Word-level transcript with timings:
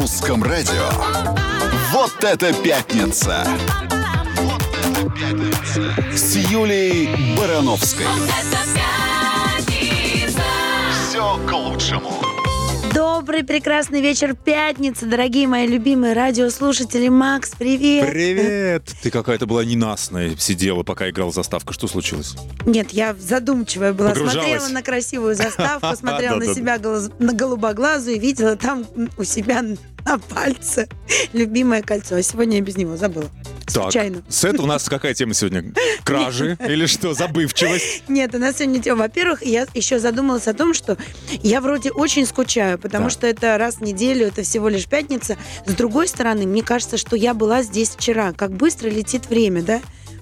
русском 0.00 0.42
радио. 0.42 0.88
Вот 1.92 2.24
это 2.24 2.54
пятница! 2.54 3.46
Вот 4.40 4.62
это 4.72 5.04
пятница! 5.04 6.16
С 6.16 6.36
Юлей 6.36 7.36
Барановской. 7.36 8.06
Все 11.10 11.36
к 11.46 11.52
лучшему. 11.52 12.29
Добрый, 12.94 13.44
прекрасный 13.44 14.00
вечер 14.00 14.34
пятницы, 14.34 15.06
дорогие 15.06 15.46
мои 15.46 15.66
любимые 15.66 16.12
радиослушатели. 16.12 17.08
Макс, 17.08 17.52
привет. 17.56 18.10
Привет! 18.10 18.94
Ты 19.02 19.10
какая-то 19.10 19.46
была 19.46 19.64
ненастная, 19.64 20.34
сидела, 20.36 20.82
пока 20.82 21.08
играл 21.08 21.32
заставка. 21.32 21.72
Что 21.72 21.86
случилось? 21.86 22.34
Нет, 22.66 22.90
я 22.90 23.14
задумчивая 23.14 23.92
была. 23.92 24.14
Смотрела 24.14 24.68
на 24.68 24.82
красивую 24.82 25.34
заставку, 25.34 25.94
смотрела 25.96 26.36
на 26.36 26.54
себя 26.54 26.78
на 27.18 27.32
голубоглазую 27.32 28.16
и 28.16 28.18
видела 28.18 28.56
там 28.56 28.84
у 29.16 29.24
себя 29.24 29.62
на 29.62 30.18
пальце 30.18 30.88
любимое 31.32 31.82
кольцо. 31.82 32.16
А 32.16 32.22
сегодня 32.22 32.56
я 32.56 32.62
без 32.62 32.76
него 32.76 32.96
забыла. 32.96 33.30
Случайно. 33.70 34.16
Так, 34.22 34.24
с 34.32 34.44
этого 34.44 34.62
у 34.62 34.66
нас 34.68 34.88
какая 34.88 35.14
тема 35.14 35.34
сегодня? 35.34 35.72
Кражи 36.04 36.56
или 36.66 36.86
что? 36.86 37.14
Забывчивость? 37.14 38.04
Нет, 38.08 38.34
у 38.34 38.38
нас 38.38 38.56
сегодня 38.58 38.82
тема. 38.82 39.00
Во-первых, 39.00 39.44
я 39.44 39.66
еще 39.74 39.98
задумалась 39.98 40.46
о 40.48 40.54
том, 40.54 40.74
что 40.74 40.96
я 41.42 41.60
вроде 41.60 41.90
очень 41.90 42.26
скучаю, 42.26 42.78
потому 42.78 43.04
Да. 43.04 43.10
что 43.10 43.26
это 43.26 43.56
раз 43.58 43.76
в 43.76 43.80
неделю, 43.82 44.26
это 44.26 44.42
всего 44.42 44.68
лишь 44.68 44.86
пятница. 44.86 45.36
С 45.66 45.72
другой 45.72 46.08
стороны, 46.08 46.46
мне 46.46 46.62
кажется, 46.62 46.96
что 46.96 47.16
я 47.16 47.34
была 47.34 47.62
здесь 47.62 47.90
вчера. 47.90 48.32
Как 48.32 48.50
быстро 48.52 48.88
летит 48.88 49.28
время, 49.28 49.62
да? 49.62 49.80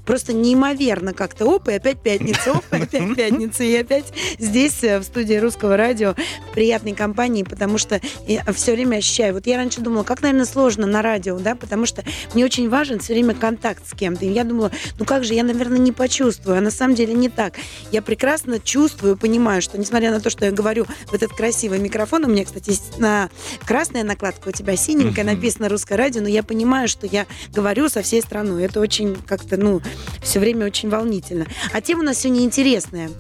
Просто 0.09 0.33
неимоверно 0.33 1.13
как-то. 1.13 1.45
Оп, 1.45 1.69
и 1.69 1.75
опять 1.75 2.01
пятница, 2.01 2.53
оп, 2.53 2.65
и 2.73 2.77
опять 2.77 3.15
пятница. 3.15 3.63
И 3.63 3.77
опять 3.77 4.07
здесь, 4.39 4.83
э, 4.83 4.99
в 4.99 5.03
студии 5.03 5.35
русского 5.35 5.77
радио, 5.77 6.15
в 6.51 6.55
приятной 6.55 6.95
компании, 6.95 7.43
потому 7.43 7.77
что 7.77 8.01
я 8.27 8.43
все 8.55 8.73
время 8.73 8.97
ощущаю. 8.97 9.35
Вот 9.35 9.47
я 9.47 9.59
раньше 9.59 9.83
думала, 9.83 10.05
как, 10.05 10.23
наверное, 10.23 10.47
сложно 10.47 10.87
на 10.87 11.03
радио, 11.03 11.39
да, 11.39 11.55
потому 11.55 11.85
что 11.85 12.05
мне 12.33 12.43
очень 12.47 12.71
важен 12.71 13.01
все 13.01 13.13
время 13.13 13.35
контакт 13.35 13.87
с 13.87 13.93
кем-то. 13.93 14.25
И 14.25 14.31
я 14.31 14.45
думала, 14.45 14.73
ну 14.99 15.05
как 15.05 15.25
же, 15.25 15.35
я, 15.35 15.45
наверное, 15.45 15.79
не 15.79 15.93
почувствую. 15.93 16.57
А 16.57 16.63
на 16.63 16.71
самом 16.71 16.95
деле 16.95 17.13
не 17.13 17.29
так. 17.29 17.57
Я 17.93 18.01
прекрасно 18.01 18.59
чувствую, 18.61 19.15
понимаю, 19.19 19.61
что 19.61 19.77
несмотря 19.77 20.11
на 20.11 20.21
то, 20.21 20.31
что 20.31 20.47
я 20.47 20.53
говорю 20.53 20.87
в 21.09 21.13
этот 21.13 21.33
красивый 21.33 21.81
микрофон, 21.81 22.25
у 22.25 22.29
меня, 22.29 22.47
кстати, 22.47 22.73
на 22.97 23.29
красная 23.67 24.05
накладка, 24.05 24.49
у 24.49 24.53
тебя 24.53 24.75
синенькая, 24.75 25.27
написано 25.27 25.69
русское 25.69 25.97
радио, 25.97 26.23
но 26.23 26.29
я 26.29 26.43
понимаю, 26.43 26.89
что 26.89 27.07
я 27.07 27.27
говорю 27.53 27.91
со 27.91 28.01
всей 28.01 28.23
страной. 28.23 28.65
Это 28.65 28.81
очень 28.81 29.15
как-то, 29.15 29.59
ну, 29.59 29.83
все 30.23 30.41
время 30.41 30.67
очень 30.67 30.89
волнительно. 30.89 31.47
А 31.73 31.81
тема 31.81 32.03
у 32.03 32.05
нас 32.05 32.19
сегодня 32.19 32.45
интересная. 32.45 33.11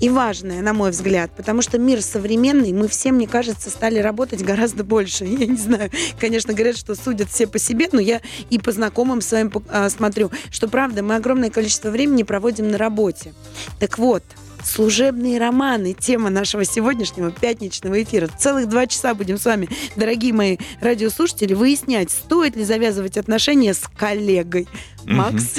И 0.00 0.08
важная, 0.08 0.60
на 0.60 0.72
мой 0.72 0.90
взгляд, 0.90 1.30
потому 1.36 1.62
что 1.62 1.78
мир 1.78 2.02
современный, 2.02 2.72
мы 2.72 2.88
все, 2.88 3.12
мне 3.12 3.26
кажется, 3.26 3.70
стали 3.70 3.98
работать 3.98 4.42
гораздо 4.42 4.84
больше. 4.84 5.24
Я 5.24 5.46
не 5.46 5.56
знаю, 5.56 5.90
конечно, 6.18 6.52
говорят, 6.52 6.76
что 6.76 6.94
судят 6.94 7.30
все 7.30 7.46
по 7.46 7.58
себе, 7.58 7.88
но 7.92 8.00
я 8.00 8.20
и 8.50 8.58
по 8.58 8.72
знакомым 8.72 9.20
своим 9.20 9.52
а, 9.68 9.88
смотрю, 9.88 10.30
что 10.50 10.68
правда, 10.68 11.02
мы 11.02 11.16
огромное 11.16 11.50
количество 11.50 11.90
времени 11.90 12.22
проводим 12.22 12.68
на 12.70 12.78
работе. 12.78 13.32
Так 13.78 13.98
вот, 13.98 14.22
служебные 14.64 15.38
романы, 15.38 15.94
тема 15.94 16.30
нашего 16.30 16.64
сегодняшнего 16.64 17.30
пятничного 17.30 18.02
эфира. 18.02 18.28
Целых 18.38 18.68
два 18.68 18.86
часа 18.86 19.14
будем 19.14 19.38
с 19.38 19.44
вами, 19.44 19.68
дорогие 19.96 20.32
мои 20.32 20.56
радиослушатели, 20.80 21.54
выяснять, 21.54 22.10
стоит 22.10 22.56
ли 22.56 22.64
завязывать 22.64 23.16
отношения 23.16 23.74
с 23.74 23.82
коллегой. 23.96 24.66
Макс, 25.04 25.56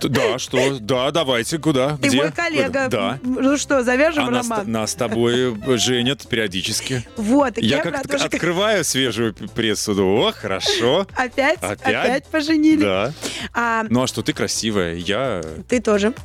Да, 0.00 0.38
что? 0.38 0.78
Да, 0.80 1.10
давайте, 1.10 1.58
куда? 1.58 1.96
ты 1.96 2.08
Где? 2.08 2.16
мой 2.18 2.32
коллега. 2.32 2.88
Да. 2.88 3.18
Ну 3.22 3.56
что, 3.56 3.82
завяжем 3.82 4.26
А 4.28 4.30
нас, 4.30 4.48
роман? 4.48 4.70
нас 4.70 4.90
с 4.92 4.94
тобой 4.94 5.56
женят 5.78 6.26
периодически. 6.26 7.06
Вот, 7.16 7.58
я, 7.58 7.76
Я 7.78 7.82
как 7.82 8.06
то, 8.08 8.18
что 8.18 8.26
открываю 8.26 8.84
свежую 8.84 9.34
прессу, 9.34 9.94
думаю, 9.94 10.28
о, 10.28 10.32
хорошо. 10.32 11.06
опять, 11.16 11.58
Опять? 11.62 11.80
опять, 11.86 12.24
поженили. 12.26 12.82
Да. 12.82 13.12
А 13.54 13.84
Ну 13.88 14.02
а 14.02 14.06
что, 14.06 14.22
ты 14.22 14.32
красивая, 14.32 14.94
я... 14.94 15.42
ты 15.68 15.80
тоже 15.80 16.12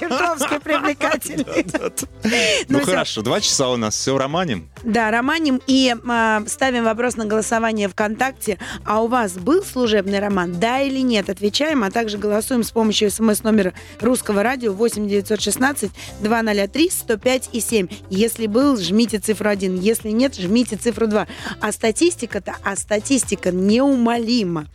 чертовски 0.00 0.58
привлекательный. 0.62 1.66
Ну 2.68 2.78
всё. 2.80 2.90
хорошо, 2.90 3.22
два 3.22 3.40
часа 3.40 3.68
у 3.70 3.76
нас, 3.76 3.94
все 3.94 4.16
романим. 4.18 4.68
Да, 4.82 5.10
романим 5.10 5.60
и 5.66 5.94
а, 6.08 6.42
ставим 6.46 6.84
вопрос 6.84 7.16
на 7.16 7.24
голосование 7.24 7.88
ВКонтакте. 7.88 8.58
А 8.84 9.02
у 9.02 9.06
вас 9.06 9.32
был 9.32 9.64
служебный 9.64 10.18
роман? 10.18 10.58
Да 10.58 10.80
или 10.80 11.00
нет? 11.00 11.30
Отвечаем, 11.30 11.84
а 11.84 11.90
также 11.90 12.18
голосуем 12.18 12.62
с 12.62 12.70
помощью 12.70 12.87
смс-номера 12.92 13.72
русского 14.00 14.42
радио 14.42 14.72
8 14.72 15.08
916 15.08 15.90
203 16.20 16.90
105 16.90 17.50
и 17.52 17.60
7. 17.60 17.88
Если 18.10 18.46
был, 18.46 18.76
жмите 18.76 19.18
цифру 19.18 19.48
1. 19.48 19.80
Если 19.80 20.10
нет, 20.10 20.36
жмите 20.36 20.76
цифру 20.76 21.06
2. 21.06 21.26
А 21.60 21.72
статистика-то, 21.72 22.56
а 22.62 22.76
статистика 22.76 23.50
неумолима. 23.50 24.66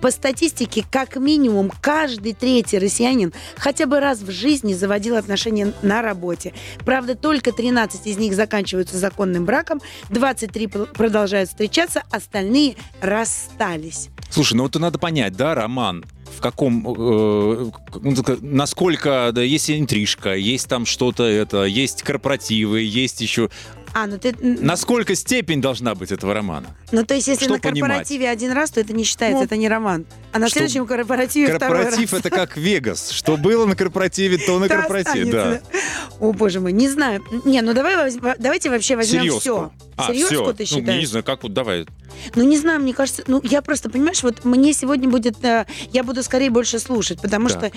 По 0.00 0.10
статистике, 0.10 0.84
как 0.90 1.16
минимум, 1.16 1.70
каждый 1.80 2.32
третий 2.32 2.78
россиянин 2.78 3.32
хотя 3.56 3.86
бы 3.86 4.00
раз 4.00 4.20
в 4.20 4.30
жизни 4.30 4.72
заводил 4.74 5.16
отношения 5.16 5.72
на 5.82 6.02
работе. 6.02 6.54
Правда, 6.84 7.14
только 7.14 7.52
13 7.52 8.06
из 8.06 8.16
них 8.18 8.34
заканчиваются 8.34 8.96
законным 8.96 9.44
браком, 9.44 9.80
23 10.10 10.66
пр- 10.66 10.86
продолжают 10.86 11.50
встречаться, 11.50 12.02
остальные 12.10 12.76
расстались. 13.00 14.08
Слушай, 14.30 14.54
ну 14.54 14.66
это 14.66 14.78
надо 14.78 14.98
понять, 14.98 15.36
да, 15.36 15.54
роман, 15.54 16.04
в 16.36 16.40
каком, 16.40 16.86
э, 16.86 17.70
ну, 18.02 18.14
насколько, 18.40 19.30
да, 19.32 19.42
есть 19.42 19.70
интрижка, 19.70 20.34
есть 20.34 20.68
там 20.68 20.86
что-то 20.86 21.24
это, 21.24 21.64
есть 21.64 22.02
корпоративы, 22.02 22.82
есть 22.82 23.20
еще... 23.20 23.50
А, 23.94 24.06
ну 24.06 24.18
ты... 24.18 24.34
Насколько 24.40 25.14
степень 25.14 25.60
должна 25.60 25.94
быть 25.94 26.12
этого 26.12 26.34
романа? 26.34 26.68
Ну, 26.92 27.04
то 27.04 27.14
есть, 27.14 27.28
если 27.28 27.44
что 27.44 27.54
на 27.54 27.60
понимать? 27.60 27.80
корпоративе 27.90 28.28
один 28.30 28.52
раз, 28.52 28.70
то 28.70 28.80
это 28.80 28.92
не 28.92 29.04
считается, 29.04 29.38
Ну, 29.38 29.44
это 29.44 29.56
не 29.56 29.68
роман. 29.68 30.06
А 30.32 30.38
на 30.38 30.48
что- 30.48 30.58
следующем 30.58 30.86
корпоративе 30.86 31.54
второй 31.56 31.78
Корпоратив 31.84 32.14
это 32.14 32.30
как 32.30 32.56
Вегас. 32.56 33.10
Что 33.10 33.36
было 33.36 33.66
на 33.66 33.76
корпоративе, 33.76 34.38
то 34.38 34.58
на 34.58 34.68
корпоративе. 34.68 35.32
Да. 35.32 35.60
О, 36.20 36.32
боже 36.32 36.60
мой, 36.60 36.72
не 36.72 36.88
знаю. 36.88 37.22
Не, 37.44 37.60
ну 37.62 37.74
давай, 37.74 38.10
давайте 38.38 38.70
вообще 38.70 38.96
возьмем 38.96 39.20
Серьезку. 39.22 39.40
все. 39.40 39.72
А, 39.96 40.06
Серьезку 40.08 40.34
всё. 40.34 40.52
ты 40.52 40.62
Ну, 40.62 40.66
считаешь? 40.66 41.00
не 41.00 41.06
знаю, 41.06 41.24
как 41.24 41.42
вот 41.42 41.52
давай. 41.52 41.86
Ну, 42.34 42.42
не 42.44 42.56
знаю, 42.56 42.80
мне 42.80 42.94
кажется, 42.94 43.22
ну, 43.26 43.40
я 43.44 43.62
просто, 43.62 43.90
понимаешь, 43.90 44.22
вот 44.22 44.44
мне 44.44 44.72
сегодня 44.72 45.08
будет, 45.08 45.44
э, 45.44 45.66
я 45.92 46.02
буду 46.04 46.22
скорее 46.22 46.50
больше 46.50 46.78
слушать, 46.78 47.20
потому 47.20 47.48
что 47.48 47.70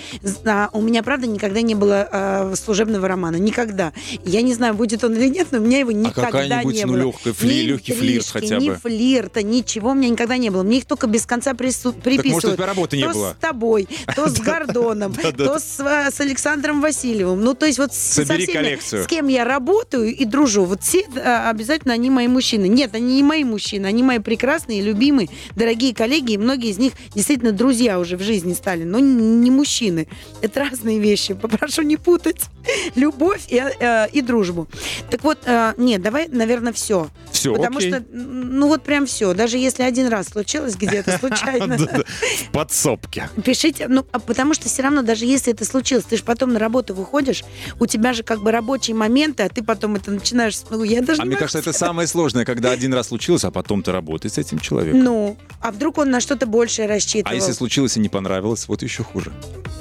а, 0.44 0.68
у 0.72 0.80
меня, 0.80 1.02
правда, 1.02 1.26
никогда 1.26 1.62
не 1.62 1.74
было 1.74 2.08
э, 2.10 2.54
служебного 2.56 3.06
романа, 3.08 3.36
никогда. 3.36 3.92
Я 4.24 4.42
не 4.42 4.54
знаю, 4.54 4.74
будет 4.74 5.02
он 5.04 5.14
или 5.14 5.28
нет, 5.28 5.48
но 5.50 5.58
у 5.58 5.62
меня 5.62 5.78
его 5.78 5.90
никогда 6.08 6.28
А 6.28 6.32
какая-нибудь, 6.32 6.74
не 6.74 6.84
ну, 6.84 6.92
было. 6.92 7.00
легкая 7.02 7.32
фли- 7.32 7.46
Ни 7.48 7.60
легкий 7.62 7.92
флирт 7.92 8.26
хотя 8.28 8.58
Ни 8.58 8.68
бы. 8.70 8.76
флирта, 8.76 9.42
ничего 9.42 9.90
у 9.90 9.94
меня 9.94 10.08
никогда 10.08 10.36
не 10.36 10.50
было. 10.50 10.62
Мне 10.62 10.78
их 10.78 10.84
только 10.86 11.06
без 11.06 11.26
конца 11.26 11.52
прису- 11.54 11.92
Так 11.92 12.04
может, 12.04 12.18
у 12.18 12.22
приписывают. 12.22 12.56
тебя 12.56 12.66
работы 12.66 12.96
не 12.96 13.02
то 13.04 13.12
было? 13.12 13.36
с 13.38 13.42
тобой, 13.42 13.88
то 14.14 14.28
с 14.28 14.34
Гордоном, 14.40 15.14
то 15.14 15.58
с, 15.58 15.80
э, 15.80 16.10
с 16.10 16.20
Александром 16.20 16.80
Васильевым. 16.80 17.40
Ну, 17.42 17.54
то 17.54 17.66
есть 17.66 17.78
вот 17.78 17.92
со 17.94 18.24
всеми, 18.24 18.78
с 19.02 19.06
кем 19.06 19.28
я 19.28 19.44
работаю 19.44 20.14
и 20.14 20.24
дружу, 20.24 20.64
вот 20.64 20.82
все 20.82 21.00
э, 21.14 21.48
обязательно 21.48 21.94
они 21.94 22.10
мои 22.10 22.28
мужчины. 22.28 22.66
Нет, 22.68 22.94
они 22.94 23.16
не 23.16 23.22
мои 23.22 23.44
мужчины, 23.44 23.86
они 23.86 24.02
мои 24.02 24.18
прекрасные, 24.18 24.80
любимые, 24.82 25.28
дорогие 25.56 25.94
коллеги, 25.94 26.32
и 26.32 26.38
многие 26.38 26.70
из 26.70 26.78
них 26.78 26.92
действительно 27.14 27.52
друзья 27.52 27.98
уже 27.98 28.16
в 28.16 28.22
жизни 28.22 28.52
стали, 28.54 28.84
но 28.84 28.98
не 28.98 29.50
мужчины. 29.50 30.08
Это 30.40 30.60
разные 30.60 30.98
вещи. 30.98 31.34
Попрошу 31.42 31.82
не 31.82 31.96
путать 31.96 32.42
любовь 32.94 33.42
и, 33.48 33.62
и 34.12 34.20
дружбу. 34.20 34.68
Так 35.10 35.22
вот, 35.24 35.38
э, 35.44 35.72
нет, 35.92 36.00
давай, 36.00 36.26
наверное, 36.28 36.72
все. 36.72 37.10
Все, 37.32 37.54
Потому 37.54 37.76
окей. 37.76 37.90
что, 37.92 38.02
ну 38.12 38.66
вот 38.68 38.82
прям 38.82 39.04
все. 39.04 39.34
Даже 39.34 39.58
если 39.58 39.82
один 39.82 40.08
раз 40.08 40.28
случилось 40.28 40.74
где-то 40.74 41.18
случайно. 41.20 41.76
В 41.76 42.50
подсобке. 42.50 43.28
Пишите, 43.44 43.88
ну, 43.88 44.06
а 44.10 44.18
потому 44.18 44.54
что 44.54 44.68
все 44.70 44.82
равно, 44.82 45.02
даже 45.02 45.26
если 45.26 45.52
это 45.52 45.66
случилось, 45.66 46.04
ты 46.04 46.16
же 46.16 46.24
потом 46.24 46.54
на 46.54 46.58
работу 46.58 46.94
выходишь, 46.94 47.44
у 47.78 47.86
тебя 47.86 48.14
же 48.14 48.22
как 48.22 48.40
бы 48.40 48.52
рабочие 48.52 48.96
моменты, 48.96 49.42
а 49.42 49.50
ты 49.50 49.62
потом 49.62 49.96
это 49.96 50.10
начинаешь... 50.10 50.58
Ну, 50.70 50.82
я 50.82 51.02
даже 51.02 51.20
А 51.20 51.24
не 51.24 51.30
мне 51.30 51.36
кажется, 51.36 51.58
это 51.58 51.74
самое 51.74 52.08
сложное, 52.08 52.46
когда 52.46 52.70
один 52.70 52.94
раз 52.94 53.08
случилось, 53.08 53.44
а 53.44 53.50
потом 53.50 53.82
ты 53.82 53.92
работаешь 53.92 54.32
с 54.34 54.38
этим 54.38 54.58
человеком. 54.58 55.04
Ну, 55.04 55.36
а 55.60 55.72
вдруг 55.72 55.98
он 55.98 56.10
на 56.10 56.20
что-то 56.20 56.46
большее 56.46 56.88
рассчитывал? 56.88 57.32
А 57.32 57.34
если 57.34 57.52
случилось 57.52 57.98
и 57.98 58.00
не 58.00 58.08
понравилось, 58.08 58.66
вот 58.66 58.82
еще 58.82 59.02
хуже. 59.04 59.30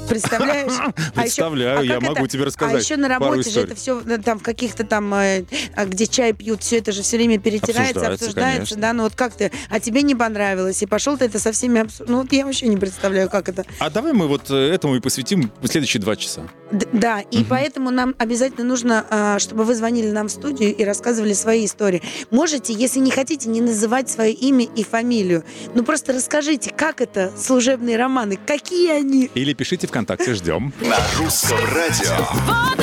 Представляешь? 0.10 0.74
А 1.16 1.26
еще- 1.26 1.42
Представляю, 1.42 1.80
а 1.80 1.84
я 1.84 2.00
могу 2.00 2.26
это? 2.26 2.28
тебе 2.28 2.44
рассказать 2.44 2.76
А 2.76 2.80
еще 2.80 2.98
на 2.98 3.08
работе 3.08 3.50
же 3.50 3.62
это 3.62 3.76
все 3.76 4.02
там 4.24 4.40
в 4.40 4.44
каких-то 4.44 4.84
там, 4.84 5.14
э, 5.14 5.46
а, 5.76 5.86
где 6.02 6.08
чай 6.08 6.34
пьют, 6.34 6.64
все 6.64 6.80
это 6.80 6.92
же 6.92 7.04
все 7.04 7.18
время 7.18 7.38
перетирается, 7.38 8.00
Обсуждается, 8.00 8.26
обсуждается, 8.26 8.76
да, 8.78 8.94
ну 8.94 9.04
вот 9.04 9.14
как 9.14 9.34
ты, 9.36 9.52
а 9.70 9.80
тебе 9.80 10.02
не 10.02 10.16
понравилось, 10.16 10.82
и 10.82 10.88
пошел 10.88 11.16
ты 11.16 11.26
это 11.26 11.38
со 11.38 11.52
всеми, 11.52 11.80
обсу- 11.82 12.06
ну 12.08 12.22
вот 12.22 12.32
я 12.34 12.44
вообще 12.44 12.68
не 12.68 12.78
представляю, 12.78 13.30
как 13.30 13.50
это. 13.50 13.66
А 13.78 13.92
давай 13.92 14.14
мы 14.14 14.28
вот 14.28 14.50
э, 14.50 14.56
этому 14.74 14.96
и 14.96 15.00
посвятим 15.00 15.52
следующие 15.64 16.02
два 16.02 16.16
часа. 16.16 16.48
Д- 16.72 16.88
Да, 16.92 17.20
и 17.20 17.44
поэтому 17.44 17.92
нам 17.92 18.16
обязательно 18.18 18.66
нужно, 18.66 19.06
а, 19.12 19.38
чтобы 19.38 19.64
вы 19.64 19.76
звонили 19.76 20.10
нам 20.10 20.28
в 20.28 20.32
студию 20.32 20.76
и 20.76 20.84
рассказывали 20.84 21.34
свои 21.34 21.66
истории. 21.66 22.02
Можете, 22.32 22.74
если 22.74 23.00
не 23.00 23.12
хотите, 23.12 23.48
не 23.50 23.62
называть 23.62 24.10
свое 24.10 24.34
имя 24.34 24.66
и 24.66 24.84
фамилию. 24.84 25.44
Ну 25.76 25.84
просто 25.84 26.14
расскажите, 26.14 26.72
как 26.76 27.02
это 27.02 27.32
служебные 27.38 27.96
романы, 27.98 28.40
какие 28.44 28.90
они? 28.92 29.30
Или 29.36 29.54
пишите 29.54 29.86
ВКонтакте, 29.86 30.34
ждем. 30.34 30.74
На 30.82 30.98
русском 31.20 31.60
радио. 31.76 32.81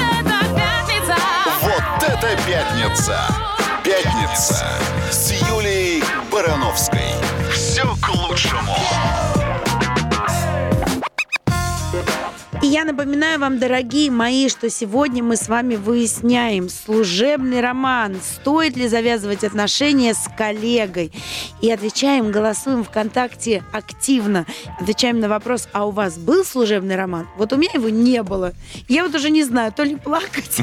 Это 2.29 2.43
пятница! 2.47 3.19
Пятница 3.83 4.67
с 5.11 5.33
Юлей 5.49 6.03
Барановской. 6.31 7.01
Все 7.51 7.85
к 8.03 8.09
лучшему. 8.15 8.75
И 12.63 12.67
я 12.67 12.85
напоминаю 12.85 13.41
вам, 13.41 13.59
дорогие 13.59 14.11
мои, 14.11 14.51
что 14.51 14.69
сегодня 14.69 15.23
мы 15.23 15.37
с 15.37 15.49
вами 15.49 15.77
выясняем 15.77 16.69
служебный 16.69 17.63
роман. 17.63 18.17
Стоит 18.23 18.77
ли 18.77 18.89
завязывать 18.89 19.43
отношения 19.45 20.13
с 20.13 20.29
коллегой? 20.37 21.13
И 21.63 21.71
отвечаем, 21.71 22.31
голосуем 22.31 22.85
ВКонтакте 22.85 23.63
активно. 23.73 24.45
Отвечаем 24.79 25.21
на 25.21 25.31
вопрос, 25.31 25.69
а 25.73 25.87
у 25.87 25.93
вас 25.93 26.19
был 26.19 26.45
служебный 26.45 26.97
роман? 26.97 27.27
Вот 27.39 27.55
у 27.55 27.57
меня 27.57 27.71
его 27.75 27.89
не 27.89 28.23
было. 28.23 28.53
Я 28.87 29.05
вот 29.05 29.15
уже 29.15 29.31
не 29.31 29.45
знаю, 29.45 29.73
то 29.73 29.83
ли 29.83 29.97
плакать, 29.97 30.61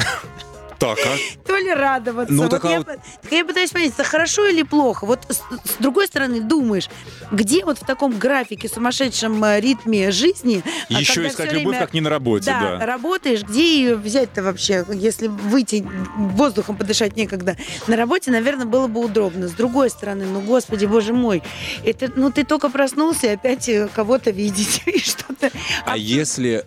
Так, 0.79 0.97
а? 1.05 1.17
то 1.47 1.57
ли 1.57 1.73
радоваться. 1.73 2.33
Ну, 2.33 2.43
Вот 2.43 2.51
так 2.51 2.65
а 2.65 2.69
я, 2.71 2.77
вот- 2.79 2.87
так 2.87 3.31
я 3.31 3.45
пытаюсь 3.45 3.71
понять, 3.71 3.93
это 3.93 4.03
хорошо 4.03 4.47
или 4.47 4.63
плохо. 4.63 5.05
Вот 5.05 5.25
с, 5.29 5.37
с 5.37 5.75
другой 5.79 6.07
стороны 6.07 6.41
думаешь, 6.41 6.89
где 7.31 7.63
вот 7.63 7.79
в 7.79 7.85
таком 7.85 8.17
графике, 8.17 8.67
сумасшедшем 8.67 9.43
э, 9.43 9.59
ритме 9.59 10.11
жизни... 10.11 10.63
а 10.89 10.99
Еще 10.99 11.27
искать 11.27 11.51
любовь, 11.51 11.67
время- 11.75 11.79
как 11.79 11.93
не 11.93 12.01
на 12.01 12.09
работе, 12.09 12.45
да, 12.45 12.77
да. 12.77 12.85
работаешь, 12.85 13.43
где 13.43 13.77
ее 13.79 13.95
взять-то 13.95 14.43
вообще, 14.43 14.85
если 14.93 15.27
выйти 15.27 15.85
воздухом 16.17 16.77
подышать 16.77 17.15
некогда. 17.15 17.55
На 17.87 17.95
работе, 17.95 18.31
наверное, 18.31 18.65
было 18.65 18.87
бы 18.87 19.03
удобно. 19.03 19.47
С 19.47 19.51
другой 19.53 19.89
стороны, 19.89 20.25
ну, 20.25 20.41
господи, 20.41 20.85
боже 20.85 21.13
мой, 21.13 21.41
это, 21.83 22.11
ну, 22.15 22.31
ты 22.31 22.43
только 22.43 22.69
проснулся 22.69 23.27
и 23.27 23.29
опять 23.31 23.69
э, 23.69 23.87
кого-то 23.93 24.31
видеть 24.31 24.83
и 24.85 24.99
что-то. 24.99 25.51
А 25.85 25.97
если 25.97 26.65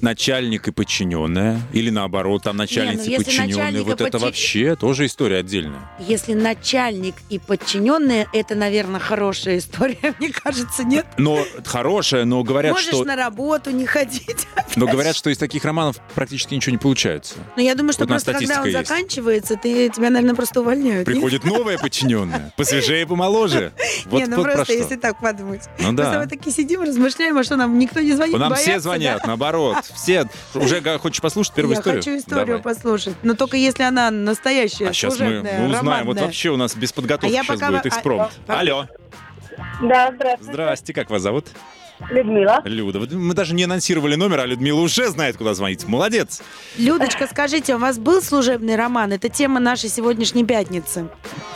начальник 0.00 0.68
и 0.68 0.70
подчиненная, 0.70 1.60
или 1.72 1.90
наоборот, 1.90 2.42
там 2.42 2.56
начальница 2.56 3.04
и 3.04 3.16
ну, 3.18 3.78
и 3.78 3.80
вот 3.80 4.00
это 4.00 4.18
подчи- 4.18 4.20
вообще 4.20 4.76
тоже 4.76 5.06
история 5.06 5.38
отдельная. 5.38 5.80
Если 5.98 6.34
начальник 6.34 7.14
и 7.28 7.38
подчиненные, 7.38 8.28
это, 8.32 8.54
наверное, 8.54 9.00
хорошая 9.00 9.58
история, 9.58 10.14
мне 10.18 10.30
кажется, 10.32 10.84
нет? 10.84 11.06
Но 11.16 11.44
хорошая, 11.64 12.24
но 12.24 12.42
говорят, 12.42 12.72
Можешь 12.72 12.88
что, 12.88 13.04
на 13.04 13.16
работу 13.16 13.70
не 13.70 13.86
ходить. 13.86 14.46
но 14.76 14.86
говорят, 14.86 15.16
что 15.16 15.30
из 15.30 15.38
таких 15.38 15.64
романов 15.64 15.96
практически 16.14 16.54
ничего 16.54 16.72
не 16.72 16.78
получается. 16.78 17.34
Но 17.56 17.62
я 17.62 17.74
думаю, 17.74 17.92
что 17.92 18.02
Вот 18.02 18.08
просто 18.10 18.32
когда 18.32 18.60
он 18.62 18.68
есть. 18.68 18.76
заканчивается, 18.78 19.56
ты, 19.56 19.88
тебя, 19.88 20.10
наверное, 20.10 20.34
просто 20.34 20.60
увольняют. 20.60 21.06
нет? 21.08 21.16
Приходит 21.16 21.44
новая 21.44 21.78
подчиненная, 21.78 22.52
посвежее, 22.56 23.06
помоложе. 23.06 23.72
Вот, 24.06 24.18
не, 24.20 24.26
ну 24.26 24.36
вот 24.36 24.44
про 24.44 24.52
просто 24.54 24.72
что. 24.74 24.82
если 24.82 24.96
так 24.96 25.20
подумать. 25.20 25.62
Ну 25.78 25.92
да. 25.92 26.18
мы 26.20 26.26
такие 26.26 26.54
сидим, 26.54 26.82
размышляем, 26.82 27.36
а 27.38 27.44
что 27.44 27.56
нам 27.56 27.78
никто 27.78 28.00
не 28.00 28.12
звонит, 28.12 28.38
Нам 28.38 28.50
боятся, 28.50 28.62
все 28.62 28.74
да? 28.74 28.80
звонят, 28.80 29.26
наоборот. 29.26 29.76
Все. 29.94 30.26
Уже 30.54 30.80
хочешь 30.98 31.20
послушать 31.20 31.54
первую 31.54 31.74
Я 31.74 31.80
историю? 31.80 32.02
хочу 32.02 32.16
историю 32.16 32.46
Давай. 32.46 32.62
послушать, 32.62 33.14
но 33.22 33.34
только 33.34 33.56
если 33.56 33.82
она 33.82 34.10
настоящая, 34.10 34.88
А 34.88 34.92
сейчас 34.92 35.18
мы, 35.18 35.26
мы 35.26 35.38
узнаем. 35.40 35.66
Вот 35.66 35.76
романная. 35.76 36.24
вообще 36.24 36.50
у 36.50 36.56
нас 36.56 36.74
без 36.74 36.92
подготовки 36.92 37.32
А 37.32 37.36
я 37.36 37.42
сейчас 37.42 37.58
пока 37.58 37.70
будет 37.72 37.86
а- 37.86 37.88
экспромт. 37.88 38.30
а- 38.46 38.58
Алло. 38.60 38.86
Да, 39.82 40.12
здравствуйте. 40.14 40.52
Здрасте, 40.52 40.92
как 40.92 41.10
вас 41.10 41.22
зовут? 41.22 41.46
Людмила. 42.10 42.62
Люда. 42.64 43.00
Вот 43.00 43.10
Мы 43.10 43.34
даже 43.34 43.54
не 43.54 43.64
анонсировали 43.64 44.14
номер, 44.14 44.38
а 44.40 44.46
Людмила 44.46 44.80
уже 44.80 45.08
знает, 45.08 45.36
куда 45.36 45.54
звонить. 45.54 45.84
Молодец. 45.88 46.42
Людочка, 46.76 47.26
скажите, 47.26 47.74
у 47.74 47.78
вас 47.78 47.98
был 47.98 48.22
служебный 48.22 48.76
роман? 48.76 49.12
Это 49.12 49.28
тема 49.28 49.58
нашей 49.58 49.88
сегодняшней 49.90 50.44
пятницы. 50.44 51.08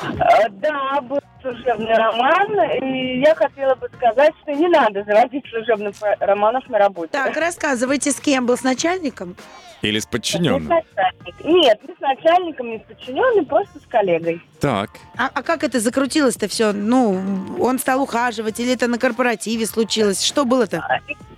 Э, 0.02 0.49
Да, 0.50 1.00
был 1.00 1.20
служебный 1.42 1.94
роман, 1.94 2.60
и 2.82 3.20
я 3.20 3.34
хотела 3.34 3.74
бы 3.74 3.88
сказать, 3.96 4.32
что 4.42 4.52
не 4.52 4.68
надо 4.68 5.04
заводить 5.04 5.44
служебных 5.50 5.94
романов 6.20 6.68
на 6.68 6.78
работе. 6.78 7.10
Так, 7.12 7.36
рассказывайте, 7.36 8.10
с 8.12 8.20
кем 8.20 8.46
был, 8.46 8.56
с 8.56 8.62
начальником? 8.62 9.36
Или 9.82 9.94
с 9.94 9.94
Не 9.94 10.00
с 10.00 10.06
подчиненным. 10.06 10.64
начальником. 10.68 11.52
Нет, 11.52 11.80
не 11.88 11.94
с 11.94 12.00
начальником, 12.00 12.70
не 12.70 12.78
с 12.78 12.82
подчиненным, 12.82 13.44
просто 13.46 13.80
с 13.80 13.86
коллегой. 13.86 14.40
Так. 14.60 14.90
А, 15.18 15.28
а 15.34 15.42
как 15.42 15.64
это 15.64 15.80
закрутилось-то 15.80 16.46
все? 16.48 16.72
Ну, 16.72 17.20
он 17.58 17.78
стал 17.80 18.00
ухаживать, 18.00 18.60
или 18.60 18.72
это 18.74 18.86
на 18.86 18.98
корпоративе 18.98 19.66
случилось? 19.66 20.24
Что 20.24 20.44
было-то? 20.44 20.86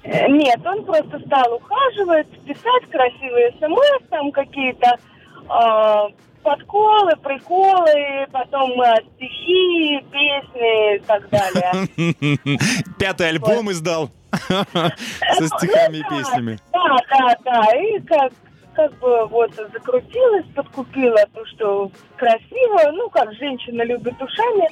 Э, 0.02 0.28
Нет, 0.28 0.60
он 0.66 0.84
просто 0.84 1.18
стал 1.26 1.54
ухаживать, 1.54 2.28
писать 2.44 2.90
красивые 2.90 3.50
смс, 3.58 4.08
там 4.10 4.30
какие-то 4.30 4.98
э, 5.48 6.14
подколы, 6.44 7.16
приколы, 7.16 8.26
потом 8.30 8.80
э, 8.82 8.94
стихи, 9.16 10.04
песни 10.12 10.96
и 10.96 10.98
так 11.00 11.28
далее. 11.30 12.58
Пятый 12.98 13.30
альбом 13.30 13.72
издал 13.72 14.10
со 14.30 15.48
стихами 15.48 15.98
и 15.98 16.02
песнями. 16.02 16.58
Да, 16.72 16.96
да, 17.10 17.36
да. 17.44 17.76
И 17.76 17.98
как, 18.00 18.32
как 18.74 18.96
бы 18.98 19.26
вот 19.26 19.52
закрутилась, 19.54 20.46
подкупила 20.54 21.24
то, 21.34 21.44
что 21.46 21.90
красиво, 22.16 22.92
ну, 22.92 23.08
как 23.08 23.32
женщина 23.34 23.82
любит 23.82 24.14
ушами. 24.20 24.68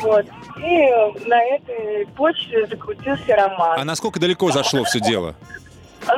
Вот. 0.00 0.26
И 0.58 1.28
на 1.28 1.42
этой 1.42 2.06
почве 2.16 2.66
закрутился 2.66 3.36
роман. 3.36 3.80
А 3.80 3.84
насколько 3.84 4.20
далеко 4.20 4.50
зашло 4.50 4.84
все 4.84 5.00
дело? 5.00 5.34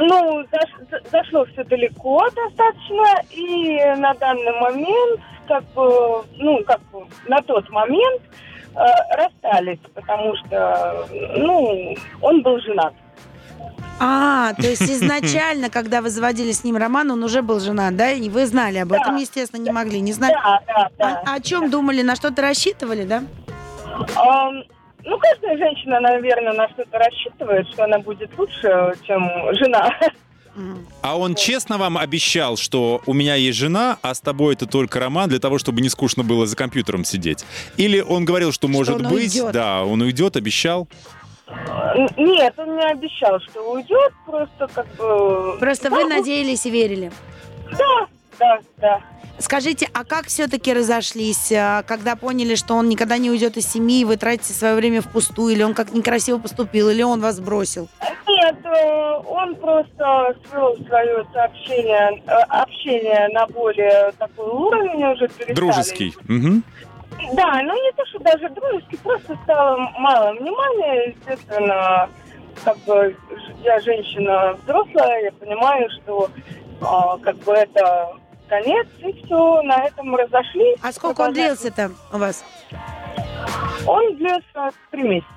Ну, 0.01 0.41
заш- 0.53 0.91
за- 0.91 1.11
зашло 1.11 1.45
все 1.47 1.65
далеко 1.65 2.27
достаточно, 2.31 3.23
и 3.31 3.77
на 4.01 4.15
данный 4.15 4.59
момент, 4.61 5.21
как 5.47 5.65
бы, 5.75 6.25
ну, 6.37 6.63
как 6.65 6.81
бы, 6.91 7.07
на 7.29 7.43
тот 7.43 7.69
момент 7.71 8.23
э, 8.75 8.79
расстались, 9.17 9.79
потому 9.95 10.35
что, 10.37 11.07
ну, 11.37 11.95
он 12.23 12.43
был 12.43 12.59
женат. 12.61 12.95
А, 14.01 14.53
то 14.55 14.63
есть 14.67 14.83
изначально, 14.83 15.71
когда 15.71 16.01
вы 16.03 16.11
заводили 16.11 16.51
с 16.53 16.65
ним 16.65 16.77
роман, 16.77 17.11
он 17.11 17.23
уже 17.23 17.43
был 17.43 17.61
женат, 17.61 17.95
да? 17.95 18.11
И 18.11 18.29
вы 18.29 18.47
знали 18.47 18.79
об 18.79 18.93
этом, 18.93 19.17
естественно, 19.17 19.61
не 19.63 19.71
могли. 19.71 20.01
Не 20.01 20.13
знали. 20.13 20.33
Да, 20.33 20.61
да, 20.67 20.89
да. 20.99 21.23
А, 21.27 21.35
о 21.35 21.41
чем 21.41 21.71
думали, 21.71 22.03
на 22.03 22.17
что-то 22.17 22.43
рассчитывали, 22.43 23.05
да? 23.05 23.23
Ну, 25.05 25.19
каждая 25.19 25.57
женщина, 25.59 26.01
наверное, 26.01 26.53
на 26.53 26.69
что-то 26.71 26.99
рассчитывает, 26.99 27.69
что 27.69 27.85
она 27.85 27.99
будет 27.99 28.31
лучше, 28.39 28.95
чем 29.07 29.31
жена. 29.55 29.91
А 31.03 31.19
он 31.19 31.35
честно 31.35 31.79
вам 31.79 31.99
обещал, 31.99 32.57
что 32.57 33.03
у 33.07 33.13
меня 33.13 33.35
есть 33.35 33.59
жена, 33.59 33.99
а 34.03 34.15
с 34.15 34.21
тобой 34.21 34.55
это 34.55 34.67
только 34.67 35.01
роман 35.01 35.29
для 35.29 35.41
того, 35.41 35.59
чтобы 35.59 35.81
не 35.81 35.89
скучно 35.89 36.23
было 36.23 36.47
за 36.47 36.57
компьютером 36.57 37.05
сидеть? 37.05 37.45
Или 37.77 38.01
он 38.01 38.25
говорил, 38.25 38.53
что 38.53 38.69
может 38.69 38.97
он 38.97 39.03
быть, 39.11 39.35
уйдет. 39.35 39.53
да, 39.53 39.85
он 39.85 40.01
уйдет, 40.01 40.37
обещал? 40.37 40.89
Нет, 42.17 42.55
он 42.57 42.77
не 42.77 42.85
обещал, 42.85 43.41
что 43.41 43.73
уйдет, 43.73 44.13
просто 44.25 44.69
как 44.73 44.87
бы... 44.97 45.59
Просто 45.59 45.91
вы 45.91 46.05
надеялись 46.05 46.65
и 46.67 46.71
верили. 46.71 47.13
Да, 47.77 48.07
да, 48.39 48.59
да. 48.79 49.01
Скажите, 49.39 49.89
а 49.93 50.05
как 50.05 50.27
все-таки 50.27 50.73
разошлись, 50.73 51.51
а, 51.53 51.83
когда 51.83 52.15
поняли, 52.15 52.55
что 52.55 52.75
он 52.75 52.89
никогда 52.89 53.19
не 53.19 53.31
уйдет 53.31 53.57
из 53.57 53.67
семьи, 53.67 54.01
и 54.01 54.05
вы 54.05 54.17
тратите 54.17 54.53
свое 54.53 54.75
время 54.77 55.01
впустую, 55.03 55.53
или 55.55 55.63
он 55.63 55.75
как 55.75 55.93
некрасиво 55.93 56.39
поступил, 56.39 56.89
или 56.89 57.03
он 57.03 57.21
вас 57.21 57.41
бросил? 57.41 57.89
Нет, 58.29 58.57
э, 58.65 59.13
он 59.27 59.57
просто 59.57 60.37
свел 60.49 60.77
свое 60.87 61.25
сообщение, 61.33 62.23
э, 62.27 62.31
общение 62.49 63.29
на 63.33 63.47
более 63.49 64.13
такой 64.19 64.47
уровень 64.49 65.05
уже 65.05 65.27
перестали. 65.29 65.55
Дружеский. 65.55 66.15
Мгм. 66.29 66.63
Да, 67.35 67.61
ну 67.63 67.75
не 67.85 67.93
то, 67.93 68.05
что 68.07 68.19
даже 68.21 68.49
дружеский, 68.51 68.97
просто 68.99 69.37
стало 69.45 69.79
мало 69.99 70.33
внимания, 70.35 71.09
естественно, 71.17 72.09
как 72.65 72.77
бы 72.87 73.11
ж- 73.11 73.55
я 73.65 73.81
женщина 73.81 74.57
взрослая, 74.65 75.25
я 75.25 75.33
понимаю, 75.33 75.89
что 75.91 76.31
а, 76.81 77.17
как 77.19 77.37
бы 77.39 77.53
это 77.53 78.17
конец, 78.49 78.87
и 79.01 79.13
все, 79.25 79.63
на 79.63 79.85
этом 79.85 80.15
разошлись. 80.15 80.79
А 80.83 80.93
сколько 80.93 81.23
он 81.23 81.33
длился-то 81.33 81.93
у 82.13 82.19
вас? 82.19 82.45
Он 83.87 84.17
длился 84.17 84.71
три 84.91 85.03
месяца. 85.03 85.29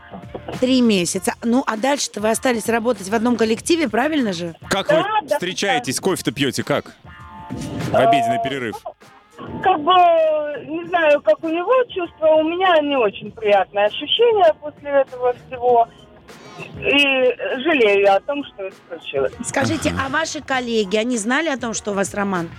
Три 0.62 0.82
месяца. 0.82 1.34
Ну, 1.44 1.64
а 1.68 1.76
дальше-то 1.78 2.22
вы 2.22 2.30
остались 2.30 2.70
работать 2.70 3.10
в 3.10 3.16
одном 3.16 3.36
коллективе, 3.36 3.90
правильно 3.90 4.32
же? 4.34 4.56
Как 4.70 4.88
Да, 4.88 4.98
вы 4.98 5.28
да, 5.28 5.36
встречаетесь, 5.36 6.00
кофе-то 6.00 6.32
пьете 6.32 6.64
как? 6.64 6.96
В 7.50 7.96
обеденный 7.96 8.42
перерыв. 8.44 8.76
Как 9.64 9.80
бы, 9.82 9.94
не 10.66 10.86
знаю, 10.88 11.22
как 11.22 11.44
у 11.44 11.50
него 11.50 11.74
чувство, 11.94 12.28
у 12.28 12.44
меня 12.44 12.80
не 12.82 12.96
очень 12.96 13.32
приятное 13.32 13.86
ощущение 13.86 14.54
после 14.60 14.90
этого 14.90 15.34
всего. 15.34 15.88
И 16.80 17.62
жалею 17.64 18.16
о 18.16 18.20
том, 18.20 18.44
что 18.44 18.64
это 18.64 18.76
случилось. 18.88 19.34
Скажите, 19.44 19.94
а 20.00 20.10
ваши 20.10 20.42
коллеги, 20.42 20.98
они 20.98 21.18
знали 21.18 21.50
о 21.50 21.58
том, 21.58 21.74
что 21.74 21.92
у 21.92 21.94
вас 21.94 22.14
роман? 22.14 22.50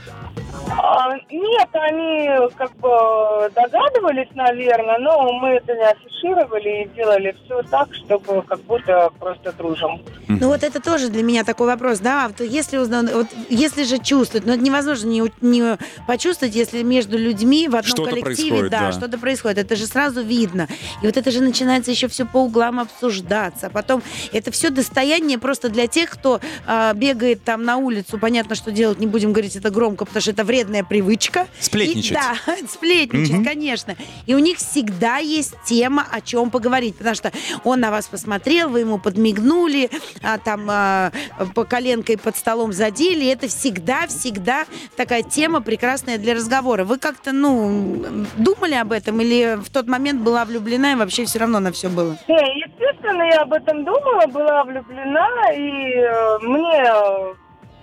А, 0.70 1.14
нет, 1.30 1.68
они 1.72 2.28
как 2.56 2.74
бы 2.76 3.50
догадывались, 3.54 4.28
наверное, 4.34 4.98
но 4.98 5.32
мы 5.32 5.48
это 5.50 5.74
не 5.74 5.84
афишировали 5.84 6.82
и 6.84 6.88
делали 6.94 7.34
все 7.44 7.62
так, 7.62 7.92
чтобы 7.94 8.42
как 8.42 8.60
будто 8.60 9.10
просто 9.18 9.52
дружим. 9.52 10.02
Ну 10.28 10.48
вот 10.48 10.62
это 10.62 10.80
тоже 10.80 11.08
для 11.08 11.22
меня 11.22 11.44
такой 11.44 11.66
вопрос, 11.66 11.98
да, 12.00 12.28
вот 12.28 12.46
если, 12.46 12.78
узна- 12.78 13.10
вот, 13.12 13.26
если 13.48 13.84
же 13.84 13.98
чувствуют, 13.98 14.46
но 14.46 14.54
это 14.54 14.62
невозможно 14.62 15.08
не, 15.08 15.22
не 15.40 15.78
почувствовать, 16.06 16.54
если 16.54 16.82
между 16.82 17.18
людьми 17.18 17.66
в 17.68 17.76
одном 17.76 17.96
Что-то 17.96 18.10
коллективе, 18.10 18.68
да, 18.68 18.80
да. 18.80 18.92
что-то 18.92 19.18
происходит, 19.18 19.58
это 19.58 19.74
же 19.76 19.86
сразу 19.86 20.22
видно. 20.22 20.68
И 21.02 21.06
вот 21.06 21.16
это 21.16 21.30
же 21.30 21.40
начинается 21.42 21.90
еще 21.90 22.08
все 22.08 22.24
по 22.24 22.38
углам 22.38 22.80
обсуждаться. 22.80 23.70
Потом 23.70 24.02
это 24.32 24.50
все 24.50 24.70
достояние 24.70 25.38
просто 25.38 25.68
для 25.70 25.86
тех, 25.86 26.10
кто 26.10 26.40
а, 26.66 26.92
бегает 26.94 27.42
там 27.42 27.64
на 27.64 27.76
улицу, 27.78 28.18
понятно, 28.18 28.54
что 28.54 28.70
делать, 28.70 28.98
не 28.98 29.06
будем 29.06 29.32
говорить 29.32 29.56
это 29.56 29.70
громко, 29.70 30.04
потому 30.04 30.20
что 30.20 30.30
это 30.30 30.44
вредная 30.48 30.82
привычка. 30.82 31.46
Сплетничать. 31.60 32.10
И- 32.12 32.14
да, 32.14 32.34
сплетничать, 32.68 33.34
Мгм. 33.34 33.44
конечно. 33.44 33.94
И 34.26 34.34
у 34.34 34.38
них 34.38 34.58
всегда 34.58 35.18
есть 35.18 35.54
тема, 35.64 36.04
о 36.10 36.20
чем 36.20 36.50
поговорить, 36.50 36.96
потому 36.96 37.14
что 37.14 37.30
он 37.64 37.80
на 37.80 37.90
вас 37.90 38.06
посмотрел, 38.06 38.70
вы 38.70 38.80
ему 38.80 38.98
подмигнули, 38.98 39.90
а, 40.22 40.38
там 40.38 40.66
а, 40.68 41.12
по 41.54 41.64
коленкой 41.64 42.16
под 42.18 42.36
столом 42.36 42.72
задели. 42.72 43.26
Это 43.30 43.46
всегда-всегда 43.48 44.64
такая 44.96 45.22
тема 45.22 45.60
прекрасная 45.60 46.18
для 46.18 46.34
разговора. 46.34 46.84
Вы 46.84 46.98
как-то, 46.98 47.32
ну, 47.32 48.02
думали 48.36 48.74
об 48.74 48.92
этом 48.92 49.20
или 49.20 49.58
в 49.62 49.70
тот 49.70 49.86
момент 49.86 50.22
была 50.22 50.44
влюблена 50.44 50.92
и 50.92 50.94
вообще 50.96 51.24
все 51.26 51.38
равно 51.40 51.60
на 51.60 51.70
все 51.72 51.88
было? 51.88 52.16
Не, 52.26 52.60
естественно, 52.64 53.22
я 53.24 53.42
об 53.42 53.52
этом 53.52 53.84
думала, 53.84 54.26
была 54.26 54.64
влюблена, 54.64 55.28
и 55.54 55.92
э, 55.94 56.38
мне 56.40 56.82
э, 56.84 57.34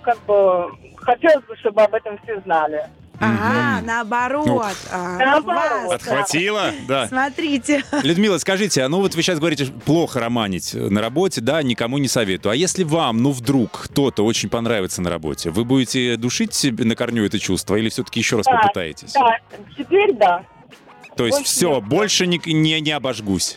как 0.06 0.18
бы 0.24 0.70
хотелось 0.96 1.44
бы, 1.44 1.56
чтобы 1.56 1.82
об 1.82 1.92
этом 1.94 2.18
все 2.22 2.40
знали. 2.42 2.88
Ага, 3.18 3.80
наоборот. 3.82 4.46
Ну, 4.46 4.62
А, 4.92 5.16
наоборот. 5.18 5.94
Отхватила? 5.94 6.70
Да. 6.86 7.08
Смотрите. 7.08 7.82
Людмила, 8.02 8.36
скажите, 8.38 8.82
а 8.82 8.88
ну 8.90 9.00
вот 9.00 9.14
вы 9.14 9.22
сейчас 9.22 9.38
говорите, 9.38 9.66
плохо 9.86 10.20
романить 10.20 10.74
на 10.74 11.00
работе, 11.00 11.40
да, 11.40 11.62
никому 11.62 11.96
не 11.98 12.08
советую. 12.08 12.52
А 12.52 12.56
если 12.56 12.84
вам, 12.84 13.22
ну 13.22 13.30
вдруг 13.32 13.84
кто-то 13.84 14.22
очень 14.24 14.50
понравится 14.50 15.00
на 15.00 15.08
работе, 15.10 15.48
вы 15.50 15.64
будете 15.64 16.16
душить 16.18 16.52
себе 16.54 16.84
на 16.84 16.94
корню 16.94 17.24
это 17.24 17.38
чувство 17.38 17.76
или 17.76 17.88
все-таки 17.88 18.20
еще 18.20 18.36
раз 18.36 18.44
Да, 18.46 18.52
попытаетесь? 18.60 19.12
Да, 19.14 19.38
теперь 19.76 20.12
да. 20.12 20.44
То 21.16 21.24
есть 21.24 21.38
больше 21.38 21.50
все, 21.50 21.74
нет. 21.76 21.84
больше 21.88 22.26
не, 22.26 22.40
не, 22.44 22.80
не 22.82 22.90
обожгусь. 22.92 23.56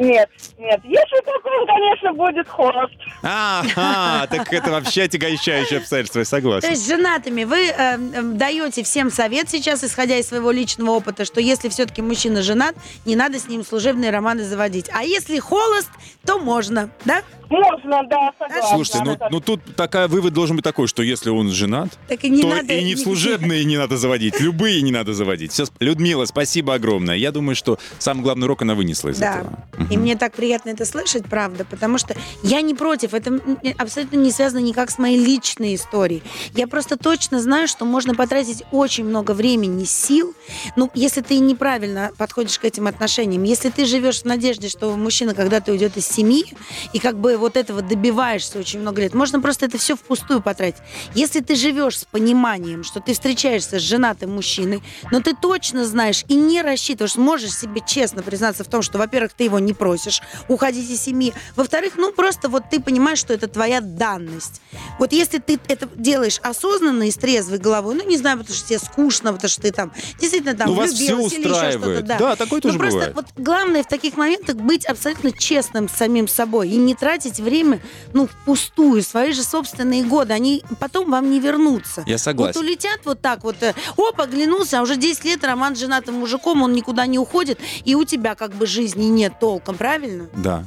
Нет, 0.00 0.28
нет. 0.58 0.80
Если 0.84 1.16
он, 1.26 1.66
конечно, 1.66 2.12
будет 2.12 2.48
холост. 2.48 2.94
Ага, 3.22 4.26
так 4.30 4.52
это 4.52 4.70
вообще 4.70 5.04
отягощающее 5.04 5.78
обстоятельство, 5.78 6.20
я 6.20 6.24
То 6.24 6.30
согласен. 6.30 6.70
есть 6.70 6.84
с 6.84 6.88
женатыми 6.88 7.44
вы 7.44 7.66
э, 7.66 7.72
э, 7.76 8.22
даете 8.22 8.82
всем 8.82 9.10
совет 9.10 9.48
сейчас, 9.48 9.84
исходя 9.84 10.16
из 10.16 10.28
своего 10.28 10.50
личного 10.50 10.90
опыта, 10.90 11.24
что 11.24 11.40
если 11.40 11.68
все-таки 11.68 12.02
мужчина 12.02 12.42
женат, 12.42 12.74
не 13.04 13.16
надо 13.16 13.38
с 13.38 13.48
ним 13.48 13.64
служебные 13.64 14.10
романы 14.10 14.44
заводить. 14.44 14.90
А 14.92 15.02
если 15.02 15.38
холост, 15.38 15.90
то 16.24 16.38
можно, 16.38 16.90
да? 17.04 17.22
Можно, 17.54 18.02
да, 18.08 18.32
согласна. 18.38 18.68
Слушайте, 18.74 19.02
ну, 19.04 19.16
ну 19.30 19.40
тут 19.40 19.60
такая 19.76 20.08
вывод 20.08 20.32
должен 20.32 20.56
быть 20.56 20.64
такой, 20.64 20.88
что 20.88 21.02
если 21.02 21.30
он 21.30 21.50
женат, 21.50 21.90
Так 22.08 22.24
и 22.24 22.30
не 22.30 22.42
то 22.42 22.48
надо... 22.48 22.74
и 22.74 22.82
не 22.82 22.94
в 22.96 22.98
служебные 22.98 23.64
не 23.64 23.76
надо 23.76 23.96
заводить, 23.96 24.40
любые 24.40 24.82
не 24.82 24.90
надо 24.90 25.14
заводить. 25.14 25.52
Все, 25.52 25.66
Людмила, 25.78 26.24
спасибо 26.24 26.74
огромное. 26.74 27.14
Я 27.14 27.30
думаю, 27.30 27.54
что 27.54 27.78
самый 27.98 28.22
главный 28.22 28.46
урок 28.46 28.62
она 28.62 28.74
вынесла 28.74 29.10
из 29.10 29.18
Да, 29.18 29.40
этого. 29.40 29.88
и 29.90 29.96
мне 29.96 30.16
так 30.16 30.32
приятно 30.32 30.70
это 30.70 30.84
слышать, 30.84 31.26
правда, 31.26 31.64
потому 31.64 31.98
что 31.98 32.16
я 32.42 32.60
не 32.60 32.74
против, 32.74 33.14
это 33.14 33.38
абсолютно 33.78 34.16
не 34.16 34.32
связано 34.32 34.58
никак 34.60 34.90
с 34.90 34.98
моей 34.98 35.18
личной 35.18 35.76
историей. 35.76 36.22
Я 36.54 36.66
просто 36.66 36.96
точно 36.96 37.40
знаю, 37.40 37.68
что 37.68 37.84
можно 37.84 38.14
потратить 38.14 38.64
очень 38.72 39.04
много 39.04 39.30
времени, 39.32 39.84
сил, 39.84 40.34
ну, 40.76 40.90
если 40.94 41.20
ты 41.20 41.38
неправильно 41.38 42.10
подходишь 42.18 42.58
к 42.58 42.64
этим 42.64 42.88
отношениям, 42.88 43.44
если 43.44 43.70
ты 43.70 43.84
живешь 43.84 44.22
в 44.22 44.24
надежде, 44.24 44.68
что 44.68 44.96
мужчина 44.96 45.34
когда-то 45.34 45.70
уйдет 45.70 45.96
из 45.96 46.08
семьи, 46.08 46.44
и 46.92 46.98
как 46.98 47.16
бы 47.18 47.43
вот 47.44 47.56
этого 47.56 47.82
добиваешься 47.82 48.58
очень 48.58 48.80
много 48.80 49.02
лет, 49.02 49.14
можно 49.14 49.40
просто 49.40 49.66
это 49.66 49.78
все 49.78 49.96
впустую 49.96 50.40
потратить. 50.42 50.80
Если 51.14 51.40
ты 51.40 51.54
живешь 51.54 51.98
с 52.00 52.04
пониманием, 52.04 52.84
что 52.84 53.00
ты 53.00 53.12
встречаешься 53.12 53.78
с 53.78 53.82
женатым 53.82 54.34
мужчиной, 54.34 54.82
но 55.10 55.20
ты 55.20 55.34
точно 55.34 55.84
знаешь 55.84 56.24
и 56.28 56.34
не 56.34 56.62
рассчитываешь, 56.62 57.16
можешь 57.16 57.54
себе 57.56 57.82
честно 57.86 58.22
признаться 58.22 58.64
в 58.64 58.68
том, 58.68 58.82
что, 58.82 58.98
во-первых, 58.98 59.32
ты 59.34 59.44
его 59.44 59.58
не 59.58 59.72
просишь 59.74 60.22
уходить 60.48 60.90
из 60.90 61.00
семьи, 61.02 61.34
во-вторых, 61.56 61.94
ну 61.96 62.12
просто 62.12 62.48
вот 62.48 62.64
ты 62.70 62.80
понимаешь, 62.80 63.18
что 63.18 63.32
это 63.34 63.46
твоя 63.48 63.80
данность. 63.80 64.60
Вот 64.98 65.12
если 65.12 65.38
ты 65.38 65.58
это 65.68 65.88
делаешь 65.94 66.38
осознанно 66.42 67.04
и 67.04 67.10
с 67.10 67.16
трезвой 67.16 67.58
головой, 67.58 67.94
ну 67.94 68.08
не 68.08 68.16
знаю, 68.16 68.38
потому 68.38 68.56
что 68.56 68.68
тебе 68.68 68.78
скучно, 68.78 69.32
потому 69.32 69.48
что 69.50 69.62
ты 69.62 69.70
там 69.72 69.92
действительно 70.20 70.54
там 70.54 70.68
Ну, 70.68 70.74
вас 70.74 70.92
всё 70.92 71.16
влюбилась 71.16 71.32
или 71.32 71.40
еще 71.42 71.48
что-то, 71.54 71.68
устраивает. 71.68 72.04
да. 72.06 72.18
Да, 72.18 72.36
такое 72.36 72.60
тоже 72.60 72.74
ну, 72.74 72.78
просто 72.80 72.98
бывает. 72.98 73.14
вот 73.14 73.26
главное 73.36 73.82
в 73.82 73.88
таких 73.88 74.16
моментах 74.16 74.56
быть 74.56 74.84
абсолютно 74.86 75.32
честным 75.32 75.88
с 75.88 75.92
самим 75.92 76.28
собой 76.28 76.68
и 76.70 76.76
не 76.76 76.94
тратить 76.94 77.23
время, 77.32 77.80
ну, 78.12 78.26
впустую, 78.26 79.02
свои 79.02 79.32
же 79.32 79.42
собственные 79.42 80.04
годы, 80.04 80.32
они 80.32 80.62
потом 80.80 81.10
вам 81.10 81.30
не 81.30 81.40
вернутся. 81.40 82.04
Я 82.06 82.18
согласен. 82.18 82.58
Вот 82.58 82.64
улетят 82.64 83.00
вот 83.04 83.20
так 83.20 83.44
вот, 83.44 83.62
э, 83.62 83.74
оп, 83.96 84.20
оглянулся, 84.20 84.80
а 84.80 84.82
уже 84.82 84.96
10 84.96 85.24
лет 85.24 85.44
роман 85.44 85.76
с 85.76 85.78
женатым 85.78 86.16
мужиком, 86.16 86.62
он 86.62 86.72
никуда 86.72 87.06
не 87.06 87.18
уходит, 87.18 87.58
и 87.84 87.94
у 87.94 88.04
тебя 88.04 88.34
как 88.34 88.52
бы 88.54 88.66
жизни 88.66 89.06
нет 89.06 89.34
толком, 89.40 89.76
правильно? 89.76 90.28
Да. 90.36 90.64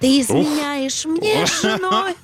Ты 0.00 0.20
изменяешь 0.20 1.04
мне 1.06 1.46
с 1.46 1.62
женой, 1.62 2.14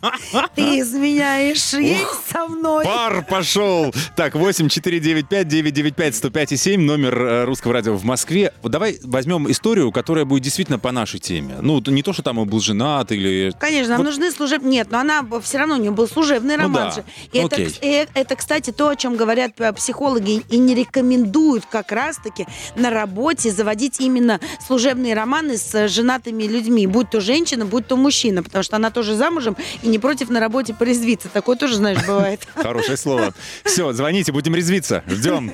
ты 0.55 0.81
изменяешь 0.81 1.73
ей 1.73 2.05
со 2.31 2.47
мной. 2.47 2.85
Пар 2.85 3.25
пошел. 3.29 3.93
Так, 4.17 4.35
8 4.35 4.69
495 4.69 5.49
995 5.49 6.17
105 6.17 6.53
и 6.53 6.57
7, 6.57 6.81
номер 6.83 7.19
э, 7.23 7.45
русского 7.45 7.73
радио 7.73 7.95
в 7.95 8.05
Москве. 8.05 8.53
Давай 8.63 8.99
возьмем 9.03 9.51
историю, 9.51 9.91
которая 9.93 10.25
будет 10.25 10.43
действительно 10.43 10.79
по 10.79 10.93
нашей 10.93 11.19
теме. 11.21 11.57
Ну, 11.61 11.81
не 11.87 12.03
то, 12.03 12.13
что 12.13 12.23
там 12.23 12.39
он 12.39 12.49
был 12.49 12.61
женат 12.61 13.11
или... 13.13 13.53
Конечно, 13.59 13.91
нам 13.93 13.99
Вот- 13.99 14.07
нужны 14.11 14.31
служебные... 14.31 14.71
Нет, 14.73 14.89
но 14.91 14.99
она 14.99 15.25
все 15.43 15.59
равно 15.59 15.77
у 15.77 15.79
нее 15.79 15.91
был 15.91 16.07
служебный 16.09 16.57
Ну 16.57 16.63
роман 16.65 16.89
да. 16.89 16.91
же. 16.97 17.05
И 17.33 17.39
это, 17.39 17.57
Окей. 17.57 17.67
кс- 17.67 17.79
э, 17.83 18.07
это, 18.15 18.37
кстати, 18.37 18.71
то, 18.71 18.89
о 18.89 18.97
чем 18.97 19.17
говорят 19.17 19.53
э, 19.59 19.73
психологи 19.73 20.43
и 20.51 20.59
не 20.59 20.75
рекомендуют 20.75 21.65
как 21.67 21.91
раз-таки 21.93 22.47
на 22.77 22.91
работе 22.91 23.51
заводить 23.51 24.01
именно 24.01 24.41
служебные 24.67 25.15
романы 25.15 25.57
с 25.57 25.75
э, 25.75 25.89
женатыми 25.89 26.45
людьми, 26.45 26.87
будь 26.87 27.11
то 27.11 27.21
женщина, 27.21 27.62
будь 27.65 27.87
то 27.87 27.97
мужчина, 27.97 28.43
потому 28.43 28.63
что 28.63 28.77
она 28.77 28.91
тоже 28.91 29.15
замужем 29.15 29.57
и 29.83 29.89
не 29.89 29.99
против 29.99 30.31
на 30.31 30.41
работе 30.41 30.75
порезвиться. 30.75 31.29
Такое 31.29 31.57
тоже, 31.57 31.77
знаешь, 31.77 31.99
бывает. 32.07 32.41
Хорошее 32.55 32.97
слово. 32.97 33.35
Все, 33.65 33.93
звоните, 33.93 34.33
будем 34.33 34.55
резвиться. 34.55 35.03
Ждем. 35.07 35.53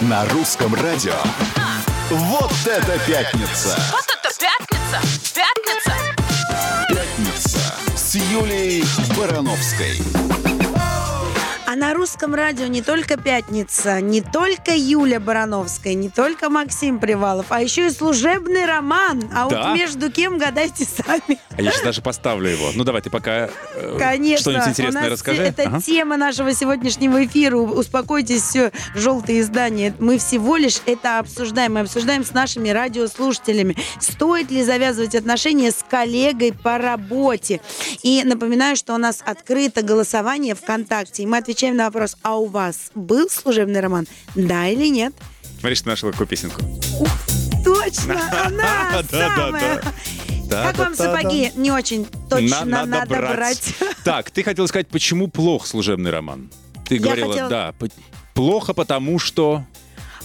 На 0.00 0.24
русском 0.26 0.74
радио. 0.74 1.14
Вот 2.10 2.52
это 2.66 2.98
пятница! 3.06 3.76
Вот 3.90 4.04
это 4.04 4.28
пятница! 4.38 5.00
Пятница! 5.34 5.92
Пятница 6.88 7.58
с 7.96 8.14
Юлией 8.14 8.84
Барановской. 9.16 10.41
А 11.72 11.74
на 11.74 11.94
русском 11.94 12.34
радио 12.34 12.66
не 12.66 12.82
только 12.82 13.16
пятница, 13.16 14.02
не 14.02 14.20
только 14.20 14.74
Юля 14.76 15.18
Барановская, 15.18 15.94
не 15.94 16.10
только 16.10 16.50
Максим 16.50 16.98
Привалов, 16.98 17.46
а 17.48 17.62
еще 17.62 17.86
и 17.86 17.90
служебный 17.90 18.66
роман. 18.66 19.22
А 19.34 19.48
Да? 19.48 19.68
вот 19.70 19.78
между 19.78 20.12
кем 20.12 20.36
гадайте 20.36 20.84
сами. 20.84 21.38
А 21.56 21.62
я 21.62 21.70
сейчас 21.70 21.82
даже 21.82 22.02
поставлю 22.02 22.50
его. 22.50 22.68
Ну, 22.74 22.84
давай, 22.84 23.00
ты 23.00 23.08
пока 23.08 23.48
э, 23.74 23.96
Конечно. 23.98 24.50
что-нибудь 24.52 24.68
интересное 24.68 25.08
расскажи. 25.08 25.42
Это 25.44 25.62
Ага. 25.62 25.80
тема 25.80 26.18
нашего 26.18 26.52
сегодняшнего 26.52 27.24
эфира. 27.24 27.56
Успокойтесь, 27.56 28.42
все 28.42 28.70
желтые 28.94 29.40
издания. 29.40 29.94
Мы 29.98 30.18
всего 30.18 30.58
лишь 30.58 30.76
это 30.84 31.20
обсуждаем. 31.20 31.72
Мы 31.72 31.80
обсуждаем 31.80 32.22
с 32.22 32.32
нашими 32.34 32.68
радиослушателями. 32.68 33.78
Стоит 33.98 34.50
ли 34.50 34.62
завязывать 34.62 35.14
отношения 35.14 35.70
с 35.70 35.82
коллегой 35.88 36.52
по 36.52 36.76
работе? 36.76 37.62
И 38.02 38.22
напоминаю, 38.24 38.76
что 38.76 38.92
у 38.92 38.98
нас 38.98 39.22
открыто 39.24 39.80
голосование 39.80 40.54
ВКонтакте. 40.54 41.22
И 41.22 41.26
мы 41.26 41.38
отвечаем 41.38 41.61
на 41.70 41.84
вопрос, 41.84 42.16
а 42.22 42.36
у 42.36 42.46
вас 42.46 42.90
был 42.94 43.28
служебный 43.30 43.80
роман? 43.80 44.06
Да 44.34 44.66
или 44.68 44.88
нет? 44.88 45.14
Смотри, 45.60 45.76
что 45.76 45.88
нашла 45.88 46.10
какую 46.10 46.26
песенку. 46.26 46.60
Точно, 47.64 48.20
она 48.46 49.02
самая. 49.08 49.82
да. 50.48 50.64
Как 50.64 50.78
вам 50.78 50.94
сапоги? 50.96 51.52
Не 51.54 51.70
очень 51.70 52.06
точно 52.28 52.64
На- 52.64 52.84
надо 52.86 53.06
брать. 53.16 53.74
Так, 54.04 54.30
ты 54.30 54.42
хотела 54.42 54.66
сказать, 54.66 54.88
почему 54.88 55.28
плох 55.28 55.66
служебный 55.66 56.10
роман? 56.10 56.50
Ты 56.88 56.98
говорила, 56.98 57.48
да, 57.48 57.74
плохо, 58.34 58.74
потому 58.74 59.18
что... 59.18 59.64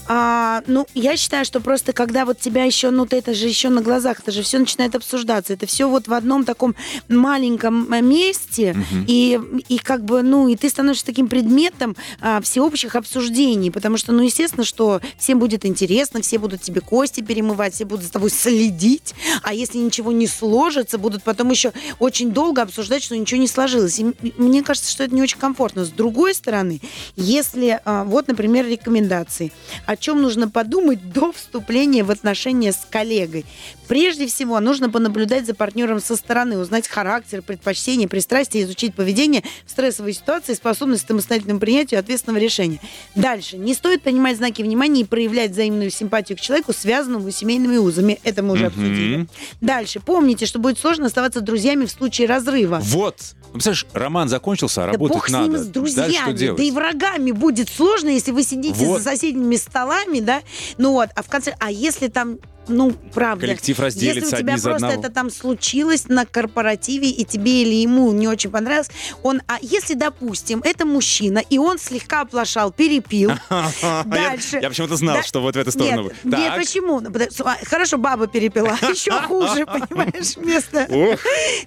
А, 0.07 0.63
ну, 0.67 0.87
я 0.93 1.17
считаю, 1.17 1.45
что 1.45 1.59
просто 1.59 1.93
когда 1.93 2.25
вот 2.25 2.39
тебя 2.39 2.63
еще, 2.63 2.91
ну, 2.91 3.05
ты 3.05 3.17
это 3.17 3.33
же 3.33 3.47
еще 3.47 3.69
на 3.69 3.81
глазах, 3.81 4.19
это 4.19 4.31
же 4.31 4.41
все 4.41 4.59
начинает 4.59 4.95
обсуждаться. 4.95 5.53
Это 5.53 5.65
все 5.65 5.89
вот 5.89 6.07
в 6.07 6.13
одном 6.13 6.45
таком 6.45 6.75
маленьком 7.09 7.87
месте, 8.07 8.75
и, 9.07 9.39
и 9.67 9.77
как 9.77 10.05
бы, 10.05 10.21
ну, 10.21 10.47
и 10.47 10.55
ты 10.55 10.69
становишься 10.69 11.05
таким 11.05 11.27
предметом 11.27 11.95
а, 12.21 12.41
всеобщих 12.41 12.95
обсуждений, 12.95 13.71
потому 13.71 13.97
что, 13.97 14.13
ну, 14.13 14.23
естественно, 14.23 14.63
что 14.63 15.01
всем 15.17 15.39
будет 15.39 15.65
интересно, 15.65 16.21
все 16.21 16.39
будут 16.39 16.61
тебе 16.61 16.81
кости 16.81 17.21
перемывать, 17.21 17.73
все 17.73 17.85
будут 17.85 18.05
за 18.05 18.11
тобой 18.11 18.29
следить, 18.29 19.13
а 19.43 19.53
если 19.53 19.77
ничего 19.77 20.11
не 20.11 20.27
сложится, 20.27 20.97
будут 20.97 21.23
потом 21.23 21.49
еще 21.49 21.73
очень 21.99 22.31
долго 22.31 22.61
обсуждать, 22.61 23.03
что 23.03 23.17
ничего 23.17 23.41
не 23.41 23.47
сложилось. 23.47 23.99
И 23.99 24.13
мне 24.37 24.63
кажется, 24.63 24.91
что 24.91 25.03
это 25.03 25.13
не 25.13 25.21
очень 25.21 25.39
комфортно. 25.39 25.85
С 25.85 25.89
другой 25.89 26.33
стороны, 26.33 26.81
если, 27.15 27.79
а, 27.83 28.03
вот, 28.03 28.27
например, 28.27 28.67
рекомендации, 28.67 29.51
о 29.85 29.96
чем 29.99 30.21
нужно 30.21 30.49
подумать 30.49 31.11
до 31.11 31.31
вступления 31.31 32.03
в 32.03 32.11
отношения 32.11 32.71
с 32.71 32.85
коллегой. 32.89 33.45
Прежде 33.87 34.27
всего, 34.27 34.59
нужно 34.59 34.89
понаблюдать 34.89 35.45
за 35.45 35.53
партнером 35.53 36.01
со 36.01 36.15
стороны, 36.15 36.57
узнать 36.57 36.87
характер, 36.87 37.41
предпочтения, 37.41 38.07
пристрастия, 38.07 38.63
изучить 38.63 38.93
поведение 38.95 39.43
в 39.65 39.71
стрессовой 39.71 40.13
ситуации, 40.13 40.53
способность 40.55 41.05
к 41.05 41.07
самостоятельному 41.07 41.59
принятию 41.59 41.99
ответственного 41.99 42.41
решения. 42.41 42.79
Дальше. 43.15 43.57
Не 43.57 43.73
стоит 43.73 44.01
принимать 44.01 44.37
знаки 44.37 44.61
внимания 44.61 45.01
и 45.01 45.05
проявлять 45.05 45.51
взаимную 45.51 45.89
симпатию 45.89 46.37
к 46.37 46.41
человеку, 46.41 46.73
связанному 46.73 47.31
с 47.31 47.35
семейными 47.37 47.77
узами. 47.77 48.19
Это 48.23 48.43
мы 48.43 48.53
уже 48.53 48.65
обсудили. 48.67 49.27
Дальше. 49.61 49.99
Помните, 50.01 50.45
что 50.45 50.59
будет 50.59 50.77
сложно 50.79 51.05
оставаться 51.05 51.39
друзьями 51.41 51.85
в 51.85 51.91
случае 51.91 52.27
разрыва. 52.27 52.79
Вот, 52.83 53.21
Ну, 53.47 53.53
представляешь, 53.53 53.85
роман 53.93 54.27
закончился, 54.27 54.83
а 54.83 54.87
Да 54.87 54.91
работать 54.93 55.15
бог 55.17 55.29
с 55.29 55.31
надо. 55.31 55.45
ним, 55.47 55.57
с 55.57 55.59
Дальше 55.61 55.71
друзьями, 55.73 56.11
что 56.13 56.33
делать? 56.33 56.57
да 56.57 56.63
и 56.63 56.71
врагами 56.71 57.31
будет 57.31 57.69
сложно, 57.69 58.09
если 58.09 58.31
вы 58.31 58.43
сидите 58.43 58.73
Вот. 58.85 59.01
за 59.01 59.11
соседними 59.11 59.55
столами, 59.55 59.86
да, 60.21 60.41
ну 60.77 60.93
вот, 60.93 61.09
а 61.15 61.23
в 61.23 61.29
конце, 61.29 61.55
а 61.59 61.71
если 61.71 62.07
там, 62.07 62.39
ну, 62.67 62.93
правда, 63.13 63.41
Коллектив 63.47 63.79
разделится 63.79 64.19
если 64.19 64.35
у 64.35 64.39
тебя 64.39 64.53
просто 64.53 64.87
одного. 64.87 64.93
это 65.01 65.09
там 65.11 65.29
случилось 65.29 66.07
на 66.07 66.25
корпоративе, 66.25 67.09
и 67.09 67.23
тебе 67.25 67.63
или 67.63 67.75
ему 67.75 68.11
не 68.11 68.27
очень 68.27 68.49
понравилось, 68.49 68.89
он, 69.23 69.41
а 69.47 69.57
если, 69.61 69.93
допустим, 69.93 70.61
это 70.63 70.85
мужчина, 70.85 71.39
и 71.49 71.57
он 71.57 71.79
слегка 71.79 72.21
оплошал, 72.21 72.71
перепил, 72.71 73.31
дальше. 74.05 74.59
Я 74.61 74.69
почему-то 74.69 74.95
знал, 74.95 75.23
что 75.23 75.41
вот 75.41 75.55
в 75.55 75.59
эту 75.59 75.71
сторону. 75.71 76.11
Нет, 76.23 76.55
почему? 76.55 76.99
Ну, 76.99 77.11
а, 77.45 77.57
Хорошо, 77.63 77.97
баба 77.97 78.27
перепила, 78.27 78.69
еще 78.81 79.11
хуже, 79.27 79.65
понимаешь, 79.65 80.35
вместо, 80.35 80.87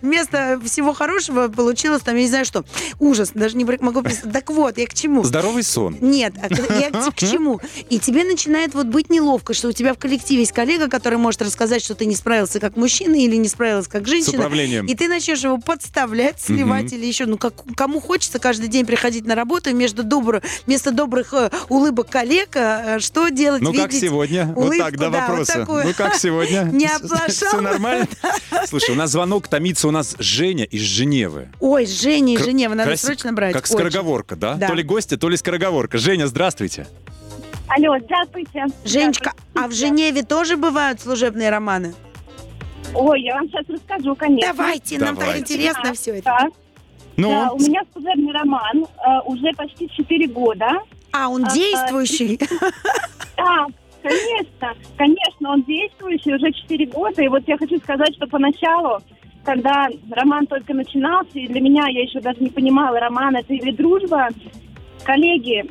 вместо 0.01 0.61
всего 0.65 0.93
хорошего 0.93 1.49
получилось 1.49 2.03
там, 2.03 2.17
я 2.17 2.23
не 2.23 2.29
знаю 2.29 2.45
что, 2.45 2.65
ужас, 2.99 3.31
даже 3.35 3.57
не 3.57 3.65
могу 3.65 4.03
представить. 4.03 4.33
Так 4.33 4.51
вот, 4.51 4.79
я 4.79 4.87
к 4.87 4.95
чему? 4.95 5.25
Здоровый 5.25 5.63
сон. 5.63 5.97
Нет, 6.01 6.35
а 6.41 6.49
я 6.79 6.91
к 6.91 7.15
чему? 7.17 7.61
И 7.89 7.99
тебе 7.99 8.25
начинает 8.25 8.75
вот 8.75 8.87
быть 8.87 9.11
неловко, 9.11 9.55
что 9.55 9.69
у 9.69 9.73
тебя 9.73 9.95
в 9.95 9.99
коллективе 9.99 10.41
есть 10.41 10.53
коллега, 10.53 10.89
который 10.91 11.19
может 11.19 11.41
рассказать, 11.43 11.83
что 11.83 11.95
ты 11.95 12.07
не 12.07 12.15
справился 12.15 12.61
как 12.61 12.77
мужчина 12.77 13.15
или 13.15 13.37
не 13.37 13.49
справилась 13.49 13.89
как 13.89 14.07
женщина. 14.07 14.39
управлением. 14.39 14.87
И 14.87 14.95
ты 14.95 15.09
начнешь 15.09 15.43
его 15.43 15.59
подставлять, 15.59 16.41
сливать 16.41 16.93
или 16.93 17.07
еще. 17.07 17.27
Ну, 17.27 17.39
как, 17.39 17.55
кому 17.77 18.01
хочется 18.01 18.39
каждый 18.39 18.69
день 18.69 18.85
приходить 18.87 19.25
на 19.25 19.35
работу 19.35 19.71
и 19.71 19.73
между 19.73 20.03
добро, 20.03 20.41
вместо 20.67 20.91
добрых 20.91 21.33
э, 21.33 21.51
улыбок 21.69 22.11
коллег, 22.11 22.51
э, 22.55 22.99
что 23.01 23.29
делать? 23.29 23.63
Ну 23.63 23.73
как 23.73 23.93
сегодня? 23.93 24.47
Вот 24.47 24.67
улыбку, 24.67 24.85
так, 24.85 24.97
два 24.97 25.09
да, 25.09 25.21
вот 25.21 25.29
вопроса. 25.29 25.53
такую. 25.53 25.85
Ну 25.87 25.95
как 25.95 26.15
сегодня? 26.17 26.63
Не 26.73 26.87
оплошал? 26.87 27.29
Все 27.29 27.61
нормально? 27.61 28.09
Слушай, 28.67 28.91
у 28.93 28.99
нас 28.99 29.11
звонок 29.11 29.49
томится, 29.49 29.89
у 29.89 29.91
нас 29.91 30.17
Женя 30.19 30.65
из 30.65 30.83
Женевы. 30.83 31.49
Ой, 31.61 31.87
Женя 31.87 32.35
и 32.35 32.37
Кр- 32.37 32.47
Женева, 32.47 32.75
надо 32.75 32.97
срочно 32.97 33.33
брать. 33.33 33.53
Как 33.53 33.67
скороговорка, 33.67 34.37
да? 34.37 34.55
Да. 34.55 34.69
То 34.69 34.75
ли 34.75 34.83
гостья, 34.83 35.17
то 35.17 35.29
ли 35.29 35.37
скороговорка. 35.37 35.99
Женя, 35.99 36.27
здравствуйте. 36.27 36.87
Алло, 37.77 37.97
здравствуйте. 38.01 38.65
Женечка, 38.85 39.33
а 39.55 39.69
в 39.69 39.73
Женеве 39.73 40.23
тоже 40.23 40.57
бывают 40.57 41.01
служебные 41.01 41.51
романы? 41.51 41.95
Ой, 42.95 43.23
я 43.23 43.35
вам 43.37 43.49
сейчас 43.49 43.65
расскажу, 43.69 44.17
конечно. 44.17 44.53
Давайте, 44.53 44.99
нам 44.99 45.15
так 45.15 45.27
Давайте. 45.27 45.41
интересно 45.43 45.93
все 45.95 46.11
это. 46.19 46.25
Так, 46.25 46.53
Ну, 47.17 47.29
да, 47.31 47.53
у 47.53 47.59
меня 47.61 47.83
служебный 47.93 48.33
роман 48.33 48.85
э, 48.85 49.21
уже 49.27 49.53
почти 49.57 49.89
4 49.89 50.27
года. 50.29 50.73
А, 51.13 51.29
он 51.29 51.45
А, 51.45 51.51
действующий? 51.53 52.41
Да, 53.37 53.67
конечно, 54.03 54.75
конечно, 54.99 55.51
он 55.53 55.63
действующий 55.63 56.35
уже 56.35 56.53
4 56.53 56.87
года. 56.87 57.23
И 57.23 57.29
вот 57.29 57.47
я 57.47 57.57
хочу 57.57 57.79
сказать, 57.79 58.15
что 58.17 58.27
поначалу, 58.27 58.99
когда 59.45 59.87
роман 60.11 60.47
только 60.47 60.75
начинался, 60.75 61.39
и 61.39 61.47
для 61.47 61.61
меня 61.61 61.87
я 61.89 62.03
еще 62.03 62.21
даже 62.21 62.41
не 62.41 62.51
понимала, 62.51 62.99
роман 62.99 63.37
это 63.37 63.55
или 63.55 63.71
дружба, 63.71 64.29
коллеги 65.05 65.65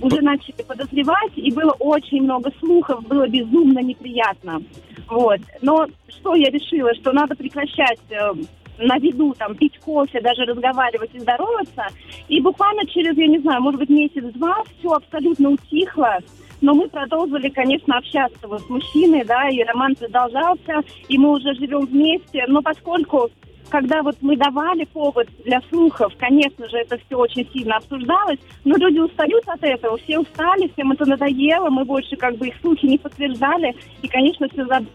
уже 0.00 0.20
начали 0.20 0.62
подозревать, 0.66 1.32
и 1.36 1.52
было 1.52 1.72
очень 1.78 2.22
много 2.22 2.50
слухов, 2.60 3.06
было 3.06 3.26
безумно 3.28 3.80
неприятно. 3.80 4.62
Вот. 5.08 5.40
Но 5.62 5.86
что 6.08 6.34
я 6.34 6.50
решила, 6.50 6.94
что 6.94 7.12
надо 7.12 7.34
прекращать 7.34 8.00
э, 8.10 8.32
на 8.78 8.98
виду 8.98 9.34
там 9.38 9.54
пить 9.54 9.78
кофе, 9.78 10.20
даже 10.20 10.44
разговаривать 10.44 11.14
и 11.14 11.20
здороваться. 11.20 11.86
И 12.28 12.40
буквально 12.40 12.86
через, 12.86 13.16
я 13.16 13.26
не 13.26 13.38
знаю, 13.40 13.62
может 13.62 13.80
быть, 13.80 13.90
месяц-два 13.90 14.62
все 14.78 14.92
абсолютно 14.92 15.50
утихло. 15.50 16.18
Но 16.60 16.72
мы 16.72 16.88
продолжили, 16.88 17.50
конечно, 17.50 17.98
общаться 17.98 18.48
вот 18.48 18.62
с 18.62 18.68
мужчиной, 18.70 19.24
да, 19.24 19.48
и 19.48 19.62
роман 19.64 19.94
продолжался, 19.94 20.80
и 21.08 21.18
мы 21.18 21.32
уже 21.32 21.54
живем 21.54 21.84
вместе. 21.84 22.44
Но 22.48 22.62
поскольку, 22.62 23.30
когда 23.74 24.02
вот 24.02 24.16
мы 24.20 24.36
давали 24.36 24.84
повод 24.84 25.26
для 25.44 25.60
слухов, 25.68 26.12
конечно 26.16 26.68
же, 26.68 26.76
это 26.76 26.96
все 26.96 27.16
очень 27.16 27.44
сильно 27.52 27.78
обсуждалось, 27.78 28.38
но 28.62 28.76
люди 28.76 29.00
устают 29.00 29.42
от 29.48 29.64
этого, 29.64 29.98
все 29.98 30.20
устали, 30.20 30.70
всем 30.72 30.92
это 30.92 31.04
надоело, 31.04 31.70
мы 31.70 31.84
больше 31.84 32.14
как 32.14 32.36
бы 32.36 32.46
их 32.46 32.54
слухи 32.60 32.86
не 32.86 32.98
подтверждали, 32.98 33.74
и, 34.00 34.06
конечно, 34.06 34.46
все 34.48 34.64
за- 34.66 34.86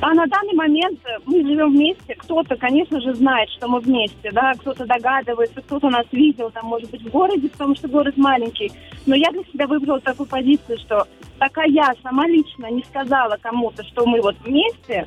а 0.00 0.14
на 0.14 0.26
данный 0.28 0.54
момент 0.54 0.98
э, 1.04 1.18
мы 1.26 1.42
живем 1.42 1.72
вместе. 1.72 2.14
Кто-то, 2.14 2.56
конечно 2.56 3.02
же, 3.02 3.12
знает, 3.12 3.50
что 3.50 3.68
мы 3.68 3.80
вместе, 3.80 4.30
да, 4.32 4.54
кто-то 4.54 4.86
догадывается, 4.86 5.60
кто-то 5.60 5.90
нас 5.90 6.06
видел, 6.10 6.50
там, 6.50 6.68
может 6.68 6.90
быть, 6.90 7.02
в 7.02 7.10
городе, 7.10 7.50
потому 7.50 7.76
что 7.76 7.86
город 7.86 8.16
маленький. 8.16 8.72
Но 9.04 9.14
я 9.14 9.30
для 9.30 9.42
себя 9.52 9.66
выбрала 9.66 10.00
такую 10.00 10.26
позицию, 10.26 10.78
что 10.78 11.06
пока 11.38 11.64
я 11.64 11.92
сама 12.02 12.26
лично 12.26 12.70
не 12.70 12.82
сказала 12.84 13.36
кому-то, 13.42 13.84
что 13.84 14.06
мы 14.06 14.22
вот 14.22 14.36
вместе, 14.42 15.06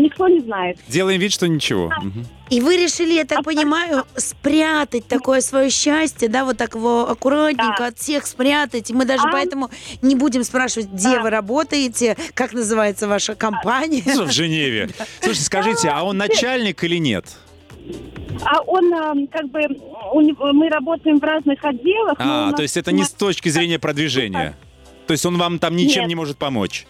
никто 0.00 0.28
не 0.28 0.40
знает. 0.40 0.78
делаем 0.88 1.20
вид, 1.20 1.32
что 1.32 1.46
ничего. 1.48 1.90
И 2.50 2.60
вы 2.60 2.76
решили, 2.76 3.14
я 3.14 3.24
так 3.24 3.44
понимаю, 3.44 4.04
спрятать 4.16 5.06
такое 5.06 5.40
свое 5.40 5.70
счастье, 5.70 6.28
да, 6.28 6.44
вот 6.44 6.58
так 6.58 6.74
его 6.74 7.08
аккуратненько 7.08 7.76
Да. 7.78 7.86
от 7.88 7.98
всех 7.98 8.26
спрятать. 8.26 8.90
И 8.90 8.94
мы 8.94 9.04
даже 9.06 9.22
А. 9.26 9.32
поэтому 9.32 9.70
не 10.02 10.14
будем 10.16 10.44
спрашивать, 10.44 10.88
где 10.88 11.16
Да. 11.16 11.22
вы 11.22 11.30
работаете, 11.30 12.16
как 12.34 12.52
называется 12.52 13.08
ваша 13.08 13.34
компания. 13.34 14.02
Ну, 14.06 14.24
В 14.24 14.30
Женеве. 14.32 14.90
Слушайте, 15.20 15.44
скажите, 15.44 15.88
а 15.88 16.02
он 16.02 16.18
начальник 16.18 16.84
или 16.84 16.96
нет? 16.96 17.24
А 18.44 18.60
он, 18.62 18.92
э, 18.92 19.26
как 19.32 19.48
бы, 19.50 19.60
у 20.12 20.20
него- 20.20 20.52
мы 20.52 20.68
работаем 20.68 21.18
в 21.18 21.22
разных 21.24 21.64
отделах. 21.64 22.16
А, 22.18 22.46
нас 22.46 22.54
то 22.56 22.62
есть 22.62 22.76
это 22.76 22.92
не 22.92 23.04
с 23.04 23.10
точки 23.10 23.48
зрения 23.48 23.78
продвижения. 23.78 24.56
То 25.06 25.12
есть 25.12 25.24
он 25.26 25.36
вам 25.38 25.58
там 25.58 25.74
ничем 25.76 26.02
Нет. 26.02 26.08
не 26.08 26.14
может 26.14 26.36
помочь. 26.38 26.86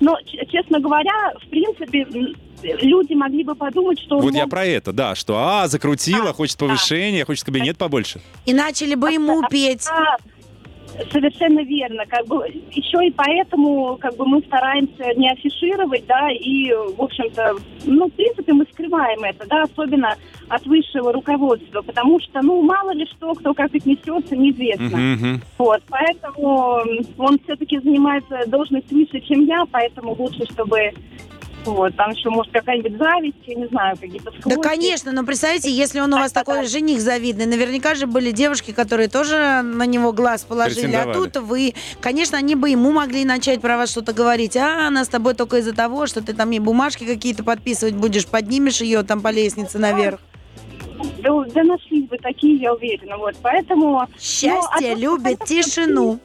Но, 0.00 0.16
честно 0.50 0.80
говоря, 0.80 1.12
в 1.44 1.48
принципе, 1.48 2.06
люди 2.62 3.12
могли 3.14 3.44
бы 3.44 3.54
подумать, 3.54 3.98
что... 4.00 4.16
он 4.16 4.22
Вот 4.22 4.34
я 4.34 4.46
про 4.46 4.64
это, 4.64 4.92
да, 4.92 5.14
что 5.14 5.36
а, 5.38 5.68
закрутила, 5.68 6.26
Да, 6.26 6.32
хочет 6.32 6.58
да. 6.58 6.66
повышения, 6.66 7.24
хочет 7.24 7.44
кабинет 7.44 7.76
побольше. 7.78 8.20
И 8.46 8.54
начали 8.54 8.94
бы 8.94 9.10
ему 9.12 9.42
петь. 9.48 9.86
Совершенно 11.12 11.60
верно. 11.60 12.04
Как 12.06 12.26
бы 12.26 12.46
еще 12.72 13.06
и 13.06 13.10
поэтому 13.10 13.96
как 14.00 14.16
бы 14.16 14.26
мы 14.26 14.40
стараемся 14.42 15.14
не 15.16 15.30
афишировать, 15.30 16.06
да, 16.06 16.30
и, 16.30 16.72
в 16.72 17.00
общем-то, 17.00 17.56
ну, 17.84 18.08
в 18.08 18.12
принципе, 18.12 18.52
мы 18.52 18.66
скрываем 18.72 19.22
это, 19.24 19.46
да, 19.48 19.62
особенно 19.62 20.16
от 20.48 20.66
высшего 20.66 21.12
руководства, 21.12 21.82
потому 21.82 22.20
что, 22.20 22.42
ну, 22.42 22.60
мало 22.62 22.92
ли 22.92 23.06
что, 23.06 23.34
кто 23.34 23.54
как 23.54 23.74
отнесется, 23.74 24.36
неизвестно. 24.36 24.98
Мгм. 24.98 25.40
Вот, 25.58 25.82
поэтому 25.88 26.82
он 27.18 27.38
все-таки 27.44 27.78
занимается 27.78 28.44
должность 28.48 28.90
выше, 28.90 29.20
чем 29.20 29.44
я, 29.44 29.64
поэтому 29.70 30.14
лучше, 30.18 30.44
чтобы 30.52 30.92
вот, 31.64 31.94
там 31.96 32.10
еще, 32.10 32.30
может, 32.30 32.52
какая-нибудь 32.52 32.96
зависть, 32.98 33.36
я 33.46 33.54
не 33.54 33.66
знаю, 33.68 33.96
какие-то 33.98 34.30
Да, 34.30 34.40
склоки. 34.40 34.60
конечно, 34.60 35.12
но 35.12 35.24
представьте, 35.24 35.70
если 35.70 36.00
он 36.00 36.12
у 36.14 36.16
вас 36.16 36.32
такой 36.32 36.66
жених 36.66 37.00
завидный, 37.00 37.46
наверняка 37.46 37.94
же 37.94 38.06
были 38.06 38.30
девушки, 38.30 38.72
которые 38.72 39.08
тоже 39.08 39.62
на 39.62 39.86
него 39.86 40.12
глаз 40.12 40.44
положили, 40.44 40.94
а 40.94 41.12
тут 41.12 41.36
вы, 41.36 41.74
конечно, 42.00 42.38
они 42.38 42.54
бы 42.54 42.70
ему 42.70 42.92
могли 42.92 43.24
начать 43.24 43.60
про 43.60 43.76
вас 43.76 43.90
что-то 43.90 44.12
говорить, 44.12 44.56
а 44.56 44.86
она 44.88 45.04
с 45.04 45.08
тобой 45.08 45.34
только 45.34 45.58
из-за 45.58 45.74
того, 45.74 46.06
что 46.06 46.22
ты 46.22 46.34
там 46.34 46.50
ей 46.50 46.60
бумажки 46.60 47.04
какие-то 47.04 47.44
подписывать 47.44 47.94
будешь, 47.94 48.26
поднимешь 48.26 48.80
ее 48.80 49.02
там 49.02 49.20
по 49.20 49.28
лестнице 49.28 49.78
наверх. 49.78 50.20
Да, 51.22 51.30
да 51.54 51.62
нашлись 51.62 52.08
бы 52.08 52.18
такие, 52.18 52.56
я 52.56 52.74
уверена, 52.74 53.16
вот, 53.16 53.34
поэтому... 53.42 54.06
Счастье 54.18 54.60
Ну, 54.80 54.92
а 54.92 54.94
любит 54.94 55.44
тишину. 55.44 56.20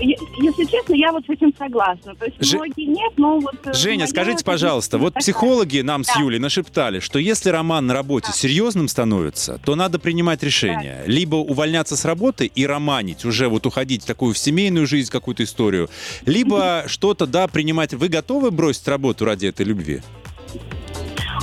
Если 0.00 0.64
честно, 0.64 0.94
я 0.94 1.12
вот 1.12 1.24
с 1.26 1.28
этим 1.30 1.52
согласна. 1.56 2.14
То 2.14 2.26
есть 2.26 2.36
Же- 2.44 2.56
многие 2.56 2.86
нет, 2.86 3.12
но 3.16 3.38
вот... 3.40 3.54
э, 3.64 3.72
Женя, 3.72 4.06
скажите, 4.06 4.44
пожалуйста, 4.44 4.98
вот 4.98 5.14
психологи 5.14 5.80
нам 5.80 6.04
с 6.04 6.08
Да. 6.14 6.20
Юлей 6.20 6.38
нашептали, 6.38 7.00
что 7.00 7.18
если 7.18 7.50
роман 7.50 7.86
на 7.86 7.94
работе 7.94 8.32
серьезным 8.32 8.88
становится, 8.88 9.58
то 9.64 9.74
надо 9.74 9.98
принимать 9.98 10.42
решение. 10.42 11.02
Либо 11.06 11.36
увольняться 11.36 11.96
с 11.96 12.04
работы 12.04 12.46
и 12.46 12.66
романить, 12.66 13.24
уже 13.24 13.48
вот 13.48 13.66
уходить 13.66 14.02
в 14.02 14.06
такую 14.06 14.34
в 14.34 14.38
семейную 14.38 14.86
жизнь, 14.86 15.10
какую-то 15.10 15.44
историю, 15.44 15.88
либо 16.26 16.84
что-то, 16.86 17.26
да, 17.26 17.48
принимать. 17.48 17.94
Вы 17.94 18.08
готовы 18.08 18.50
бросить 18.50 18.86
работу 18.88 19.24
ради 19.24 19.46
этой 19.46 19.66
любви? 19.66 20.00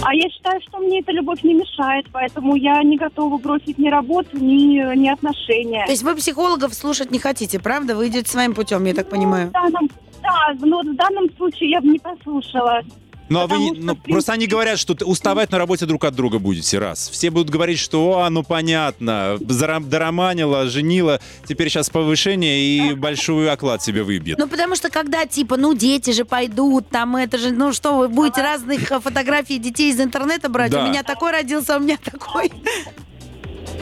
А 0.07 0.13
я 0.13 0.29
считаю, 0.29 0.61
что 0.61 0.77
мне 0.77 0.99
эта 0.99 1.11
любовь 1.11 1.41
не 1.41 1.55
мешает, 1.55 2.05
поэтому 2.11 2.55
я 2.55 2.83
не 2.83 2.95
готова 2.95 3.39
бросить 3.39 3.79
ни 3.79 3.89
работу, 3.89 4.37
ни, 4.37 4.95
ни 4.95 5.09
отношения. 5.09 5.83
То 5.85 5.91
есть 5.91 6.03
вы 6.03 6.15
психологов 6.15 6.75
слушать 6.75 7.09
не 7.09 7.17
хотите, 7.17 7.59
правда? 7.59 7.95
Вы 7.95 8.07
идете 8.09 8.29
своим 8.29 8.53
путем, 8.53 8.85
я 8.85 8.93
так 8.93 9.09
понимаю. 9.09 9.49
В 9.49 9.51
данном- 9.53 9.89
да, 10.21 10.53
но 10.59 10.81
в 10.81 10.95
данном 10.95 11.25
случае 11.37 11.71
я 11.71 11.81
бы 11.81 11.87
не 11.87 11.97
послушала. 11.99 12.81
Ну, 13.29 13.39
а 13.39 13.47
вы, 13.47 13.55
что, 13.55 13.73
ну, 13.73 13.95
принципе- 13.95 14.11
просто 14.11 14.33
они 14.33 14.47
говорят, 14.47 14.79
что 14.79 14.95
уставать 15.05 15.51
на 15.51 15.57
работе 15.57 15.85
друг 15.85 16.03
от 16.03 16.15
друга 16.15 16.39
будете 16.39 16.77
раз. 16.79 17.09
Все 17.09 17.29
будут 17.31 17.49
говорить, 17.49 17.79
что, 17.79 18.19
а, 18.19 18.29
ну 18.29 18.43
понятно, 18.43 19.37
дороманила, 19.39 20.67
женила, 20.67 21.19
теперь 21.47 21.69
сейчас 21.69 21.89
повышение 21.89 22.59
и 22.59 22.93
большой 22.93 23.51
оклад 23.51 23.81
себе 23.81 24.03
выбьет. 24.03 24.37
Ну, 24.37 24.47
потому 24.47 24.75
что 24.75 24.89
когда, 24.89 25.25
типа, 25.25 25.57
ну, 25.57 25.73
дети 25.73 26.11
же 26.11 26.25
пойдут, 26.25 26.89
там 26.89 27.15
это 27.15 27.37
же, 27.37 27.51
ну, 27.51 27.73
что, 27.73 27.97
вы 27.97 28.09
будете 28.09 28.41
разных 28.41 28.91
э, 28.91 28.99
фотографий 28.99 29.57
детей 29.57 29.91
из 29.91 29.99
интернета 29.99 30.49
брать? 30.49 30.71
Да. 30.71 30.83
У 30.83 30.87
меня 30.87 31.03
такой 31.03 31.31
родился, 31.31 31.77
у 31.77 31.79
меня 31.79 31.97
такой. 32.03 32.51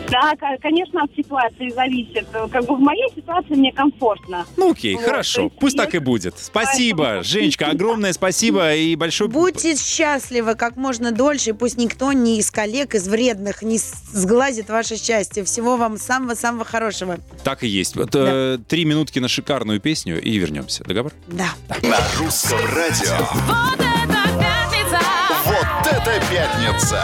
Да, 0.10 0.36
ко- 0.36 0.58
конечно, 0.62 1.04
от 1.04 1.16
ситуации 1.16 1.70
зависит. 1.70 2.28
Как 2.52 2.66
бы 2.66 2.76
в 2.76 2.80
моей 2.80 3.08
ситуации 3.16 3.56
мне 3.56 3.72
комфортно. 3.72 4.46
Ну 4.58 4.72
окей, 4.72 4.96
Вот, 4.96 5.04
хорошо, 5.06 5.44
есть 5.44 5.56
пусть 5.60 5.76
так 5.78 5.88
есть- 5.88 5.96
и 5.96 6.00
будет. 6.00 6.36
Спасибо, 6.38 7.04
Поэтому- 7.04 7.24
Женечка, 7.24 7.68
огромное 7.68 8.14
спасибо 8.14 8.76
и 8.76 8.96
большой... 8.96 9.28
Будьте 9.28 9.76
счастливы 9.76 10.56
как 10.56 10.76
можно 10.76 11.12
дольше, 11.12 11.52
и 11.52 11.54
пусть 11.54 11.78
никто 11.78 12.12
ни 12.14 12.38
из 12.38 12.52
коллег, 12.52 12.94
из 12.96 13.08
вредных 13.08 13.64
не 13.64 13.78
сглазит 13.80 14.70
ваше 14.70 14.98
счастье. 14.98 15.44
Всего 15.44 15.78
вам 15.78 15.98
самого-самого 15.98 16.66
хорошего. 16.66 17.18
Так 17.44 17.64
и 17.64 17.68
есть. 17.68 17.96
Вот, 17.96 18.12
э, 18.14 18.60
Три 18.68 18.86
минутки 18.86 19.20
на 19.20 19.28
шикарную 19.28 19.80
песню 19.80 20.22
и 20.22 20.38
вернемся. 20.38 20.84
Договор? 20.84 21.12
Да. 21.28 21.50
На 21.82 21.98
русском 22.20 22.60
радио. 22.76 23.18
Вот 23.48 23.80
это 23.80 24.30
пятница! 24.40 25.00
Вот 25.46 25.88
это 25.92 26.22
пятница! 26.32 27.04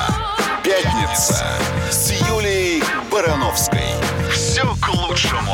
Пятница 0.63 1.45
с 1.89 2.11
Юлией 2.29 2.58
Барановской. 3.19 3.81
Все 4.31 4.63
к 4.81 4.87
лучшему. 4.93 5.53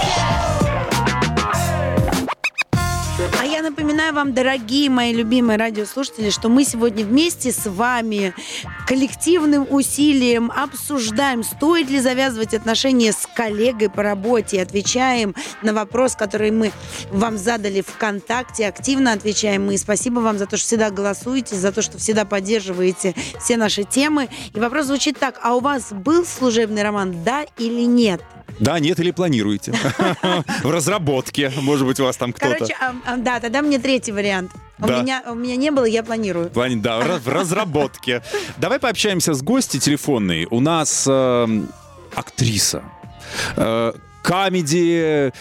Я 3.55 3.61
напоминаю 3.61 4.13
вам, 4.13 4.33
дорогие 4.33 4.89
мои 4.89 5.13
любимые 5.13 5.57
радиослушатели, 5.57 6.29
что 6.29 6.49
мы 6.49 6.65
сегодня 6.65 7.05
вместе 7.05 7.53
с 7.53 7.69
вами 7.69 8.33
коллективным 8.85 9.65
усилием 9.69 10.51
обсуждаем, 10.51 11.41
стоит 11.41 11.89
ли 11.89 12.01
завязывать 12.01 12.53
отношения 12.53 13.13
с 13.13 13.25
коллегой 13.33 13.89
по 13.89 14.03
работе. 14.03 14.61
Отвечаем 14.61 15.35
на 15.61 15.73
вопрос, 15.73 16.17
который 16.17 16.51
мы 16.51 16.73
вам 17.11 17.37
задали 17.37 17.79
ВКонтакте. 17.79 18.67
Активно 18.67 19.13
отвечаем 19.13 19.67
мы. 19.67 19.77
Спасибо 19.77 20.19
вам 20.19 20.37
за 20.37 20.47
то, 20.47 20.57
что 20.57 20.67
всегда 20.67 20.89
голосуете, 20.89 21.55
за 21.55 21.71
то, 21.71 21.81
что 21.81 21.97
всегда 21.97 22.25
поддерживаете 22.25 23.15
все 23.39 23.55
наши 23.55 23.85
темы. 23.85 24.27
И 24.53 24.59
вопрос 24.59 24.87
звучит 24.87 25.17
так. 25.17 25.39
А 25.41 25.55
у 25.55 25.61
вас 25.61 25.93
был 25.93 26.25
служебный 26.25 26.83
роман, 26.83 27.23
да 27.23 27.45
или 27.57 27.85
нет? 27.85 28.21
Да, 28.59 28.79
нет, 28.79 28.99
или 28.99 29.11
планируете? 29.11 29.73
В 30.63 30.69
разработке, 30.71 31.51
может 31.61 31.85
быть, 31.85 31.99
у 31.99 32.05
вас 32.05 32.17
там 32.17 32.31
кто-то. 32.31 32.53
Короче, 32.53 32.75
а, 32.79 32.95
а, 33.05 33.17
да, 33.17 33.39
тогда 33.45 33.61
мне 33.61 33.77
третий 33.77 34.11
вариант. 34.11 34.51
У, 34.79 34.87
Да. 34.87 35.01
меня, 35.01 35.23
у 35.27 35.35
меня 35.35 35.55
не 35.55 35.69
было, 35.69 35.85
я 35.85 36.01
планирую. 36.01 36.47
В 36.47 36.51
плане, 36.53 36.77
да, 36.77 36.97
в 36.97 37.07
раз- 37.07 37.21
в 37.21 37.29
разработке. 37.29 38.23
Давай 38.57 38.79
пообщаемся 38.79 39.33
с 39.35 39.41
гостью 39.43 39.79
телефонной. 39.79 40.47
У 40.49 40.59
нас 40.59 41.05
эм, 41.07 41.69
актриса. 42.15 42.81
Comedy, 44.25 45.31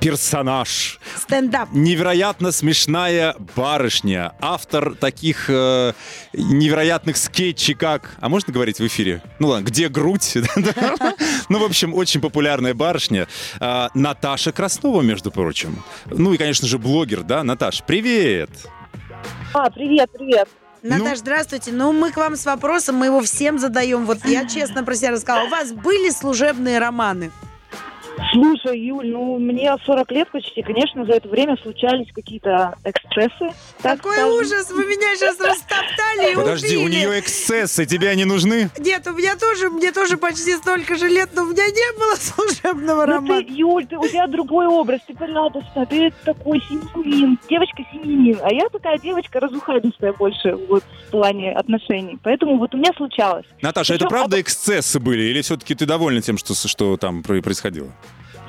персонаж, 0.00 0.98
Стендап. 1.16 1.68
невероятно 1.72 2.50
смешная 2.50 3.36
барышня, 3.54 4.32
автор 4.40 4.96
таких 4.96 5.48
э, 5.48 5.92
невероятных 6.32 7.16
скетчей, 7.16 7.74
как... 7.74 8.16
А 8.20 8.28
можно 8.28 8.52
говорить 8.52 8.80
в 8.80 8.86
эфире? 8.88 9.22
Ну 9.38 9.48
ладно, 9.48 9.66
где 9.66 9.88
грудь? 9.88 10.36
Ну, 11.50 11.58
в 11.58 11.64
общем, 11.64 11.94
очень 11.94 12.20
популярная 12.20 12.72
барышня. 12.74 13.28
А, 13.60 13.90
Наташа 13.92 14.50
Краснова, 14.50 15.02
между 15.02 15.30
прочим. 15.30 15.84
Ну 16.06 16.32
и, 16.32 16.38
конечно 16.38 16.66
же, 16.66 16.78
блогер, 16.78 17.22
да? 17.22 17.44
Наташ, 17.44 17.82
привет! 17.86 18.50
А, 19.52 19.70
привет, 19.70 20.10
привет. 20.10 20.48
Наташ, 20.82 21.18
здравствуйте. 21.18 21.70
Ну, 21.70 21.92
мы 21.92 22.12
к 22.12 22.16
вам 22.16 22.34
с 22.36 22.46
вопросом, 22.46 22.96
мы 22.96 23.06
его 23.06 23.20
всем 23.20 23.58
задаем. 23.58 24.06
Вот 24.06 24.24
я 24.24 24.46
честно 24.48 24.84
про 24.84 24.94
себя 24.96 25.10
рассказала. 25.10 25.46
У 25.46 25.50
вас 25.50 25.72
были 25.72 26.10
служебные 26.10 26.78
романы? 26.78 27.30
Слушай, 28.32 28.78
Юль, 28.80 29.08
ну 29.08 29.38
мне 29.38 29.74
40 29.84 30.10
лет 30.12 30.28
почти, 30.30 30.62
конечно, 30.62 31.04
за 31.04 31.12
это 31.14 31.28
время 31.28 31.56
случались 31.62 32.12
какие-то 32.12 32.74
эксцессы. 32.84 33.54
так 33.82 33.98
Какой 33.98 34.14
скажем. 34.14 34.32
ужас! 34.34 34.70
Вы 34.70 34.84
меня 34.86 35.14
сейчас 35.16 35.38
растоптали 35.40 36.32
и 36.32 36.34
Подожди, 36.36 36.76
у 36.76 36.82
убили. 36.84 36.94
нее 36.96 37.20
эксцессы, 37.20 37.86
тебе 37.86 38.08
они 38.10 38.24
нужны? 38.24 38.70
Нет, 38.78 39.06
у 39.06 39.12
меня 39.12 39.36
тоже, 39.36 39.68
мне 39.70 39.92
тоже 39.92 40.16
почти 40.16 40.54
столько 40.56 40.96
же 40.96 41.08
лет, 41.08 41.30
но 41.34 41.42
у 41.42 41.46
меня 41.46 41.66
не 41.66 41.98
было 41.98 42.14
служебного 42.16 43.06
Ну 43.06 43.12
романа. 43.12 43.42
ты, 43.42 43.52
Юль, 43.52 43.86
ты, 43.86 43.96
у 43.98 44.06
тебя 44.06 44.26
другой 44.26 44.66
образ, 44.66 45.00
ты 45.06 45.14
порядочная, 45.14 45.86
ты 45.86 46.12
такой 46.24 46.60
семьянин, 46.68 47.38
девочка-семьянин, 47.48 48.38
а 48.42 48.52
я 48.52 48.68
такая 48.68 48.98
девочка 48.98 49.40
разухабистая 49.40 50.12
больше 50.12 50.54
вот 50.68 50.82
в 51.08 51.10
плане 51.10 51.52
отношений. 51.52 52.18
Поэтому 52.22 52.58
вот 52.58 52.74
у 52.74 52.78
меня 52.78 52.90
случалось. 52.96 53.46
Наташа, 53.60 53.94
это 53.94 54.04
Причем 54.04 54.16
правда 54.16 54.36
об- 54.36 54.42
эксцессы 54.42 55.00
были? 55.00 55.22
Или 55.24 55.42
все-таки 55.42 55.74
ты 55.74 55.84
довольна 55.86 56.20
тем, 56.22 56.38
что, 56.38 56.54
что 56.54 56.96
там 56.96 57.22
про- 57.22 57.42
происходило? 57.42 57.88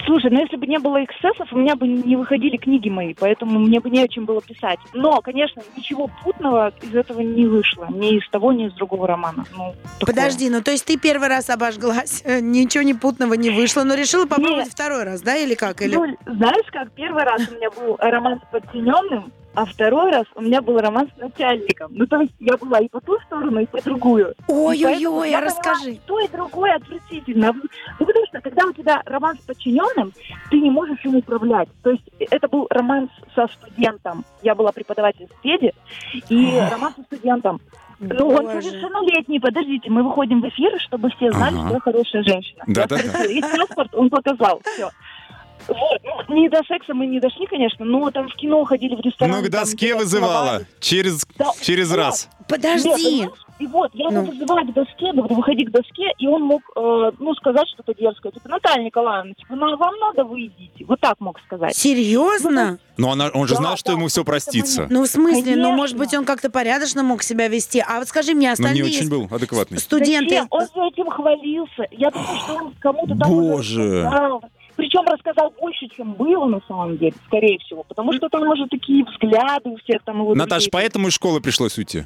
Слушай, 0.05 0.31
ну 0.31 0.41
если 0.41 0.55
бы 0.57 0.67
не 0.67 0.79
было 0.79 1.03
эксцессов, 1.03 1.51
у 1.51 1.57
меня 1.57 1.75
бы 1.75 1.87
не 1.87 2.15
выходили 2.15 2.57
книги 2.57 2.89
мои, 2.89 3.13
поэтому 3.13 3.59
мне 3.59 3.79
бы 3.79 3.89
не 3.89 4.03
о 4.03 4.07
чем 4.07 4.25
было 4.25 4.41
писать. 4.41 4.79
Но, 4.93 5.21
конечно, 5.21 5.61
ничего 5.75 6.09
путного 6.23 6.73
из 6.81 6.95
этого 6.95 7.21
не 7.21 7.45
вышло. 7.45 7.87
Ни 7.89 8.17
из 8.17 8.29
того, 8.29 8.51
ни 8.51 8.67
из 8.67 8.73
другого 8.73 9.07
романа. 9.07 9.45
Ну, 9.55 9.73
такое. 9.99 10.13
Подожди, 10.13 10.49
ну 10.49 10.61
то 10.61 10.71
есть 10.71 10.85
ты 10.85 10.97
первый 10.97 11.27
раз 11.27 11.49
обожглась, 11.49 12.21
э, 12.25 12.39
ничего 12.39 12.83
не 12.83 12.93
путного 12.93 13.33
не 13.33 13.49
вышло, 13.49 13.83
но 13.83 13.95
решила 13.95 14.25
попробовать 14.25 14.65
Нет. 14.65 14.73
второй 14.73 15.03
раз, 15.03 15.21
да, 15.21 15.35
или 15.35 15.55
как? 15.55 15.81
Или... 15.81 15.93
Юль, 15.93 16.15
знаешь 16.25 16.67
как, 16.71 16.91
первый 16.91 17.23
раз 17.23 17.41
у 17.49 17.55
меня 17.55 17.69
был 17.71 17.97
роман 17.99 18.41
с 18.41 18.51
подчиненным, 18.51 19.31
а 19.55 19.65
второй 19.65 20.11
раз 20.11 20.25
у 20.35 20.41
меня 20.41 20.61
был 20.61 20.77
роман 20.79 21.09
с 21.15 21.19
начальником. 21.19 21.91
Ну, 21.93 22.05
то 22.07 22.19
есть 22.21 22.33
я 22.39 22.57
была 22.57 22.79
и 22.79 22.89
по 22.89 22.99
ту 23.01 23.17
сторону, 23.25 23.59
и 23.61 23.65
по 23.65 23.81
другую. 23.81 24.33
Ой-ой-ой, 24.47 25.31
я 25.31 25.39
а 25.39 25.41
расскажи. 25.41 25.97
То 26.05 26.19
и 26.19 26.27
другое 26.27 26.75
отвратительно. 26.75 27.53
Ну, 27.53 28.05
потому 28.05 28.25
что, 28.27 28.41
когда 28.41 28.65
у 28.65 28.73
тебя 28.73 29.01
роман 29.05 29.37
с 29.37 29.41
подчиненным, 29.41 30.13
ты 30.49 30.59
не 30.59 30.69
можешь 30.69 31.03
им 31.05 31.15
управлять. 31.15 31.69
То 31.83 31.91
есть 31.91 32.03
это 32.19 32.47
был 32.47 32.67
роман 32.69 33.09
со 33.33 33.47
студентом. 33.47 34.25
Я 34.41 34.55
была 34.55 34.71
преподаватель 34.71 35.27
в 35.27 35.41
ПЕДе, 35.41 35.73
и 36.29 36.59
роман 36.71 36.93
со 36.95 37.03
студентом. 37.03 37.59
Ну, 37.99 38.27
он 38.27 38.45
совершеннолетний. 38.47 39.39
Подождите, 39.39 39.89
мы 39.89 40.03
выходим 40.03 40.41
в 40.41 40.47
эфир, 40.49 40.79
чтобы 40.81 41.09
все 41.11 41.31
знали, 41.31 41.55
Ага. 41.55 41.65
что 41.65 41.73
я 41.75 41.79
хорошая 41.79 42.23
женщина. 42.23 42.63
Да-да-да. 42.67 43.23
Я 43.23 43.31
И 43.37 43.41
паспорт 43.41 43.95
он 43.95 44.09
показал. 44.09 44.61
Все. 44.65 44.89
Вот. 45.67 46.01
Ну, 46.27 46.35
не 46.41 46.49
до 46.49 46.61
секса 46.67 46.93
мы 46.93 47.05
не 47.07 47.19
дошли, 47.19 47.45
конечно, 47.47 47.85
но 47.85 48.09
там 48.11 48.27
в 48.27 48.35
кино 48.35 48.63
ходили, 48.65 48.95
в 48.95 48.99
ресторан. 49.01 49.31
Ну, 49.35 49.39
к 49.47 49.51
там 49.51 49.61
доске 49.61 49.87
где-то 49.87 49.99
вызывала. 49.99 50.61
Через, 50.79 51.25
Да, 51.37 51.51
через 51.61 51.89
вот. 51.89 51.97
раз. 51.97 52.29
Нет, 52.39 52.47
Подожди. 52.47 52.89
понимаешь? 52.89 53.39
И 53.57 53.67
вот, 53.67 53.89
я 53.93 54.09
его 54.09 54.21
Ну. 54.21 54.31
вызываю 54.31 54.67
к 54.67 54.73
доске, 54.73 55.13
говорю, 55.13 55.35
выходи 55.35 55.63
к 55.65 55.71
доске, 55.71 56.11
и 56.17 56.27
он 56.27 56.41
мог, 56.43 56.61
э, 56.75 57.11
ну, 57.19 57.33
сказать 57.35 57.65
что-то 57.69 57.93
дерзкое. 57.93 58.33
Типа, 58.33 58.49
Наталья 58.49 58.83
Николаевна, 58.83 59.33
типа, 59.33 59.55
ну, 59.55 59.77
вам 59.77 59.93
надо, 59.97 60.25
вы 60.25 60.47
идите. 60.47 60.83
Вот 60.85 60.99
так 60.99 61.15
мог 61.21 61.39
сказать. 61.45 61.73
Серьезно? 61.73 62.79
Но 62.97 63.11
она, 63.13 63.29
он 63.33 63.47
же 63.47 63.53
Да, 63.55 63.61
знал, 63.61 63.77
что 63.77 63.91
да, 63.91 63.97
ему 63.97 64.07
все 64.07 64.25
простится. 64.25 64.87
Ну, 64.89 65.03
в 65.03 65.07
смысле, 65.07 65.55
ну, 65.55 65.71
может 65.71 65.95
Конечно. 65.95 65.99
быть, 65.99 66.13
он 66.19 66.25
как-то 66.25 66.49
порядочно 66.49 67.01
мог 67.03 67.23
себя 67.23 67.47
вести. 67.47 67.79
А 67.87 67.99
вот 67.99 68.09
скажи 68.09 68.33
мне, 68.33 68.47
Но 68.47 68.49
не 68.49 68.53
остальные 68.53 68.83
очень 68.83 69.09
был 69.09 69.27
адекватный. 69.33 69.79
студенты... 69.79 70.31
Зачем? 70.35 70.47
Он 70.49 70.61
за 70.75 70.83
этим 70.87 71.09
хвалился. 71.09 71.87
Я 71.91 72.11
думаю, 72.11 72.37
что 72.39 72.53
он 72.55 72.73
кому-то 72.81 73.15
там 73.17 73.31
уже 73.31 73.51
Боже. 73.51 74.03
рассказал. 74.03 74.43
Причем 74.75 75.05
рассказал 75.05 75.53
больше, 75.59 75.87
чем 75.87 76.13
было 76.13 76.45
на 76.45 76.61
самом 76.67 76.97
деле, 76.97 77.13
скорее 77.27 77.57
всего. 77.59 77.83
Потому 77.83 78.13
что 78.13 78.29
там 78.29 78.47
уже 78.47 78.67
такие 78.67 79.03
взгляды 79.05 79.69
у 79.69 79.77
всех 79.77 80.03
там 80.03 80.19
его 80.21 80.35
Наташ, 80.35 80.63
друзей. 80.63 80.71
поэтому 80.71 81.07
из 81.07 81.13
школы 81.13 81.41
пришлось 81.41 81.77
уйти. 81.77 82.03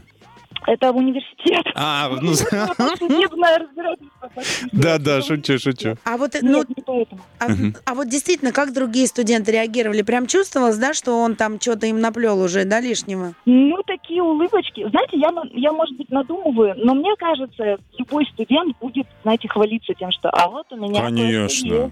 Это 0.68 0.92
в 0.92 0.98
университет. 0.98 1.66
А, 1.74 2.10
ну, 2.22 2.34
судебное 2.34 3.60
разбирательство 3.60 4.30
фактически. 4.36 4.70
да-да, 4.72 5.22
шучу, 5.22 5.58
шучу. 5.58 5.96
А 6.04 6.18
вот, 6.18 6.32
ну, 6.42 6.64
не 6.68 6.84
поэтому. 6.86 7.22
а, 7.40 7.48
а 7.86 7.96
вот 7.96 8.10
действительно, 8.10 8.52
как 8.52 8.74
другие 8.74 9.08
студенты 9.08 9.52
реагировали? 9.52 10.02
Прям 10.02 10.28
чувствовалось, 10.28 10.78
да, 10.78 10.94
что 10.94 11.22
он 11.22 11.36
там 11.36 11.60
что-то 11.60 11.88
им 11.88 12.02
наплел 12.02 12.40
уже, 12.42 12.66
да, 12.66 12.82
лишнего? 12.82 13.34
Ну, 13.46 13.82
такие 13.86 14.22
улыбочки. 14.22 14.88
Знаете, 14.90 15.18
я, 15.18 15.32
я, 15.54 15.72
может 15.72 15.96
быть, 15.98 16.10
надумываю, 16.12 16.76
но 16.78 16.94
мне 16.94 17.16
кажется, 17.18 17.78
любой 17.98 18.26
студент 18.34 18.76
будет, 18.80 19.08
знаете, 19.24 19.48
хвалиться 19.48 19.94
тем, 19.94 20.12
что 20.12 20.30
а 20.30 20.50
вот 20.50 20.72
у 20.72 20.76
меня... 20.76 21.02
Конечно. 21.02 21.92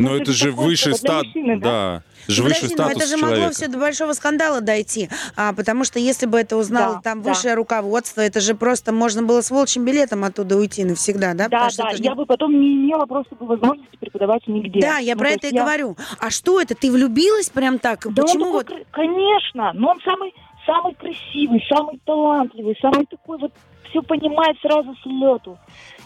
Но 0.00 0.10
Ну, 0.10 0.14
это 0.14 0.22
это 0.24 0.32
же 0.32 0.52
для 0.52 0.76
статус. 0.94 1.26
мужчины, 1.26 1.60
да? 1.60 2.02
Да, 2.28 2.32
же 2.32 2.42
подожди, 2.42 2.66
ну 2.66 2.70
статус 2.74 2.96
это 2.96 3.06
же 3.06 3.16
могло 3.16 3.28
человека. 3.36 3.54
все 3.54 3.68
до 3.68 3.78
большого 3.78 4.12
скандала 4.12 4.60
дойти. 4.60 5.08
А, 5.36 5.52
потому 5.52 5.84
что 5.84 5.98
если 5.98 6.26
бы 6.26 6.38
это 6.38 6.56
узнало 6.56 6.94
Да, 6.96 7.00
там 7.02 7.22
да. 7.22 7.30
высшее 7.30 7.54
руководство, 7.54 8.20
это 8.20 8.40
же 8.40 8.54
просто 8.54 8.92
можно 8.92 9.22
было 9.22 9.40
с 9.40 9.50
волчьим 9.50 9.84
билетом 9.84 10.24
оттуда 10.24 10.56
уйти 10.56 10.84
навсегда, 10.84 11.34
да? 11.34 11.48
Да, 11.48 11.66
Потому 11.68 11.90
да, 11.90 11.96
же 11.96 12.02
я 12.02 12.10
не- 12.10 12.16
бы 12.16 12.26
потом 12.26 12.60
не 12.60 12.74
имела 12.74 13.06
просто 13.06 13.34
бы 13.34 13.46
возможности 13.46 13.96
преподавать 13.96 14.46
нигде. 14.46 14.80
Да, 14.80 14.98
я 14.98 15.14
Ну, 15.14 15.20
про 15.20 15.28
то 15.30 15.34
это 15.34 15.46
и 15.48 15.54
я- 15.54 15.62
говорю. 15.62 15.96
А 16.20 16.30
что 16.30 16.60
это? 16.60 16.74
Ты 16.74 16.90
влюбилась 16.90 17.48
прям 17.50 17.78
так? 17.78 18.06
Да 18.12 18.22
Почему 18.22 18.46
он 18.46 18.52
вот? 18.52 18.66
такой, 18.66 18.84
кра- 18.84 18.90
конечно, 18.92 19.72
но 19.74 19.90
он 19.90 20.00
самый, 20.04 20.32
самый 20.66 20.94
красивый, 20.94 21.64
самый 21.68 21.98
талантливый, 22.04 22.76
самый 22.80 23.06
такой 23.06 23.38
вот, 23.38 23.52
все 23.90 24.02
понимает 24.02 24.56
сразу 24.60 24.94
с 25.02 25.06
лету. 25.06 25.58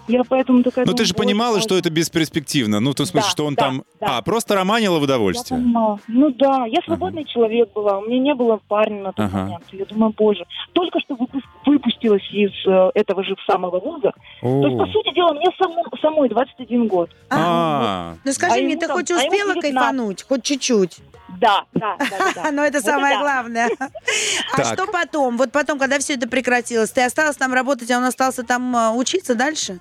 Я 0.08 0.24
поэтому 0.24 0.62
такая... 0.62 0.84
Ну 0.84 0.94
ты 0.94 1.04
же 1.04 1.14
понимала, 1.14 1.60
что 1.60 1.76
это 1.78 1.88
бесперспективно. 1.90 2.80
Ну, 2.80 2.90
в 2.90 2.94
том 2.94 3.06
смысле, 3.06 3.26
Да, 3.26 3.30
что 3.30 3.46
он 3.46 3.54
да, 3.54 3.62
там... 3.62 3.84
да. 4.00 4.18
А, 4.18 4.22
просто 4.22 4.54
романила 4.56 4.96
в 4.96 4.98
Я 5.00 5.04
удовольствие. 5.04 5.60
понимала. 5.60 5.98
Ну 6.08 6.30
да, 6.30 6.66
я 6.66 6.80
свободный 6.84 7.24
человек 7.24 7.72
была, 7.72 7.98
у 7.98 8.06
меня 8.06 8.18
не 8.18 8.34
было 8.34 8.58
парня 8.68 9.02
на 9.02 9.12
тот 9.12 9.26
Ага. 9.26 9.38
момент. 9.44 9.64
Я 9.72 9.84
думаю, 9.86 10.12
боже, 10.16 10.44
только 10.72 10.98
что 11.00 11.14
выпу- 11.14 11.40
выпустилась 11.66 12.28
из 12.32 12.50
э, 12.66 12.90
этого 12.94 13.22
же 13.22 13.36
самого 13.48 13.78
вуза. 13.78 14.12
То 14.40 14.66
есть, 14.66 14.76
по 14.78 14.84
О. 14.84 14.86
сути 14.92 15.14
дела, 15.14 15.32
мне 15.34 15.46
само- 15.58 15.84
самой 16.00 16.28
21 16.28 16.88
год. 16.88 17.10
А, 17.30 18.14
Ну 18.24 18.32
скажи 18.32 18.58
А 18.60 18.62
мне, 18.62 18.76
ты 18.76 18.86
там- 18.88 18.96
хоть 18.96 19.10
а 19.10 19.14
успела 19.16 19.54
19. 19.54 19.62
кайфануть? 19.62 20.24
Хоть 20.28 20.42
чуть-чуть? 20.42 20.98
Да, 21.40 21.64
да, 21.74 21.96
да, 21.98 22.06
да, 22.10 22.32
да. 22.42 22.50
Ну 22.52 22.62
это 22.62 22.78
Вот 22.78 22.84
самое 22.84 23.14
это- 23.14 23.22
главное. 23.22 23.70
А 24.52 24.56
Так. 24.56 24.66
что 24.74 24.86
потом? 24.86 25.36
Вот 25.38 25.50
потом, 25.52 25.78
когда 25.78 25.98
все 25.98 26.14
это 26.14 26.28
прекратилось, 26.28 26.90
ты 26.90 27.02
осталась 27.04 27.36
там 27.36 27.54
работать, 27.54 27.90
а 27.90 27.98
он 27.98 28.04
остался 28.04 28.42
там 28.42 28.74
э, 28.76 28.90
учиться 28.90 29.34
дальше? 29.34 29.78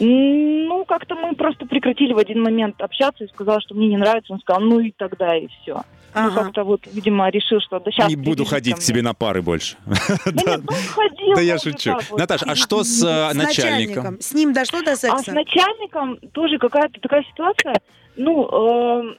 Ну, 0.00 0.84
как-то 0.86 1.14
мы 1.14 1.34
просто 1.34 1.66
прекратили 1.66 2.12
в 2.14 2.18
один 2.18 2.42
момент 2.42 2.80
общаться 2.80 3.24
и 3.24 3.28
сказала, 3.28 3.60
что 3.60 3.74
мне 3.74 3.88
не 3.88 3.96
нравится. 3.98 4.32
Он 4.32 4.40
сказал, 4.40 4.62
ну 4.62 4.80
и 4.80 4.92
тогда, 4.92 5.36
и 5.36 5.46
все. 5.48 5.74
Ну, 6.14 6.20
Ага. 6.26 6.42
как-то 6.44 6.64
вот, 6.64 6.80
видимо, 6.92 7.28
решил, 7.30 7.60
что 7.60 7.78
да 7.78 7.90
сейчас... 7.90 8.08
Не 8.08 8.16
буду 8.16 8.44
ходить 8.44 8.76
к 8.76 8.80
тебе 8.80 9.02
на 9.02 9.14
пары 9.14 9.42
больше. 9.42 9.76
Да 10.32 10.56
ну. 10.58 11.34
Да 11.36 11.40
я 11.40 11.58
шучу. 11.58 11.92
так 11.92 12.10
вот. 12.10 12.18
Наташ, 12.18 12.42
а 12.46 12.56
что 12.56 12.82
с 12.82 13.02
э, 13.04 13.30
С 13.32 13.34
начальником? 13.34 14.20
С 14.20 14.32
ним 14.32 14.52
дошло 14.52 14.80
до 14.82 14.92
А 14.92 14.96
с 14.96 15.00
секса? 15.00 15.32
начальником 15.32 16.16
тоже 16.32 16.58
какая-то 16.58 16.98
такая 17.00 17.22
ситуация. 17.30 17.74
Ну, 18.16 18.48
эм, 18.48 19.18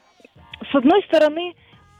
с 0.69 0.75
одной 0.75 1.01
стороны, 1.03 1.53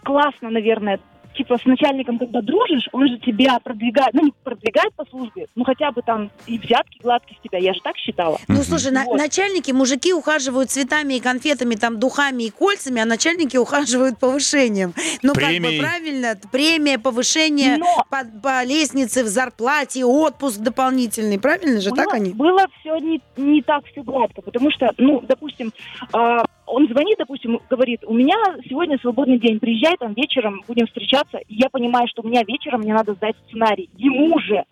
классно, 0.04 0.50
наверное, 0.50 1.00
типа 1.36 1.58
с 1.58 1.66
начальником, 1.66 2.18
когда 2.20 2.42
дружишь, 2.42 2.88
он 2.92 3.08
же 3.08 3.18
тебя 3.20 3.60
продвигает, 3.64 4.14
ну 4.14 4.24
не 4.26 4.34
продвигает 4.44 4.94
по 4.96 5.06
службе, 5.06 5.48
ну 5.56 5.64
хотя 5.64 5.92
бы 5.92 6.02
там 6.02 6.30
и 6.48 6.58
взятки 6.58 7.00
гладкие 7.02 7.38
с 7.40 7.44
тебя, 7.44 7.58
я 7.60 7.74
же 7.74 7.80
так 7.82 7.96
считала. 7.98 8.38
Ну, 8.48 8.64
слушай, 8.64 8.92
на- 8.92 9.06
Вот. 9.06 9.18
начальники, 9.18 9.72
мужики 9.72 10.14
ухаживают 10.14 10.70
цветами 10.70 11.16
и 11.16 11.20
конфетами, 11.20 11.76
там, 11.76 12.00
духами 12.00 12.44
и 12.44 12.50
кольцами, 12.50 13.02
а 13.02 13.06
начальники 13.06 13.58
ухаживают 13.58 14.20
повышением. 14.20 14.94
Ну, 15.24 15.34
как 15.34 15.44
Премией. 15.46 15.80
бы 15.80 15.86
правильно, 15.88 16.36
по 16.52 17.12
повышение 17.12 17.78
Но 17.78 18.06
по, 18.10 18.24
по 18.42 18.64
лестнице 18.64 19.24
в 19.24 19.28
зарплате, 19.28 20.06
отпуск 20.06 20.60
дополнительный, 20.60 21.40
правильно 21.40 21.80
же, 21.82 21.92
так 21.92 22.06
было, 22.06 22.16
они? 22.16 22.34
было 22.34 22.66
все 22.80 22.98
не, 22.98 23.22
не 23.38 23.62
так 23.62 23.86
все 23.86 24.02
гладко, 24.04 24.42
потому 24.42 24.72
что, 24.72 24.92
ну, 24.98 25.22
допустим, 25.28 25.72
а, 26.14 26.44
он 26.72 26.88
звонит, 26.88 27.18
допустим, 27.18 27.60
говорит, 27.70 28.04
у 28.06 28.14
меня 28.14 28.36
сегодня 28.68 28.98
свободный 29.00 29.38
день, 29.38 29.60
приезжай 29.60 29.98
там 29.98 30.14
вечером, 30.14 30.64
будем 30.68 30.88
встречаться. 30.88 31.38
И 31.38 31.56
я 31.56 31.70
понимаю, 31.70 32.08
что 32.08 32.22
у 32.22 32.28
меня 32.28 32.44
вечером 32.44 32.82
мне 32.82 32.94
надо 32.94 33.14
сдать 33.14 33.36
сценарий, 33.48 33.90
ему 33.98 34.40
же. 34.40 34.64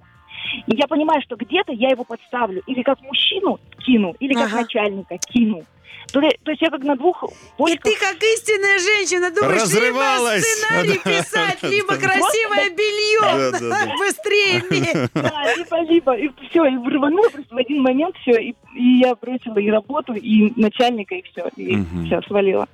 И 0.67 0.75
я 0.75 0.87
понимаю, 0.87 1.21
что 1.21 1.35
где-то 1.35 1.73
я 1.73 1.89
его 1.89 2.05
подставлю. 2.05 2.63
Или 2.65 2.81
как 2.83 3.01
мужчину 3.01 3.59
кину, 3.79 4.15
или 4.19 4.33
как 4.33 4.47
Ага. 4.47 4.61
начальника 4.61 5.17
кину. 5.17 5.63
То, 6.11 6.19
ли- 6.21 6.37
то 6.43 6.51
есть 6.51 6.61
я 6.61 6.69
как 6.69 6.81
на 6.83 6.95
двух 6.95 7.23
И 7.23 7.27
почках. 7.57 7.83
ты, 7.83 7.95
как 7.99 8.15
истинная 8.23 8.79
женщина, 8.79 9.29
думаешь, 9.31 9.61
Разрывалась. 9.61 10.43
либо 10.43 10.55
сценарий 10.55 10.97
писать, 11.03 11.63
либо 11.63 11.95
красивое 11.95 12.69
белье. 12.71 13.51
Быстрее 13.97 14.63
мне. 14.69 15.09
Да, 15.13 15.53
либо-либо. 15.55 16.13
И 16.17 16.29
все, 16.49 16.65
и 16.65 16.75
рванула 16.75 17.29
просто 17.29 17.53
в 17.53 17.57
один 17.57 17.81
момент 17.81 18.15
все. 18.21 18.39
И, 18.41 18.55
и 18.75 18.99
я 18.99 19.15
бросила 19.15 19.57
и 19.59 19.69
работу, 19.69 20.13
и 20.13 20.53
начальника, 20.59 21.15
и 21.15 21.21
все. 21.23 21.49
И 21.57 21.77
все, 22.05 22.21
свалила. 22.27 22.67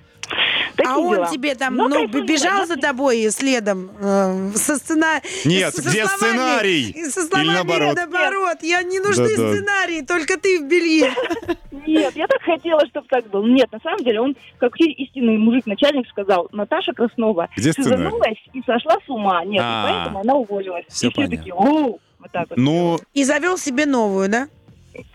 Такие 0.75 0.93
А 0.93 0.97
он 0.97 1.15
дела. 1.15 1.27
тебе 1.31 1.55
там, 1.55 1.75
Ну, 1.75 1.87
ну, 1.87 1.95
кайфанула, 1.95 2.25
бежал 2.27 2.65
за 2.65 2.75
тобой 2.77 3.29
следом 3.31 3.91
э, 3.99 4.51
со 4.55 4.77
сцена... 4.77 5.21
Нет, 5.45 5.73
со 5.73 5.81
где 5.81 6.05
словами- 6.05 6.17
сценарий? 6.37 6.93
Со 7.09 7.19
Или 7.21 7.27
словами 7.27 7.47
наоборот? 7.53 7.95
наоборот. 7.95 8.57
Я 8.61 8.83
не 8.83 8.99
нужны 8.99 9.27
Да-да. 9.35 9.53
сценарии, 9.53 10.01
только 10.01 10.37
ты 10.39 10.59
в 10.59 10.67
белье. 10.67 11.13
Нет, 11.87 12.15
я 12.15 12.27
так 12.27 12.41
хотела, 12.41 12.85
чтобы 12.87 13.07
так 13.09 13.27
был. 13.29 13.45
Нет, 13.45 13.71
на 13.71 13.79
самом 13.79 14.03
деле 14.03 14.21
он, 14.21 14.35
как 14.57 14.75
истинный 14.79 15.37
мужик-начальник, 15.37 16.07
сказал, 16.09 16.47
Наташа 16.51 16.93
Краснова 16.93 17.49
Где 17.55 17.71
сценарий? 17.73 17.97
шизанулась 17.97 18.37
и 18.53 18.61
сошла 18.65 18.97
с 19.05 19.09
ума. 19.09 19.43
Нет, 19.45 19.61
А, 19.63 19.87
поэтому 19.89 20.19
она 20.21 20.33
уволилась. 20.35 20.85
всё 20.89 21.07
и 21.07 21.11
все 21.11 21.15
понятно. 21.15 21.37
такие, 21.37 21.53
оу, 21.53 21.99
вот 22.19 22.31
так 22.31 22.49
вот. 22.49 22.57
Ну, 22.57 22.99
И 23.13 23.23
завел 23.23 23.57
себе 23.57 23.85
новую, 23.85 24.29
да? 24.29 24.47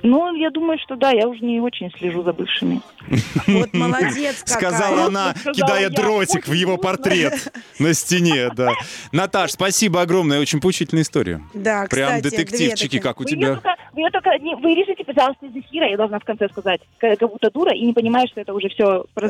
Ну, 0.03 0.35
я 0.35 0.51
думаю, 0.51 0.79
что 0.79 0.95
да, 0.95 1.11
я 1.11 1.27
уже 1.27 1.41
не 1.43 1.59
очень 1.61 1.91
слежу 1.99 2.23
за 2.23 2.33
бывшими. 2.35 2.83
Вот 3.47 3.73
молодец 3.73 4.43
какая. 4.47 4.71
сказала 4.73 5.05
она, 5.07 5.35
кидая 5.55 5.83
я. 5.83 5.91
дротик 5.91 6.47
в 6.47 6.53
его 6.53 6.77
портрет 6.77 7.53
на 7.79 7.95
стене, 7.95 8.51
да. 8.55 8.73
Наташ, 9.13 9.53
спасибо 9.53 10.03
огромное, 10.03 10.41
очень 10.41 10.61
поучительная 10.61 11.03
история. 11.03 11.43
Да, 11.55 11.87
Прям 11.91 12.17
кстати, 12.17 12.23
детективчики, 12.35 12.99
как 12.99 13.21
у 13.21 13.25
тебя. 13.25 13.55
только, 13.55 13.75
вы, 13.93 14.11
только 14.11 14.31
не, 14.39 14.55
вы 14.57 14.75
решите, 14.75 15.05
пожалуйста, 15.05 15.47
из 15.47 15.57
эфира, 15.57 15.89
я 15.89 15.97
должна 15.97 16.19
в 16.19 16.25
конце 16.25 16.49
сказать, 16.49 16.81
как, 16.99 17.19
как 17.19 17.31
будто 17.31 17.51
дура, 17.51 17.75
и 17.75 17.81
не 17.85 17.93
понимаешь, 17.93 18.31
что 18.31 18.41
это 18.41 18.53
уже 18.55 18.69
все... 18.69 19.05
Вот 19.15 19.25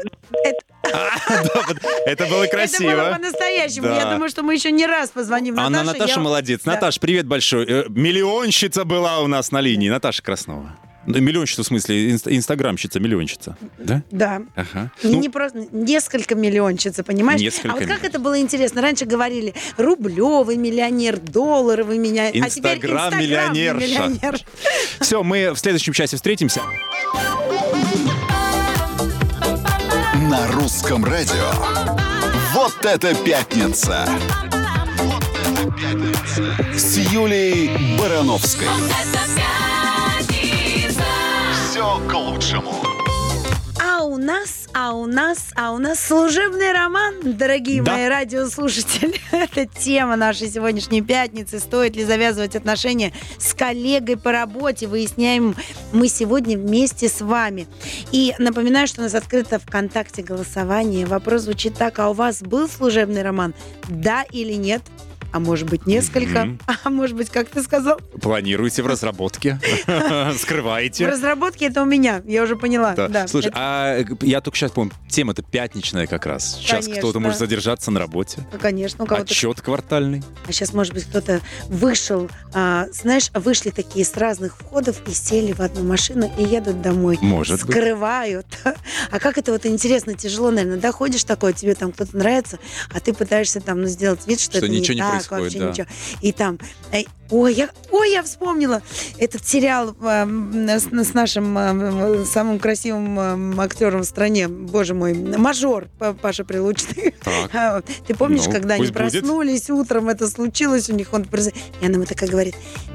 Это 0.84 1.76
было 1.76 2.04
Это 2.06 2.26
было 2.26 2.46
красиво. 2.46 3.12
по-настоящему. 3.12 3.86
Да. 3.88 3.96
Я 3.96 4.04
думаю, 4.12 4.28
что 4.30 4.42
мы 4.42 4.54
еще 4.54 4.70
не 4.72 4.86
раз 4.86 5.10
позвоним 5.10 5.54
Наташе. 5.54 5.78
Анна 5.80 5.92
Наташа 5.92 6.20
молодец. 6.20 6.64
Наташ, 6.64 6.98
привет 7.00 7.26
большой. 7.26 7.66
Э, 7.66 7.84
Миллионщица 7.88 8.84
была 8.84 9.20
у 9.20 9.26
нас 9.26 9.52
на 9.52 9.60
линии. 9.60 9.88
Наташа 9.88 10.22
Краснова. 10.22 10.76
Миллионщица 11.06 11.62
в 11.62 11.66
смысле, 11.66 12.10
инст- 12.12 12.28
инстаграмщица, 12.30 13.00
миллионщица. 13.00 13.56
Да? 13.78 14.02
Да. 14.10 14.42
Ага. 14.54 14.92
Не, 15.02 15.12
Ну, 15.12 15.20
не 15.20 15.28
просто 15.28 15.66
несколько 15.72 16.34
миллиончица, 16.34 17.02
понимаешь? 17.02 17.40
Несколько 17.40 17.70
а 17.70 17.72
вот 17.72 17.80
как 17.80 17.88
миллион. 17.88 18.04
это 18.06 18.18
было 18.18 18.38
интересно? 18.40 18.82
Раньше 18.82 19.06
говорили 19.06 19.54
рублевый 19.78 20.56
миллионер, 20.56 21.18
долларовый 21.18 21.98
миллионер, 21.98 22.44
а 22.44 22.50
теперь 22.50 22.76
Инстаграм-миллионерша. 22.76 23.86
инстаграм-миллионер. 23.86 24.40
Все, 25.00 25.22
мы 25.22 25.52
в 25.52 25.58
следующем 25.58 25.92
часе 25.94 26.16
встретимся. 26.16 26.60
На 30.28 30.46
русском 30.52 31.04
радио. 31.04 31.50
Вот 32.52 32.74
это 32.84 33.14
пятница. 33.24 34.06
Вот 34.98 35.24
это 35.24 35.74
пятница. 35.80 36.76
С 36.76 36.96
Юлей 36.98 37.96
Барановской. 37.98 38.66
Это 38.66 39.18
пятница. 39.18 39.40
Все 41.90 41.98
к 42.08 42.14
лучшему. 42.14 42.72
А 43.82 44.04
у 44.04 44.16
нас, 44.16 44.68
а 44.72 44.92
у 44.92 45.06
нас, 45.06 45.48
а 45.56 45.72
у 45.72 45.78
нас 45.78 45.98
служебный 45.98 46.70
роман, 46.72 47.14
дорогие 47.24 47.82
Да. 47.82 47.92
мои 47.94 48.06
радиослушатели. 48.06 49.20
Это 49.32 49.66
тема 49.66 50.14
нашей 50.14 50.48
сегодняшней 50.48 51.02
пятницы. 51.02 51.58
Стоит 51.58 51.96
ли 51.96 52.04
завязывать 52.04 52.54
отношения 52.54 53.12
с 53.38 53.54
коллегой 53.54 54.16
по 54.16 54.30
работе? 54.30 54.86
Выясняем 54.86 55.56
мы 55.92 56.06
сегодня 56.06 56.56
вместе 56.56 57.08
с 57.08 57.20
вами. 57.22 57.66
И 58.12 58.36
напоминаю, 58.38 58.86
что 58.86 59.00
у 59.00 59.04
нас 59.04 59.14
открыто 59.16 59.58
ВКонтакте 59.58 60.22
голосование. 60.22 61.06
Вопрос 61.06 61.42
звучит 61.42 61.74
так, 61.74 61.98
а 61.98 62.10
у 62.10 62.12
вас 62.12 62.40
был 62.40 62.68
служебный 62.68 63.22
роман? 63.22 63.52
Да 63.88 64.22
или 64.30 64.52
нет? 64.52 64.82
А 65.32 65.38
может 65.38 65.68
быть 65.68 65.86
несколько? 65.86 66.44
Мгм. 66.44 66.60
А 66.84 66.90
может 66.90 67.16
быть, 67.16 67.30
как 67.30 67.48
ты 67.48 67.62
сказал? 67.62 67.98
Планируете 68.20 68.82
в 68.82 68.86
разработке? 68.86 69.60
В 69.86 70.34
Скрываете? 70.38 71.06
разработке 71.06 71.66
это 71.66 71.82
у 71.82 71.84
меня, 71.84 72.22
я 72.26 72.42
уже 72.42 72.56
поняла. 72.56 72.94
Да. 72.94 73.08
Да, 73.08 73.28
Слушай, 73.28 73.48
это- 73.48 73.56
а 73.58 73.98
э, 74.00 74.04
я 74.22 74.40
только 74.40 74.56
сейчас 74.58 74.70
помню, 74.72 74.92
тема-то 75.08 75.42
пятничная 75.42 76.06
как 76.06 76.26
раз. 76.26 76.56
Сейчас 76.58 76.84
Конечно. 76.86 77.02
кто-то 77.02 77.20
может 77.20 77.38
задержаться 77.38 77.90
на 77.90 78.00
работе. 78.00 78.46
ну, 78.52 78.58
конечно, 78.58 79.04
у 79.04 79.06
кого-то 79.06 79.30
Отчет 79.32 79.60
квартальный. 79.60 80.22
А 80.46 80.52
сейчас, 80.52 80.72
может 80.72 80.94
быть, 80.94 81.04
кто-то 81.04 81.40
вышел, 81.68 82.28
а, 82.54 82.86
знаешь, 82.92 83.30
вышли 83.34 83.70
такие 83.70 84.04
с 84.04 84.16
разных 84.16 84.56
входов 84.56 84.96
и 85.06 85.12
сели 85.12 85.52
в 85.52 85.60
одну 85.60 85.84
машину 85.84 86.30
и 86.38 86.42
едут 86.44 86.82
домой. 86.82 87.18
Может 87.20 87.66
быть. 87.66 87.76
Скрывают. 87.76 88.46
А 89.10 89.18
как 89.18 89.38
это 89.38 89.52
вот 89.52 89.66
интересно, 89.66 90.14
тяжело, 90.14 90.50
наверное. 90.50 90.78
Доходишь 90.78 91.24
такое, 91.24 91.52
тебе 91.52 91.74
там 91.74 91.90
кто-то 91.92 92.16
нравится, 92.16 92.58
а 92.92 93.00
ты 93.00 93.12
пытаешься 93.12 93.60
там 93.60 93.82
ну, 93.82 93.86
сделать 93.88 94.26
вид, 94.26 94.40
что, 94.40 94.58
Что 94.58 94.66
это 94.66 94.68
ничего 94.68 94.94
не 94.94 95.00
не 95.00 95.06
так, 95.06 95.19
происходит, 95.28 95.58
да. 95.58 95.70
ничего. 95.70 95.86
И 96.20 96.32
там, 96.32 96.58
эй, 96.92 97.08
ой, 97.30 97.54
я, 97.54 97.70
ой, 97.90 98.12
я 98.12 98.22
вспомнила 98.22 98.82
этот 99.18 99.46
сериал 99.46 99.94
эм, 100.02 100.68
с, 100.68 100.86
с 100.86 101.14
нашим 101.14 101.56
эм, 101.56 102.24
самым 102.24 102.58
красивым 102.58 103.18
эм, 103.18 103.60
актером 103.60 104.02
в 104.02 104.04
стране, 104.04 104.48
боже 104.48 104.94
мой, 104.94 105.14
Мажор, 105.14 105.88
Паша 106.20 106.44
Прилучный. 106.44 107.14
Так. 107.22 107.50
А, 107.54 107.82
Ты 108.06 108.14
помнишь, 108.14 108.46
Ну, 108.46 108.52
когда 108.52 108.74
они 108.74 108.84
будет. 108.84 108.94
проснулись 108.94 109.70
утром, 109.70 110.08
это 110.08 110.28
случилось 110.28 110.88
у 110.90 110.94
них, 110.94 111.12
он 111.12 111.22
и 111.22 111.86
она 111.86 111.94
ему 111.94 112.04
такая 112.04 112.28
говорит, 112.28 112.54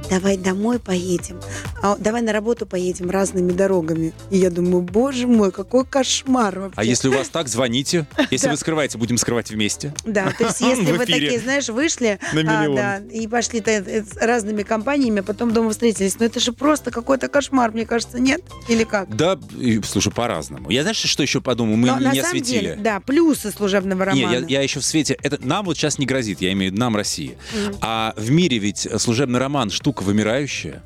давай 0.10 0.38
домой 0.38 0.80
поедем, 0.80 1.40
а, 1.82 1.96
давай 1.98 2.22
на 2.22 2.34
работу 2.34 2.66
поедем 2.66 3.10
разными 3.10 3.52
дорогами. 3.52 4.14
И 4.30 4.38
я 4.38 4.50
думаю, 4.50 4.82
боже 4.82 5.28
мой, 5.28 5.52
какой 5.52 5.86
кошмар 5.86 6.60
вообще. 6.60 6.80
А 6.80 6.84
если 6.84 7.08
у 7.10 7.14
вас 7.14 7.30
так, 7.30 7.48
звоните. 7.48 8.06
Если 8.32 8.50
вы 8.50 8.58
скрываете, 8.58 8.98
будем 8.98 9.18
скрывать 9.18 9.50
вместе. 9.50 9.94
Да, 10.04 10.32
то 10.38 10.46
есть 10.46 10.62
если 10.62 10.92
вы 10.92 11.06
такие, 11.06 11.40
знаешь, 11.40 11.70
вышли 11.70 12.20
а, 12.34 13.00
и 13.00 13.28
пошли 13.28 13.62
э, 13.66 14.04
разными 14.26 14.64
компаниями, 14.64 15.20
а 15.20 15.24
потом 15.24 15.52
дома 15.52 15.72
встретились, 15.72 16.20
но 16.20 16.26
это 16.26 16.40
же 16.40 16.52
просто 16.52 16.92
какой-то 16.92 17.28
кошмар, 17.28 17.72
мне 17.72 17.86
кажется, 17.86 18.20
нет? 18.20 18.42
Или 18.68 18.84
как? 18.84 19.16
Да, 19.16 19.38
и, 19.58 19.82
слушай, 19.84 20.12
по-разному. 20.12 20.70
Я 20.70 20.82
знаешь, 20.82 20.98
что 20.98 21.24
еще 21.24 21.42
подумал? 21.42 21.76
Мы 21.76 21.88
Но 21.88 22.00
не 22.00 22.06
на 22.06 22.12
самом 22.14 22.28
осветили. 22.28 22.60
деле, 22.60 22.76
да, 22.76 23.00
плюсы 23.00 23.52
служебного 23.52 24.06
романа. 24.06 24.26
Не, 24.26 24.34
я, 24.34 24.46
я 24.48 24.62
еще 24.62 24.80
в 24.80 24.86
свете... 24.86 25.18
Это 25.22 25.40
нам 25.46 25.66
вот 25.66 25.78
сейчас 25.78 25.98
не 25.98 26.06
грозит, 26.06 26.42
я 26.42 26.52
имею 26.54 26.72
в 26.72 26.74
виду 26.74 26.80
нам, 26.82 26.96
России. 26.96 27.38
Мгм. 27.54 27.76
А 27.82 28.14
в 28.18 28.30
мире 28.32 28.58
ведь 28.58 28.88
служебный 28.98 29.40
роман 29.40 29.70
штука 29.70 30.04
вымирающая. 30.04 30.84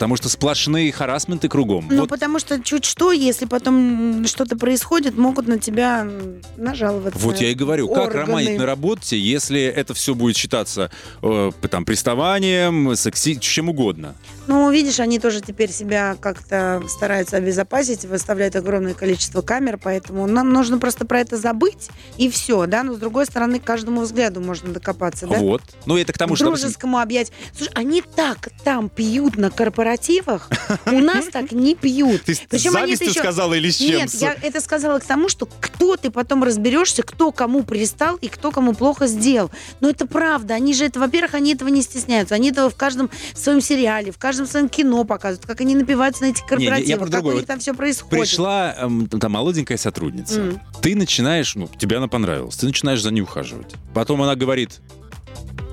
Потому 0.00 0.16
что 0.16 0.30
сплошные 0.30 0.90
харасменты 0.92 1.50
кругом. 1.50 1.86
Ну, 1.90 2.00
вот, 2.00 2.08
потому 2.08 2.38
что 2.38 2.58
чуть 2.58 2.86
что, 2.86 3.12
если 3.12 3.44
потом 3.44 4.24
что-то 4.26 4.56
происходит, 4.56 5.18
могут 5.18 5.46
на 5.46 5.58
тебя 5.58 6.08
нажаловаться. 6.56 7.18
вот 7.18 7.36
я 7.36 7.50
и 7.50 7.54
говорю, 7.54 7.86
как 7.86 8.06
органы. 8.06 8.20
романить 8.20 8.58
на 8.58 8.64
работе, 8.64 9.18
если 9.18 9.60
это 9.60 9.92
все 9.92 10.14
будет 10.14 10.38
считаться 10.38 10.90
э, 11.20 11.50
там, 11.70 11.84
приставанием, 11.84 12.96
секси, 12.96 13.34
чем 13.34 13.68
угодно. 13.68 14.14
Ну, 14.46 14.70
видишь, 14.70 15.00
они 15.00 15.18
тоже 15.18 15.42
теперь 15.42 15.70
себя 15.70 16.16
как-то 16.18 16.82
стараются 16.88 17.36
обезопасить, 17.36 18.06
выставляют 18.06 18.56
огромное 18.56 18.94
количество 18.94 19.42
камер, 19.42 19.76
поэтому 19.76 20.26
нам 20.26 20.50
нужно 20.50 20.78
просто 20.78 21.04
про 21.04 21.20
это 21.20 21.36
забыть, 21.36 21.90
и 22.16 22.30
все, 22.30 22.64
да? 22.64 22.84
Но, 22.84 22.94
с 22.94 22.98
другой 22.98 23.26
стороны, 23.26 23.60
к 23.60 23.64
каждому 23.64 24.00
взгляду 24.00 24.40
можно 24.40 24.72
докопаться, 24.72 25.26
да? 25.26 25.36
Вот. 25.36 25.60
Ну, 25.84 25.98
это 25.98 26.14
к 26.14 26.18
тому, 26.18 26.32
к 26.32 26.36
что... 26.38 26.46
дружескому 26.46 26.98
объять. 26.98 27.32
Слушай, 27.54 27.72
они 27.74 28.02
так 28.02 28.48
там 28.64 28.88
пьют 28.88 29.36
на 29.36 29.50
корпоративах, 29.50 29.89
корпоративах 29.90 30.48
у 30.86 30.98
нас 31.00 31.26
так 31.26 31.52
не 31.52 31.74
пьют. 31.74 32.22
Ты 32.22 32.38
Причем 32.48 32.76
они 32.76 32.94
это 32.94 33.04
еще- 33.04 33.18
сказала 33.18 33.54
или 33.54 33.70
с 33.70 33.76
чем? 33.76 33.88
Нет, 33.90 34.10
я 34.14 34.34
это 34.34 34.60
сказала 34.60 34.98
к 34.98 35.04
тому, 35.04 35.28
что 35.28 35.46
кто 35.46 35.96
ты 35.96 36.10
потом 36.10 36.44
разберешься, 36.44 37.02
кто 37.02 37.32
кому 37.32 37.62
пристал 37.62 38.16
и 38.16 38.28
кто 38.28 38.50
кому 38.50 38.74
плохо 38.74 39.06
сделал. 39.06 39.50
Но 39.80 39.90
это 39.90 40.06
правда. 40.06 40.54
Они 40.54 40.74
же 40.74 40.84
это, 40.84 41.00
во-первых, 41.00 41.34
они 41.34 41.54
этого 41.54 41.68
не 41.68 41.82
стесняются. 41.82 42.34
Они 42.34 42.50
этого 42.50 42.70
в 42.70 42.76
каждом 42.76 43.10
своем 43.34 43.60
сериале, 43.60 44.12
в 44.12 44.18
каждом 44.18 44.46
своем 44.46 44.68
кино 44.68 45.04
показывают, 45.04 45.46
как 45.46 45.60
они 45.60 45.74
напиваются 45.74 46.22
на 46.22 46.28
этих 46.30 46.42
не, 46.42 46.64
я 46.64 46.70
корпоративах, 46.70 46.98
про 46.98 47.04
как 47.06 47.12
другое. 47.12 47.34
у 47.34 47.38
них 47.38 47.46
там 47.46 47.58
все 47.58 47.74
происходит. 47.74 48.10
Пришла 48.10 48.74
эм, 48.78 49.06
там 49.08 49.32
молоденькая 49.32 49.78
сотрудница. 49.78 50.60
Ты 50.82 50.96
начинаешь, 50.96 51.54
ну, 51.54 51.68
тебе 51.78 51.96
она 51.96 52.08
понравилась, 52.08 52.56
ты 52.56 52.66
начинаешь 52.66 53.02
за 53.02 53.10
ней 53.10 53.20
ухаживать. 53.22 53.74
Потом 53.94 54.22
она 54.22 54.34
говорит, 54.34 54.80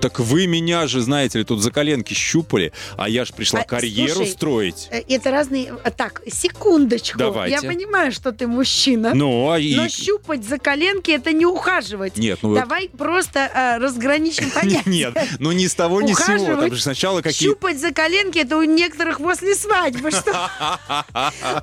так 0.01 0.19
вы 0.19 0.47
меня 0.47 0.87
же, 0.87 1.01
знаете 1.01 1.39
ли, 1.39 1.43
тут 1.43 1.61
за 1.61 1.71
коленки 1.71 2.13
щупали, 2.13 2.71
а 2.97 3.09
я 3.09 3.25
же 3.25 3.33
пришла 3.33 3.61
А, 3.61 3.63
карьеру 3.63 4.15
слушай, 4.15 4.31
строить. 4.31 4.87
Э, 4.91 5.01
Это 5.07 5.31
разные... 5.31 5.73
а, 5.83 5.91
Так, 5.91 6.21
секундочку. 6.31 7.17
Давайте. 7.17 7.55
Я 7.55 7.61
понимаю, 7.61 8.11
что 8.11 8.31
ты 8.31 8.47
мужчина. 8.47 9.13
Ну, 9.13 9.49
а 9.49 9.59
и... 9.59 9.75
Но 9.75 9.87
щупать 9.89 10.43
за 10.45 10.57
коленки 10.59 11.11
это 11.11 11.31
не 11.31 11.45
ухаживать. 11.45 12.17
Нет, 12.17 12.39
ну... 12.41 12.53
Давай 12.55 12.89
просто 12.89 13.49
а, 13.53 13.79
разграничим 13.79 14.49
понятия. 14.53 14.83
Нет, 14.89 15.17
ну 15.39 15.51
ни 15.51 15.67
с 15.67 15.73
того, 15.75 16.01
ни 16.01 16.13
с 16.13 16.25
сего. 16.25 16.61
Там 16.61 16.73
же 16.73 16.81
сначала 16.81 17.21
какие... 17.21 17.49
Щупать 17.49 17.79
за 17.79 17.91
коленки 17.91 18.37
это 18.39 18.57
у 18.57 18.63
некоторых 18.63 19.17
после 19.19 19.55
свадьбы. 19.55 20.11
Что? 20.11 20.49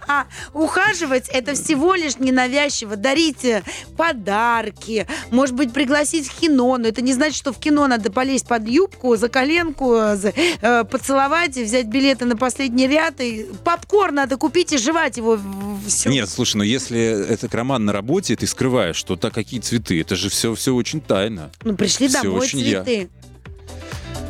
А 0.07 0.27
ухаживать 0.53 1.29
это 1.29 1.55
всего 1.55 1.95
лишь 1.95 2.17
ненавязчиво. 2.19 2.97
Дарите 2.97 3.63
подарки, 3.97 5.07
может 5.31 5.55
быть, 5.55 5.73
пригласить 5.73 6.29
в 6.29 6.41
кино. 6.41 6.77
Но 6.79 6.89
это 6.89 7.03
не 7.03 7.13
значит, 7.13 7.37
что 7.37 7.53
в 7.53 7.59
кино 7.59 7.87
надо 7.87 8.11
полезть 8.25 8.47
под 8.49 8.67
юбку, 8.67 9.17
за 9.17 9.29
коленку, 9.29 9.91
за- 10.15 10.33
э, 10.63 10.85
поцеловать, 10.85 11.57
взять 11.57 11.87
билеты 11.87 12.25
на 12.25 12.37
последний 12.37 12.87
ряд. 12.89 13.21
И 13.21 13.47
попкорн 13.65 14.15
надо 14.15 14.37
купить 14.37 14.73
и 14.73 14.79
жевать 14.79 15.19
его. 15.19 15.39
Все. 15.87 16.09
Нет, 16.09 16.29
слушай, 16.31 16.57
ну 16.57 16.63
если 16.63 16.99
это 17.29 17.49
роман 17.55 17.85
на 17.85 17.93
работе, 17.93 18.35
ты 18.37 18.47
скрываешь, 18.47 18.97
что 18.97 19.17
так 19.17 19.35
какие 19.35 19.61
цветы, 19.61 20.01
это 20.01 20.17
же 20.17 20.31
все, 20.31 20.55
все 20.55 20.75
очень 20.75 21.01
тайно. 21.03 21.51
Ну, 21.63 21.77
пришли 21.77 22.09
Всё 22.09 22.23
домой 22.23 22.41
очень 22.41 22.61
я. 22.61 22.83
цветы. 22.83 23.11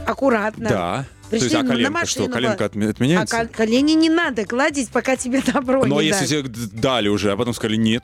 Аккуратно. 0.07 0.69
Да. 0.69 1.07
То 1.25 1.31
Пришли, 1.31 1.45
есть, 1.47 1.55
а 1.55 1.63
ну, 1.63 1.69
на 1.69 1.75
коленка 1.75 2.07
что, 2.07 2.29
коленка 2.29 2.65
А 2.65 2.67
отменяется? 2.67 3.37
ко- 3.37 3.47
колени 3.47 3.93
не 3.93 4.11
надо 4.11 4.45
гладить, 4.45 4.91
пока 4.91 5.17
тебе 5.17 5.41
добро 5.41 5.85
Но 5.87 6.01
не 6.01 6.09
если 6.09 6.27
дать. 6.43 6.53
тебе 6.55 6.69
дали 6.81 7.09
уже, 7.09 7.33
а 7.33 7.37
потом 7.37 7.55
сказали 7.55 7.77
нет. 7.77 8.03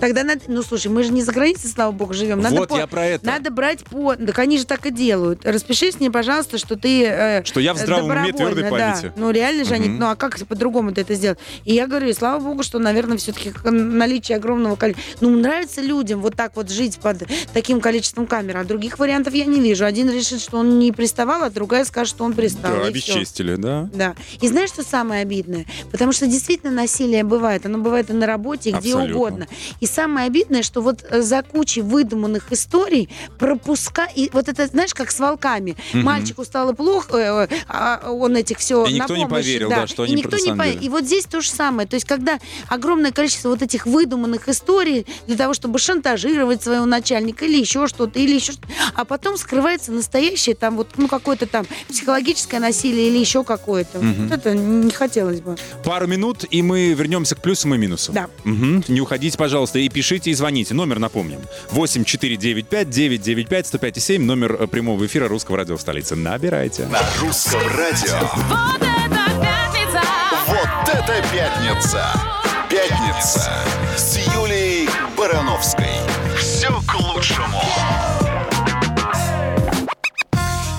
Тогда 0.00 0.24
надо... 0.24 0.42
Ну, 0.48 0.62
слушай, 0.62 0.88
мы 0.88 1.02
же 1.02 1.12
не 1.12 1.22
за 1.22 1.32
границей, 1.32 1.70
слава 1.70 1.90
богу, 1.92 2.12
живем. 2.14 2.40
Надо 2.40 2.56
вот 2.56 2.68
по- 2.68 2.76
я 2.76 2.86
про 2.86 3.06
это. 3.06 3.26
Надо 3.26 3.50
брать 3.50 3.84
по... 3.84 4.14
Так 4.14 4.38
они 4.38 4.58
же 4.58 4.66
так 4.66 4.84
и 4.86 4.90
делают. 4.90 5.44
Распишись 5.44 5.98
мне, 6.00 6.10
пожалуйста, 6.10 6.58
что 6.58 6.76
ты... 6.76 7.04
э, 7.04 7.44
Что 7.44 7.60
я 7.60 7.74
в 7.74 7.78
здравом 7.78 8.10
уме, 8.10 8.32
твердой 8.32 8.64
да. 8.64 8.70
памяти. 8.70 9.12
Ну, 9.16 9.30
реально 9.30 9.64
же 9.64 9.74
они... 9.74 9.88
Ну, 9.88 10.06
а 10.06 10.16
как 10.16 10.38
по-другому-то 10.46 11.00
это 11.00 11.14
сделать? 11.14 11.38
И 11.64 11.74
я 11.74 11.86
говорю, 11.86 12.08
и 12.08 12.12
слава 12.12 12.40
богу, 12.42 12.62
что, 12.62 12.78
наверное, 12.78 13.16
все-таки 13.16 13.52
наличие 13.64 14.36
огромного 14.36 14.76
количества... 14.76 15.06
Ну, 15.20 15.30
нравится 15.30 15.80
людям 15.80 16.20
вот 16.20 16.36
так 16.36 16.56
вот 16.56 16.70
жить 16.70 16.98
под 16.98 17.22
таким 17.52 17.80
количеством 17.80 18.26
камер, 18.26 18.58
а 18.58 18.64
других 18.64 18.98
вариантов 18.98 19.34
я 19.34 19.44
не 19.46 19.60
вижу. 19.60 19.84
Один 19.84 20.10
решит, 20.10 20.40
что 20.40 20.58
он 20.58 20.78
не 20.78 20.92
приставал, 20.92 21.42
а 21.42 21.50
другая 21.50 21.84
скажет, 21.84 22.14
что 22.14 22.24
он 22.24 22.34
пристал. 22.34 22.76
Да, 22.76 22.86
обесчестили, 22.86 23.56
да? 23.56 23.88
Да. 23.94 24.14
И 24.40 24.48
знаешь, 24.48 24.70
что 24.70 24.82
самое 24.82 25.22
обидное? 25.22 25.66
Потому 25.90 26.12
что 26.12 26.26
действительно 26.26 26.72
насилие 26.72 27.24
бывает. 27.24 27.64
Оно 27.66 27.78
бывает 27.78 28.10
и 28.10 28.12
на 28.12 28.26
работе, 28.26 28.70
и 28.70 28.72
где 28.72 28.90
Абсолютно. 28.92 29.16
угодно. 29.16 29.46
И 29.80 29.85
самое 29.86 30.26
обидное, 30.26 30.62
что 30.62 30.80
вот 30.80 31.04
э, 31.08 31.22
за 31.22 31.42
кучей 31.42 31.82
выдуманных 31.82 32.52
историй 32.52 33.08
пропуска... 33.38 34.08
И 34.14 34.30
вот 34.32 34.48
это, 34.48 34.66
знаешь, 34.66 34.94
как 34.94 35.10
с 35.10 35.18
волками. 35.18 35.76
Мгм. 35.92 36.04
Мальчику 36.04 36.44
стало 36.44 36.72
плохо, 36.72 37.48
э, 37.50 37.56
а 37.68 38.10
он 38.10 38.36
этих 38.36 38.58
все 38.58 38.84
И 38.86 38.92
никто 38.92 39.16
не 39.16 39.26
поверил, 39.26 39.68
да, 39.68 39.86
что 39.86 40.04
и 40.04 40.08
они 40.08 40.22
никто 40.22 40.36
на 40.36 40.42
не 40.42 40.54
поверил. 40.56 40.80
И 40.80 40.88
вот 40.88 41.04
здесь 41.04 41.24
то 41.24 41.40
же 41.40 41.50
самое. 41.50 41.88
То 41.88 41.94
есть, 41.94 42.06
когда 42.06 42.38
огромное 42.68 43.12
количество 43.12 43.48
вот 43.48 43.62
этих 43.62 43.86
выдуманных 43.86 44.48
историй 44.48 45.06
для 45.26 45.36
того, 45.36 45.54
чтобы 45.54 45.78
шантажировать 45.78 46.62
своего 46.62 46.86
начальника 46.86 47.44
или 47.44 47.58
еще 47.58 47.86
что-то, 47.86 48.18
или 48.18 48.34
еще 48.34 48.52
что-то, 48.52 48.68
а 48.94 49.04
потом 49.04 49.36
скрывается 49.36 49.92
настоящее 49.92 50.54
там 50.54 50.76
вот, 50.76 50.88
ну, 50.96 51.08
какое-то 51.08 51.46
там 51.46 51.66
психологическое 51.88 52.60
насилие 52.60 53.08
или 53.08 53.18
еще 53.18 53.44
какое-то. 53.44 53.98
Мгм. 53.98 54.28
Вот 54.28 54.38
это 54.38 54.54
не 54.54 54.90
хотелось 54.90 55.40
бы. 55.40 55.56
Пару 55.84 56.06
минут, 56.06 56.44
и 56.50 56.62
мы 56.62 56.92
вернемся 56.92 57.34
к 57.34 57.42
плюсам 57.42 57.74
и 57.74 57.78
минусам. 57.78 58.14
Да. 58.14 58.28
Мгм. 58.44 58.84
Не 58.88 59.00
уходите, 59.00 59.36
пожалуйста, 59.36 59.65
и 59.74 59.88
пишите, 59.88 60.30
и 60.30 60.34
звоните. 60.34 60.74
Номер 60.74 60.98
напомним. 60.98 61.40
8495 61.70 62.90
995 62.90 63.66
105,7. 63.66 64.18
Номер 64.18 64.56
э, 64.60 64.66
прямого 64.66 65.04
эфира 65.06 65.28
русского 65.28 65.56
радио 65.56 65.76
в 65.76 65.80
столице. 65.80 66.16
Набирайте. 66.16 66.86
На 66.86 67.00
русском 67.20 67.60
радио. 67.76 68.18
Вот 68.48 68.82
это 68.82 69.32
пятница! 69.40 70.02
Вот 70.46 70.88
это 70.88 71.22
пятница! 71.32 72.36
Пятница 72.68 73.52
с 73.96 74.18
Юлией 74.34 74.88
Барановской. 75.16 76.05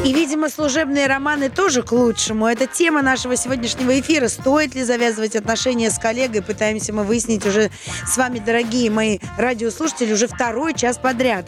И, 0.07 0.13
видимо, 0.13 0.47
служебные 0.47 1.05
романы 1.07 1.49
тоже 1.49 1.83
к 1.83 1.91
лучшему. 1.91 2.47
Это 2.47 2.65
тема 2.65 3.01
нашего 3.01 3.35
сегодняшнего 3.35 3.99
эфира. 3.99 4.29
Стоит 4.29 4.73
ли 4.73 4.85
завязывать 4.85 5.35
отношения 5.35 5.91
с 5.91 5.99
коллегой? 5.99 6.41
Пытаемся 6.41 6.93
мы 6.93 7.03
выяснить 7.03 7.45
уже 7.45 7.71
с 8.05 8.15
вами, 8.15 8.39
дорогие 8.39 8.89
мои 8.89 9.19
радиослушатели, 9.37 10.13
уже 10.13 10.27
второй 10.27 10.73
час 10.73 10.97
подряд. 10.97 11.45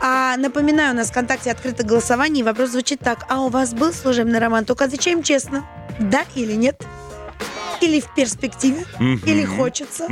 А 0.00 0.36
напоминаю, 0.38 0.92
у 0.92 0.96
нас 0.96 1.06
в 1.06 1.10
ВКонтакте 1.12 1.52
открыто 1.52 1.84
голосование, 1.84 2.40
и 2.40 2.44
вопрос 2.44 2.70
звучит 2.70 2.98
так. 2.98 3.26
А 3.28 3.42
у 3.42 3.48
вас 3.48 3.72
был 3.72 3.92
служебный 3.92 4.40
роман? 4.40 4.64
Только 4.64 4.86
отвечаем 4.86 5.22
честно. 5.22 5.64
Да 6.00 6.24
или 6.34 6.54
нет? 6.54 6.82
Или 7.84 8.00
в 8.00 8.14
перспективе? 8.14 8.86
Или 9.26 9.44
хочется? 9.44 10.06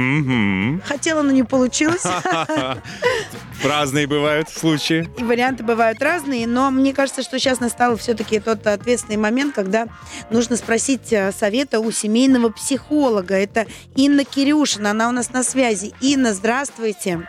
Хотела, 0.84 1.22
но 1.22 1.30
не 1.30 1.42
получилось. 1.42 2.04
Разные 3.64 4.06
бывают 4.06 4.50
случаи. 4.50 5.08
И 5.16 5.22
варианты 5.22 5.62
бывают 5.62 6.02
разные, 6.02 6.46
но 6.46 6.70
мне 6.70 6.92
кажется, 6.92 7.22
что 7.22 7.38
сейчас 7.38 7.60
настал 7.60 7.96
все-таки 7.96 8.40
тот 8.40 8.66
ответственный 8.66 9.16
момент, 9.16 9.54
когда 9.54 9.86
нужно 10.30 10.56
спросить 10.56 11.12
э, 11.12 11.32
совета 11.32 11.80
у 11.80 11.90
семейного 11.92 12.50
психолога. 12.50 13.34
Это 13.36 13.66
Инна 13.94 14.24
Кирюшина, 14.24 14.90
она 14.90 15.08
у 15.08 15.12
нас 15.12 15.32
на 15.32 15.44
связи. 15.44 15.94
Инна, 16.00 16.34
здравствуйте. 16.34 17.26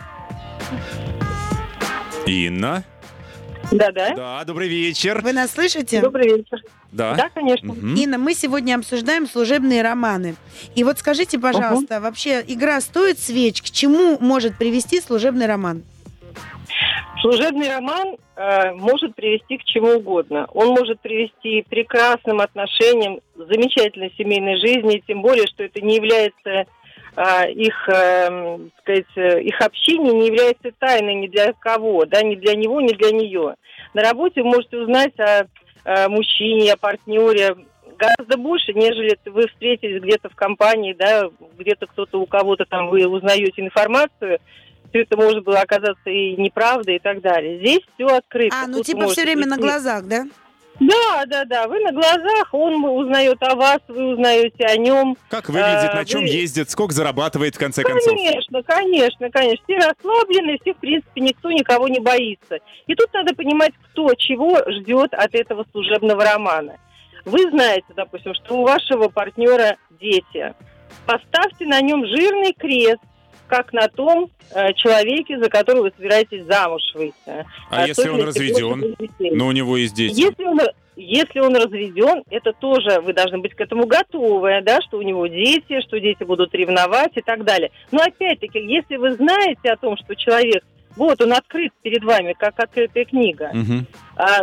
Инна. 2.26 2.84
Да-да. 3.72 4.16
Да, 4.16 4.44
добрый 4.46 4.68
вечер. 4.68 5.22
Вы 5.22 5.34
нас 5.34 5.52
слышите? 5.52 6.02
Добрый 6.02 6.28
вечер. 6.28 6.62
Да. 6.94 7.16
Да, 7.16 7.30
конечно. 7.34 7.74
Мгм. 7.74 7.96
Инна, 7.96 8.18
мы 8.20 8.36
сегодня 8.36 8.76
обсуждаем 8.76 9.26
служебные 9.28 9.82
романы. 9.82 10.36
И 10.76 10.84
вот 10.84 11.00
скажите, 11.00 11.40
пожалуйста, 11.40 12.00
вообще 12.00 12.44
игра 12.48 12.80
стоит 12.82 13.20
свеч? 13.20 13.62
К 13.64 13.66
чему 13.66 14.18
может 14.20 14.58
привести 14.58 15.02
служебный 15.02 15.48
роман? 15.48 15.84
Служебный 17.22 17.74
роман 17.74 18.18
э, 18.36 18.74
может 18.74 19.16
привести 19.16 19.58
к 19.58 19.64
чему 19.64 19.94
угодно. 19.94 20.46
Он 20.54 20.68
может 20.68 21.00
привести 21.00 21.64
к 21.64 21.68
прекрасным 21.68 22.42
отношениям, 22.42 23.22
замечательной 23.36 24.14
семейной 24.18 24.58
жизни, 24.58 25.02
тем 25.08 25.22
более, 25.22 25.48
что 25.48 25.64
это 25.64 25.80
не 25.82 25.96
является 25.96 26.66
э, 27.16 27.52
их, 27.54 27.90
э, 27.90 28.58
сказать, 28.82 29.06
э, 29.16 29.42
их 29.42 29.60
общение 29.62 30.14
не 30.14 30.28
является 30.28 30.72
тайной 30.78 31.16
ни 31.16 31.28
для 31.28 31.54
кого, 31.54 32.06
да, 32.06 32.22
ни 32.22 32.36
для 32.36 32.56
него, 32.56 32.82
ни 32.82 32.94
для 32.94 33.12
нее. 33.12 33.56
На 33.94 34.02
работе 34.02 34.44
вы 34.44 34.50
можете 34.50 34.78
узнать 34.78 35.18
о, 35.18 35.48
э, 35.86 36.08
мужчине, 36.08 36.74
о 36.74 36.78
партнере 36.78 37.56
гораздо 37.98 38.38
больше, 38.38 38.74
нежели 38.74 39.18
вы 39.26 39.48
встретились 39.48 40.02
где-то 40.02 40.30
в 40.30 40.36
компании, 40.36 40.94
да, 40.94 41.30
где-то 41.58 41.88
кто-то 41.88 42.20
у 42.20 42.26
кого-то 42.26 42.66
там 42.66 42.90
вы 42.90 43.08
узнаете 43.08 43.62
информацию, 43.62 44.40
все 44.90 45.02
это 45.02 45.18
может 45.18 45.44
было 45.44 45.60
оказаться 45.60 46.10
и 46.10 46.36
неправдой 46.36 46.98
и 46.98 47.00
так 47.00 47.22
далее. 47.22 47.60
Здесь 47.60 47.82
все 47.96 48.08
открыто. 48.08 48.56
А, 48.56 48.68
ну 48.68 48.78
Тут 48.78 48.86
типа 48.86 49.08
все 49.08 49.24
время 49.24 49.48
на 49.48 49.58
глазах, 49.58 50.06
да? 50.06 50.26
Да, 50.88 51.26
да, 51.28 51.46
да. 51.46 51.68
Вы 51.68 51.80
на 51.80 51.92
глазах, 51.92 52.50
он 52.54 52.84
узнает 52.84 53.38
о 53.42 53.56
вас, 53.56 53.80
вы 53.88 54.14
узнаете 54.14 54.66
о 54.66 54.78
нем. 54.78 55.16
Как 55.30 55.48
выглядит, 55.50 55.92
А, 55.92 55.96
на 55.96 56.06
чем 56.06 56.22
вы- 56.22 56.28
ездит, 56.28 56.70
сколько 56.70 56.94
зарабатывает 56.94 57.56
в 57.56 57.60
конце 57.60 57.84
концов? 57.84 58.14
Конечно, 58.16 58.64
конечно, 58.64 59.30
конечно. 59.30 59.64
Все 59.68 59.78
расслаблены, 59.78 60.58
все, 60.62 60.74
в 60.74 60.78
принципе, 60.78 61.22
никто 61.22 61.52
никого 61.52 61.88
не 61.88 62.00
боится. 62.00 62.60
И 62.88 62.96
тут 62.96 63.14
надо 63.14 63.34
понимать, 63.36 63.72
кто 63.92 64.14
чего 64.16 64.60
ждет 64.70 65.14
от 65.14 65.34
этого 65.36 65.66
служебного 65.72 66.24
романа. 66.24 66.78
Вы 67.26 67.50
знаете, 67.52 67.86
допустим, 67.96 68.34
что 68.36 68.56
у 68.56 68.64
вашего 68.64 69.08
партнера 69.08 69.78
дети. 70.00 70.54
Поставьте 71.06 71.66
на 71.66 71.80
нем 71.82 72.06
жирный 72.06 72.54
крест, 72.54 73.00
как 73.48 73.74
на 73.74 73.88
том 73.88 74.30
э, 74.52 74.74
человеке, 74.74 75.38
за 75.40 75.50
которого 75.50 75.84
вы 75.84 75.92
собираетесь 75.96 76.44
замуж 76.46 76.82
выйти. 76.96 77.14
А 77.70 77.88
если 77.88 78.10
он 78.10 78.22
разведен? 78.24 78.96
Но 79.20 79.48
у 79.48 79.52
него 79.52 79.78
есть 79.78 79.94
дети. 79.96 80.20
Если 80.20 80.44
он, 80.44 80.60
если 80.96 81.40
он 81.40 81.56
разведен, 81.56 82.24
это 82.30 82.54
тоже 82.54 83.02
вы 83.02 83.14
должны 83.14 83.40
быть 83.40 83.54
к 83.54 83.62
этому 83.62 83.86
готовы, 83.86 84.62
да, 84.64 84.82
что 84.82 84.98
у 84.98 85.02
него 85.02 85.28
дети, 85.28 85.82
что 85.82 86.00
дети 86.00 86.24
будут 86.24 86.54
ревновать 86.54 87.12
и 87.16 87.22
так 87.22 87.44
далее. 87.44 87.72
Но 87.92 88.02
опять-таки, 88.02 88.60
если 88.60 88.98
вы 88.98 89.14
знаете 89.14 89.72
о 89.72 89.78
том, 89.78 89.98
что 89.98 90.16
человек, 90.16 90.64
вот 90.96 91.22
он 91.22 91.34
открыт 91.34 91.72
перед 91.82 92.04
вами, 92.04 92.36
как 92.38 92.60
открытая 92.60 93.06
книга, 93.06 93.50
Мгм. 93.54 93.88
а, 94.16 94.42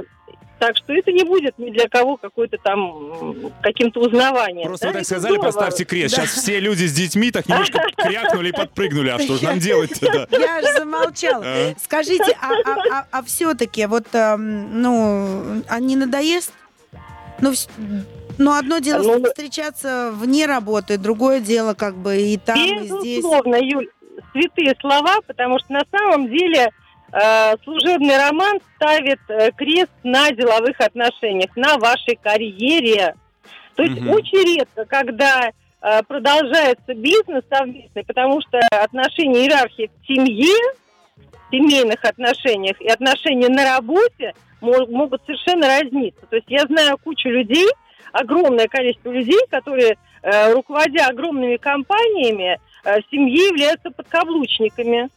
Так 0.60 0.76
что 0.76 0.92
это 0.92 1.10
не 1.10 1.24
будет 1.24 1.58
ни 1.58 1.70
для 1.70 1.88
кого 1.88 2.18
какой-то 2.18 2.58
там 2.58 3.50
каким-то 3.62 4.00
узнаванием. 4.00 4.66
Просто 4.68 4.88
вы 4.88 4.92
да, 4.92 4.98
так 4.98 5.02
это 5.02 5.10
сказали, 5.14 5.32
здорово. 5.32 5.46
поставьте 5.52 5.84
крест. 5.84 6.14
Сейчас 6.14 6.28
все 6.30 6.60
люди 6.60 6.84
с 6.84 6.92
детьми 6.92 7.30
так 7.30 7.48
немножко 7.48 7.80
крякнули 7.96 8.50
и 8.50 8.52
подпрыгнули. 8.52 9.08
А 9.08 9.18
что 9.18 9.36
же 9.36 9.44
нам 9.44 9.58
делать-то? 9.58 10.26
да? 10.30 10.38
Я 10.38 10.60
же 10.60 10.78
замолчала. 10.78 11.42
А. 11.44 11.74
Скажите, 11.82 12.36
а, 13.10 13.22
все-таки 13.22 13.86
вот, 13.86 14.06
эм, 14.12 14.82
ну, 14.82 15.62
а 15.66 15.80
не 15.80 15.96
надоест? 15.96 16.52
Ну, 17.40 17.52
вс- 17.52 17.70
ну, 18.36 18.52
одно 18.52 18.78
дело 18.80 19.02
Ну, 19.02 19.24
встречаться 19.24 20.10
вне 20.14 20.44
работы, 20.44 20.98
другое 20.98 21.40
дело 21.40 21.72
как 21.72 21.94
бы 21.96 22.20
и 22.20 22.36
там, 22.36 22.58
и 22.58 22.86
здесь. 22.86 23.18
Безусловно, 23.18 23.56
Юль, 23.56 23.88
святые 24.32 24.76
слова, 24.78 25.16
потому 25.26 25.58
что 25.58 25.72
на 25.72 25.82
самом 25.90 26.28
деле 26.28 26.70
служебный 27.64 28.16
роман 28.16 28.58
ставит 28.76 29.18
э, 29.28 29.50
крест 29.56 29.90
на 30.04 30.30
деловых 30.30 30.80
отношениях, 30.80 31.54
на 31.56 31.76
вашей 31.78 32.16
карьере. 32.16 33.14
То 33.74 33.82
есть 33.82 34.00
Мгм. 34.00 34.10
очень 34.10 34.58
редко, 34.58 34.84
когда 34.84 35.50
э, 35.82 36.02
продолжается 36.06 36.94
бизнес 36.94 37.42
совместный, 37.50 38.04
потому 38.04 38.40
что 38.42 38.58
отношения 38.70 39.44
иерархии 39.44 39.90
в 40.02 40.06
семье, 40.06 40.54
в 41.16 41.50
семейных 41.50 42.04
отношениях 42.04 42.80
и 42.80 42.88
отношения 42.88 43.48
на 43.48 43.76
работе 43.76 44.34
мо- 44.60 44.86
могут 44.86 45.22
совершенно 45.24 45.66
разниться. 45.68 46.26
То 46.28 46.36
есть 46.36 46.48
я 46.48 46.64
знаю 46.66 46.98
кучу 47.02 47.28
людей, 47.28 47.66
огромное 48.12 48.68
количество 48.68 49.10
людей, 49.10 49.40
которые, 49.50 49.96
э, 50.22 50.52
руководя 50.52 51.06
огромными 51.06 51.56
компаниями, 51.56 52.58
э, 52.84 53.00
в 53.00 53.10
семье 53.10 53.46
являются 53.48 53.90
подкаблучниками. 53.90 55.08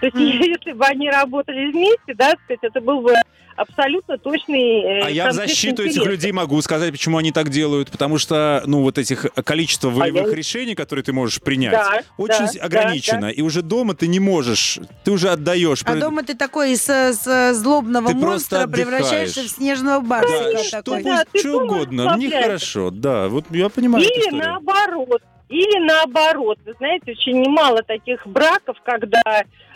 То 0.00 0.06
есть, 0.06 0.14
Мгм. 0.16 0.22
если 0.58 0.72
бы 0.72 0.84
они 0.84 1.10
работали 1.10 1.70
вместе, 1.72 2.14
да, 2.14 2.30
так 2.30 2.40
сказать, 2.44 2.60
это 2.62 2.80
был 2.80 3.00
бы 3.00 3.14
абсолютно 3.56 4.16
точный 4.18 4.82
э, 4.82 5.00
А 5.06 5.10
я 5.10 5.30
в 5.30 5.32
защиту 5.32 5.82
этих 5.82 5.94
интересов. 5.96 6.12
людей 6.12 6.30
могу 6.30 6.62
сказать, 6.62 6.92
почему 6.92 7.16
они 7.18 7.32
так 7.32 7.48
делают. 7.48 7.90
Потому 7.90 8.16
что, 8.18 8.62
ну, 8.66 8.82
вот 8.82 8.98
этих 8.98 9.26
количество 9.44 9.90
волевых 9.90 10.26
А 10.26 10.28
я- 10.28 10.34
решений, 10.36 10.76
которые 10.76 11.02
ты 11.02 11.12
можешь 11.12 11.40
принять, 11.40 11.72
Да, 11.72 12.02
очень 12.18 12.46
да, 12.54 12.64
ограничено. 12.64 13.20
да, 13.22 13.30
И 13.32 13.42
уже 13.42 13.62
дома 13.62 13.94
ты 13.96 14.06
не 14.06 14.20
можешь, 14.20 14.78
ты 15.02 15.10
уже 15.10 15.30
отдаешь. 15.30 15.82
А 15.84 15.96
дома 15.96 16.22
ты 16.22 16.34
такой 16.36 16.72
из 16.74 16.88
э, 16.88 17.12
с 17.12 17.54
злобного 17.54 18.10
Ты 18.10 18.14
монстра 18.14 18.68
превращаешься 18.68 19.42
в 19.42 19.48
снежного 19.48 20.00
барсика 20.02 20.52
Да, 20.52 20.62
что. 20.62 21.02
Да, 21.02 21.24
что 21.34 21.56
угодно, 21.64 22.14
мне 22.14 22.28
расслабляешься. 22.28 22.42
хорошо, 22.42 22.90
да, 22.92 23.26
вот 23.28 23.46
я 23.50 23.68
понимаю 23.70 24.04
Или 24.04 24.36
наоборот. 24.36 25.20
Или 25.48 25.78
наоборот. 25.84 26.58
Вы 26.66 26.74
знаете, 26.78 27.12
очень 27.12 27.40
немало 27.40 27.82
таких 27.82 28.26
браков, 28.26 28.76
когда, 28.84 29.22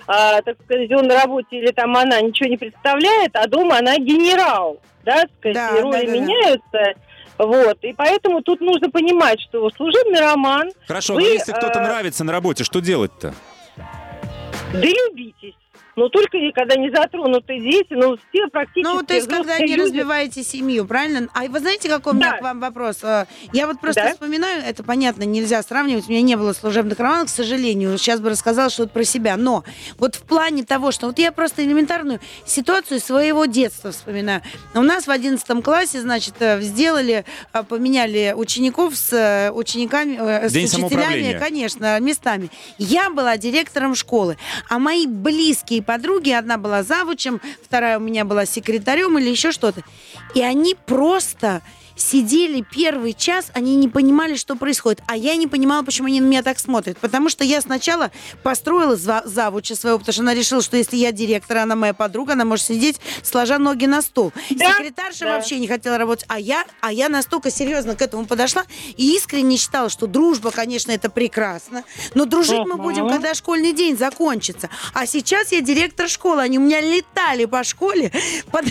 а, 0.07 0.43
так 0.43 0.57
сказать, 0.65 0.91
он 0.93 1.07
на 1.07 1.15
работе 1.21 1.59
или 1.59 1.71
там 1.73 1.97
она 1.97 2.21
ничего 2.21 2.49
не 2.49 2.57
представляет, 2.59 3.35
а 3.35 3.47
дома 3.49 3.79
она 3.79 3.97
генерал. 3.97 4.81
Да, 5.05 5.23
так 5.23 5.31
сказать, 5.39 5.55
Да, 5.57 5.79
и 5.79 5.81
роли 5.81 5.93
да, 5.93 6.01
да, 6.01 6.07
да. 6.07 6.13
меняются. 6.13 6.95
Вот. 7.39 7.79
И 7.83 7.93
поэтому 7.95 8.43
тут 8.43 8.61
нужно 8.61 8.91
понимать, 8.91 9.41
что 9.41 9.69
служебный 9.71 10.21
роман, 10.21 10.71
Хорошо, 10.87 11.15
Вы, 11.15 11.23
но 11.23 11.27
если 11.29 11.53
кто-то 11.53 11.81
э, 11.81 11.83
нравится 11.83 12.23
на 12.25 12.33
работе, 12.33 12.63
что 12.65 12.81
делать-то? 12.81 13.35
да 13.77 14.79
любитесь. 14.87 15.55
Но 15.95 16.09
только 16.09 16.39
и 16.39 16.53
когда 16.53 16.77
не 16.77 16.91
затронуты 16.91 17.59
дети, 17.59 17.89
ну 17.91 18.17
все 18.17 18.49
практически 18.49 18.83
Ну, 18.83 19.03
то 19.03 19.15
есть, 19.15 19.29
когда 19.29 19.59
не 19.59 19.67
люди. 19.77 19.81
разбиваете 19.81 20.43
семью, 20.43 20.87
правильно? 20.87 21.29
А 21.35 21.45
вы 21.45 21.59
знаете, 21.61 21.89
какой 21.89 22.15
у 22.15 22.17
меня 22.17 22.33
Да. 22.33 22.39
к 22.39 22.43
вам 22.43 22.61
вопрос? 22.61 22.99
Э, 23.03 23.27
Я 23.53 23.67
вот 23.67 23.79
просто 23.81 24.03
Да. 24.05 24.13
вспоминаю, 24.13 24.63
это 24.67 24.83
понятно, 24.83 25.25
нельзя 25.25 25.63
сравнивать, 25.63 26.09
у 26.09 26.11
меня 26.11 26.23
не 26.23 26.37
было 26.37 26.53
служебных 26.55 26.99
романов, 26.99 27.27
к 27.27 27.31
сожалению, 27.31 27.99
сейчас 27.99 28.21
бы 28.21 28.31
рассказала 28.31 28.71
что-то 28.71 28.91
про 28.91 29.05
себя, 29.05 29.37
но 29.37 29.65
вот 29.99 30.15
в 30.15 30.23
плане 30.23 30.65
того, 30.65 30.93
что 30.93 31.07
вот 31.09 31.19
я 31.19 31.31
просто 31.33 31.63
элементарную 31.65 32.21
ситуацию 32.47 32.99
своего 33.01 33.45
детства 33.45 33.91
вспоминаю. 33.93 34.41
У 34.75 34.81
нас 34.83 35.07
в 35.07 35.11
11 35.11 35.63
классе, 35.63 36.01
значит, 36.01 36.35
э, 36.41 36.61
сделали, 36.63 37.25
э, 37.53 37.63
поменяли 37.65 38.33
учеников 38.37 38.97
с 38.97 39.51
учениками, 39.55 40.17
э, 40.19 40.49
с 40.49 40.53
День 40.53 40.65
учителями, 40.67 41.39
конечно, 41.39 42.01
местами. 42.01 42.51
Я 42.79 43.11
была 43.11 43.37
директором 43.37 43.95
школы, 43.95 44.39
а 44.71 44.79
мои 44.79 45.07
близкие 45.07 45.82
подруги, 45.83 46.31
одна 46.31 46.59
была 46.59 46.83
завучем, 46.83 47.41
вторая 47.63 47.99
у 47.99 48.01
меня 48.01 48.25
была 48.25 48.47
секретарем 48.47 49.19
или 49.19 49.31
еще 49.31 49.53
что-то. 49.53 49.83
И 50.35 50.43
они 50.43 50.75
просто 50.87 51.63
сидели 51.97 52.65
первый 52.71 53.13
час, 53.13 53.51
они 53.55 53.77
не 53.77 53.89
понимали, 53.89 54.37
что 54.37 54.57
происходит. 54.57 55.03
А 55.07 55.17
я 55.17 55.37
не 55.37 55.47
понимала, 55.47 55.83
почему 55.83 56.09
они 56.09 56.21
на 56.21 56.27
меня 56.27 56.43
так 56.43 56.59
смотрят. 56.59 56.99
Потому 56.99 57.29
что 57.29 57.45
я 57.45 57.61
сначала 57.61 58.11
построила 58.43 58.97
за- 58.97 59.23
завуча 59.25 59.75
своего, 59.75 59.99
потому 59.99 60.13
что 60.13 60.23
она 60.23 60.35
решила, 60.35 60.63
что 60.63 60.77
если 60.77 60.97
я 60.97 61.13
директор, 61.13 61.59
она 61.59 61.77
моя 61.77 61.95
подруга, 61.95 62.33
она 62.33 62.45
может 62.45 62.67
сидеть, 62.67 63.01
сложа 63.23 63.59
ноги 63.59 63.87
на 63.87 64.03
стол. 64.03 64.33
Да, 64.51 64.73
Секретарша 64.73 65.25
да. 65.27 65.37
вообще 65.37 65.59
не 65.59 65.69
хотела 65.69 65.99
работать. 65.99 66.25
А 66.29 66.39
я, 66.39 66.65
а 66.81 66.93
я 66.93 67.09
настолько 67.09 67.51
серьезно 67.51 67.97
к 67.97 68.03
этому 68.03 68.27
подошла 68.27 68.65
и 68.97 69.17
искренне 69.17 69.57
считала, 69.57 69.89
что 69.89 70.07
дружба, 70.07 70.51
конечно, 70.51 70.93
это 70.93 71.11
прекрасно. 71.11 71.85
Но 72.15 72.25
дружить 72.25 72.61
мы 72.67 72.77
будем, 72.77 73.09
когда 73.09 73.35
школьный 73.35 73.73
день 73.73 73.97
закончится. 73.97 74.69
А 74.95 75.07
сейчас 75.07 75.53
я 75.53 75.61
директор 75.61 76.09
школы. 76.09 76.43
Они 76.43 76.59
у 76.59 76.63
меня 76.63 76.81
летали 76.81 77.45
по 77.45 77.65
школе. 77.65 78.11
под- 78.51 78.65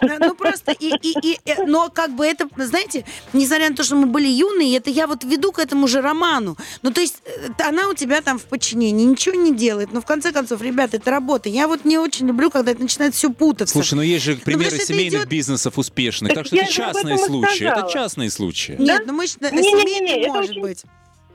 Ну, 0.00 0.34
просто... 0.34 0.72
И, 0.72 0.88
и, 1.02 1.16
и, 1.32 1.40
э, 1.44 1.64
но 1.66 1.88
как 1.88 2.10
бы 2.14 2.24
это, 2.26 2.48
знаете, 2.68 3.04
несмотря 3.32 3.70
на 3.70 3.76
то, 3.76 3.82
что 3.82 3.96
мы 3.96 4.06
были 4.06 4.28
юные, 4.28 4.76
это 4.76 4.90
я 4.90 5.06
вот 5.06 5.24
веду 5.24 5.52
к 5.52 5.58
этому 5.58 5.88
же 5.88 6.00
роману. 6.00 6.56
Ну, 6.82 6.92
то 6.92 7.00
есть 7.00 7.16
э, 7.24 7.48
она 7.58 7.88
у 7.88 7.94
тебя 7.94 8.20
там 8.22 8.38
в 8.38 8.44
подчинении, 8.44 9.04
ничего 9.04 9.34
не 9.34 9.54
делает. 9.54 9.92
Но 9.92 10.00
в 10.00 10.06
конце 10.06 10.32
концов, 10.32 10.62
ребята, 10.62 10.96
это 10.98 11.10
работа. 11.10 11.48
Я 11.48 11.66
вот 11.68 11.84
не 11.84 11.98
очень 11.98 12.26
люблю, 12.28 12.50
когда 12.50 12.72
это 12.72 12.82
начинает 12.82 13.14
все 13.14 13.30
путаться. 13.30 13.72
Слушай, 13.72 13.94
ну 13.94 14.02
есть 14.02 14.24
же 14.24 14.36
примеры 14.36 14.66
потому 14.70 14.70
что 14.70 14.76
это 14.84 14.86
семейных 14.92 15.20
идет- 15.22 15.28
бизнесов 15.28 15.78
успешных, 15.78 16.28
Так 16.34 16.36
так 16.38 16.46
что 16.46 16.56
это 16.56 16.72
частные 16.72 17.18
случаи. 17.18 17.64
Это 17.64 17.88
частные 17.92 18.30
случаи. 18.30 18.76
Нет, 18.78 19.02
ну 19.06 19.12
мы 19.14 19.24
Не-не-не, 19.24 19.62
семейный 19.62 20.20
это 20.22 20.28
может 20.32 20.50
очень- 20.50 20.62
быть. 20.62 20.82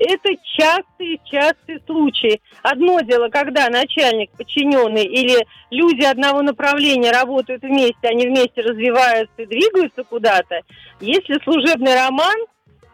Это 0.05 0.29
частые, 0.57 1.19
частые 1.23 1.79
случаи. 1.85 2.41
Одно 2.61 2.99
дело, 3.01 3.29
когда 3.29 3.69
начальник, 3.69 4.31
подчиненный 4.31 5.05
или 5.05 5.45
люди 5.71 6.03
одного 6.03 6.41
направления 6.41 7.11
работают 7.11 7.61
вместе, 7.63 8.09
они 8.09 8.27
вместе 8.27 8.61
развиваются 8.61 9.33
и 9.37 9.45
двигаются 9.45 10.03
куда-то. 10.03 10.59
Если 10.99 11.41
служебный 11.43 11.95
роман, 11.95 12.35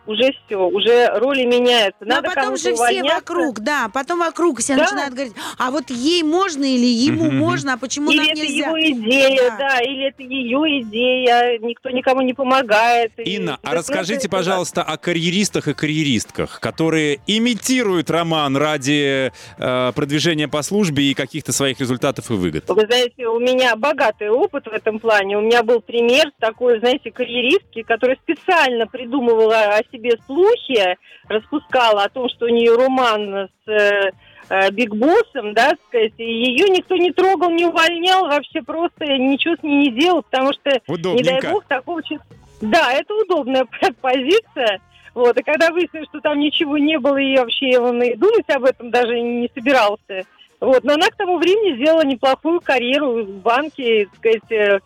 уже 0.09 0.33
все, 0.45 0.57
уже 0.57 1.07
роли 1.19 1.45
меняются. 1.45 1.97
Ну, 2.01 2.07
а 2.11 2.15
Надо 2.15 2.27
потом 2.29 2.43
кому-то 2.43 2.61
же 2.63 2.73
все 2.73 2.83
увольняться. 2.83 3.15
вокруг, 3.15 3.59
да, 3.59 3.89
потом 3.93 4.19
вокруг 4.19 4.59
все 4.59 4.75
Да. 4.75 4.83
начинают 4.83 5.13
говорить, 5.13 5.33
а 5.57 5.71
вот 5.71 5.89
ей 5.89 6.23
можно 6.23 6.63
или 6.63 6.85
ему 6.85 7.29
можно, 7.31 7.73
а 7.73 7.77
почему 7.77 8.09
Или 8.09 8.17
нам 8.17 8.27
это 8.29 8.41
нельзя? 8.41 8.65
его 8.67 8.79
идея, 8.81 9.49
Да. 9.51 9.57
да. 9.57 9.79
или 9.81 10.07
это 10.07 10.23
ее 10.23 10.81
идея, 10.81 11.59
никто 11.59 11.89
никому 11.91 12.21
не 12.21 12.33
помогает. 12.33 13.11
И 13.19 13.35
Инна, 13.35 13.59
а 13.63 13.67
это 13.69 13.77
расскажите, 13.77 14.27
пожалуйста, 14.29 14.81
о 14.83 14.97
карьеристах 14.97 15.67
и 15.67 15.73
карьеристках, 15.73 16.59
которые 16.59 17.19
имитируют 17.27 18.09
роман 18.09 18.57
ради 18.57 19.31
э, 19.59 19.91
продвижения 19.93 20.47
по 20.47 20.61
службе 20.63 21.03
и 21.03 21.13
каких-то 21.13 21.51
своих 21.53 21.79
результатов 21.79 22.31
и 22.31 22.33
выгод. 22.33 22.65
Вы 22.67 22.85
знаете, 22.85 23.27
у 23.27 23.39
меня 23.39 23.75
богатый 23.75 24.29
опыт 24.29 24.65
в 24.65 24.71
этом 24.73 24.99
плане. 24.99 25.37
У 25.37 25.41
меня 25.41 25.61
был 25.63 25.81
пример 25.81 26.31
такой, 26.39 26.79
знаете, 26.79 27.11
карьеристки, 27.11 27.83
которая 27.83 28.17
специально 28.23 28.87
придумывала 28.87 29.75
о 29.75 29.81
себе 29.91 29.98
слухи, 30.25 30.97
распускала 31.27 32.03
о 32.03 32.09
том, 32.09 32.29
что 32.29 32.45
у 32.45 32.49
нее 32.49 32.75
роман 32.75 33.49
с 33.65 33.69
э, 33.69 34.11
э, 34.49 34.71
Биг 34.71 34.93
Боссом, 34.95 35.53
да, 35.53 35.73
сказать, 35.87 36.13
и 36.17 36.23
ее 36.23 36.69
никто 36.69 36.95
не 36.95 37.11
трогал, 37.11 37.49
не 37.51 37.65
увольнял, 37.65 38.27
вообще 38.27 38.61
просто 38.61 39.05
ничего 39.05 39.55
с 39.55 39.63
ней 39.63 39.89
не 39.89 39.99
делал, 39.99 40.23
потому 40.23 40.53
что, 40.53 40.71
не 40.87 41.23
дай 41.23 41.51
бог, 41.51 41.65
такого. 41.65 42.01
Да, 42.61 42.91
это 42.93 43.13
удобная 43.15 43.65
позиция. 44.01 44.81
Вот, 45.15 45.37
и 45.37 45.43
когда 45.43 45.71
выяснилось, 45.71 46.07
что 46.09 46.21
там 46.21 46.39
ничего 46.39 46.77
не 46.77 46.97
было, 46.99 47.17
и 47.17 47.37
вообще 47.37 47.79
он 47.79 48.01
и 48.01 48.15
думать 48.15 48.49
об 48.49 48.63
этом 48.63 48.91
даже 48.91 49.19
не 49.19 49.49
собирался. 49.53 50.25
Вот, 50.59 50.83
но 50.83 50.93
она 50.93 51.07
к 51.07 51.15
тому 51.15 51.37
времени 51.37 51.75
сделала 51.75 52.03
неплохую 52.03 52.59
карьеру 52.61 53.23
в 53.23 53.41
банке, 53.41 54.05
так 54.05 54.15
сказать, 54.17 54.51
э, 54.51 54.79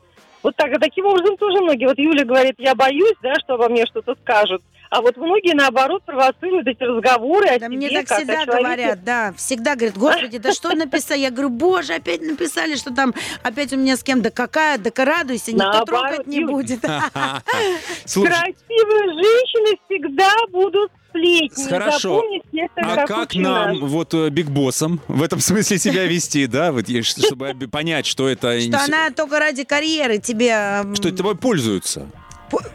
вот 0.43 0.55
так, 0.55 0.77
таким 0.79 1.05
образом 1.05 1.37
тоже 1.37 1.61
многие. 1.61 1.87
Вот 1.87 1.97
Юля 1.97 2.25
говорит, 2.25 2.55
я 2.57 2.75
боюсь, 2.75 3.15
да, 3.21 3.33
что 3.35 3.55
обо 3.55 3.69
мне 3.69 3.85
что-то 3.85 4.15
скажут. 4.15 4.61
А 4.93 5.01
вот 5.01 5.17
многие, 5.17 5.55
наоборот, 5.55 6.03
провоцируют 6.05 6.67
эти 6.67 6.83
разговоры 6.83 7.47
о 7.47 7.57
Да 7.57 7.65
себе, 7.65 7.77
мне 7.77 7.89
так 7.89 8.07
как 8.07 8.17
всегда 8.19 8.45
говорят, 8.45 9.03
да, 9.03 9.33
всегда 9.35 9.75
говорят, 9.75 9.97
господи, 9.97 10.37
да 10.37 10.51
что 10.51 10.75
написали? 10.75 11.21
Я 11.21 11.31
говорю, 11.31 11.49
боже, 11.49 11.95
опять 11.95 12.21
написали, 12.21 12.75
что 12.75 12.93
там 12.93 13.15
опять 13.41 13.73
у 13.73 13.77
меня 13.77 13.97
с 13.97 14.03
кем, 14.03 14.21
да 14.21 14.29
какая, 14.29 14.77
да 14.77 14.91
радуйся, 15.03 15.51
никто 15.51 15.71
Наоборот, 15.71 16.09
трогать 16.09 16.27
не 16.27 16.45
будет. 16.45 16.81
Слушай, 18.05 18.29
Красивые 18.29 19.13
женщины 19.13 19.79
всегда 19.87 20.31
будут 20.51 20.91
сплетни. 21.09 21.63
Хорошо. 21.69 22.23
Это 22.53 22.81
а 22.81 23.07
как 23.07 23.35
нам 23.35 23.79
вот 23.87 24.13
э, 24.13 24.29
Биг 24.29 24.49
Боссом 24.49 25.01
в 25.07 25.23
этом 25.23 25.39
смысле 25.39 25.77
себя 25.77 26.05
вести, 26.07 26.47
да, 26.47 26.71
вот, 26.71 26.85
чтобы 26.87 27.55
понять, 27.71 28.05
что 28.05 28.27
это... 28.27 28.59
Что 28.61 28.83
она 28.83 29.11
только 29.11 29.39
ради 29.39 29.63
карьеры 29.63 30.17
тебе... 30.17 30.83
Что 30.95 31.11
тобой 31.15 31.35
пользуются. 31.35 32.07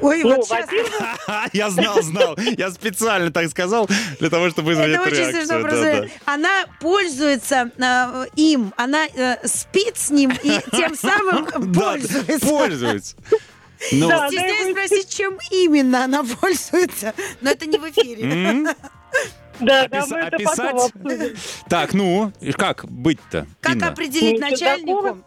Ой, 0.00 0.22
Ну, 0.22 0.36
вот 0.36 0.44
сейчас... 0.46 0.68
Я 1.52 1.70
знал, 1.70 2.02
знал. 2.02 2.36
Я 2.56 2.70
специально 2.70 3.30
так 3.30 3.48
сказал, 3.48 3.88
для 4.20 4.30
того, 4.30 4.50
чтобы 4.50 4.68
вызвать 4.68 4.90
Это 4.90 5.02
очень 5.02 5.24
смешно. 5.32 5.46
да, 5.54 5.60
Просто 5.60 6.02
да. 6.02 6.32
она 6.32 6.64
пользуется 6.80 7.70
э, 7.76 8.26
им, 8.36 8.72
она 8.76 9.06
э, 9.06 9.36
спит 9.46 9.96
с 9.96 10.10
ним 10.10 10.32
и 10.42 10.58
тем 10.76 10.94
самым 10.94 11.46
Да, 11.72 11.80
пользуется. 11.80 12.46
пользуются. 12.46 13.16
Ну, 13.92 14.08
Да. 14.08 14.26
Стесняюсь 14.28 14.72
спросить, 14.72 15.08
чем 15.14 15.38
именно 15.52 16.02
она 16.02 16.24
пользуется, 16.24 17.14
но 17.40 17.50
это 17.50 17.64
не 17.66 17.78
в 17.78 17.84
эфире. 17.90 18.74
Да, 19.60 19.86
да, 19.88 19.98
опис- 20.00 20.06
мы 20.10 20.18
это 20.18 20.38
потом 20.44 20.68
описать? 20.68 20.92
обсудим. 20.94 21.36
Так, 21.68 21.92
ну, 21.94 22.32
как 22.56 22.84
быть-то, 22.90 23.46
Как 23.60 23.74
Инна? 23.76 23.88
определить 23.88 24.34
Ничего 24.40 24.50
начальнику, 24.50 25.02
такого. 25.02 25.18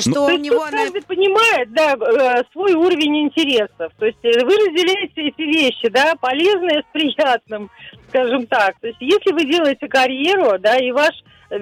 Что 0.00 0.10
Ну, 0.10 0.14
То 0.14 0.24
у 0.26 0.30
есть 0.30 0.42
него... 0.44 0.58
тут 0.64 0.70
каждый 0.70 1.02
понимает, 1.02 1.72
да, 1.72 1.94
э, 1.94 2.42
свой 2.52 2.72
уровень 2.74 3.26
интересов. 3.26 3.92
То 3.98 4.06
есть 4.06 4.18
э, 4.24 4.44
вы 4.44 4.56
разделяете 4.56 5.12
эти 5.28 5.42
вещи, 5.42 5.88
да, 5.88 6.14
полезное 6.20 6.82
с 6.82 6.92
приятным, 6.92 7.70
скажем 8.08 8.46
так. 8.46 8.76
То 8.80 8.86
есть 8.88 8.98
если 9.00 9.32
вы 9.32 9.44
делаете 9.44 9.88
карьеру, 9.88 10.58
да, 10.58 10.76
и 10.78 10.90
ваш 10.92 11.12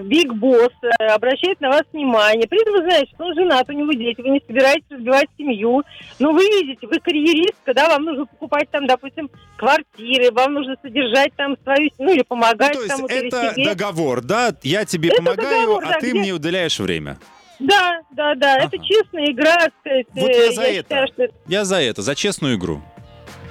биг 0.04 0.32
босс 0.34 0.70
э, 0.82 1.06
обращает 1.06 1.60
на 1.60 1.68
вас 1.70 1.82
внимание, 1.92 2.46
при 2.46 2.60
этом 2.62 2.74
вы 2.74 2.82
знаете, 2.82 3.10
что 3.12 3.24
он 3.24 3.34
женат, 3.34 3.68
у 3.68 3.72
него 3.72 3.92
дети, 3.92 4.20
вы 4.20 4.28
не 4.28 4.40
собираетесь 4.46 4.84
разбивать 4.88 5.26
семью, 5.36 5.82
но 6.20 6.30
вы 6.30 6.44
видите, 6.44 6.86
вы 6.86 7.00
карьеристка, 7.00 7.74
да, 7.74 7.88
вам 7.88 8.04
нужно 8.04 8.26
покупать 8.26 8.70
там, 8.70 8.86
допустим, 8.86 9.28
квартиры, 9.56 10.30
вам 10.32 10.54
нужно 10.54 10.76
содержать 10.80 11.34
там 11.36 11.56
свою, 11.64 11.90
ну 11.98 12.10
или 12.12 12.18
Ну, 12.18 12.24
помогать 12.24 12.72
то 12.74 12.82
есть 12.82 12.98
или 13.00 13.26
это 13.28 13.52
себе. 13.54 13.64
договор, 13.64 14.20
да? 14.22 14.54
Я 14.62 14.84
тебе 14.84 15.08
Это 15.08 15.16
помогаю, 15.24 15.60
договор, 15.60 15.84
а 15.84 15.88
да, 15.88 15.98
ты 15.98 16.10
где- 16.10 16.20
мне 16.20 16.32
уделяешь 16.34 16.78
время. 16.78 17.18
Да, 17.60 18.00
да, 18.10 18.34
да, 18.34 18.56
это 18.58 18.76
Ага. 18.76 18.84
честная 18.84 19.30
игра, 19.30 19.68
сказать. 19.80 20.06
Вот 20.14 20.30
я 20.30 20.52
за 20.52 20.62
это. 20.62 20.74
считаю, 20.82 21.06
что 21.08 21.28
Я 21.46 21.64
за 21.64 21.80
это, 21.80 22.02
за 22.02 22.14
честную 22.14 22.56
игру. 22.56 22.80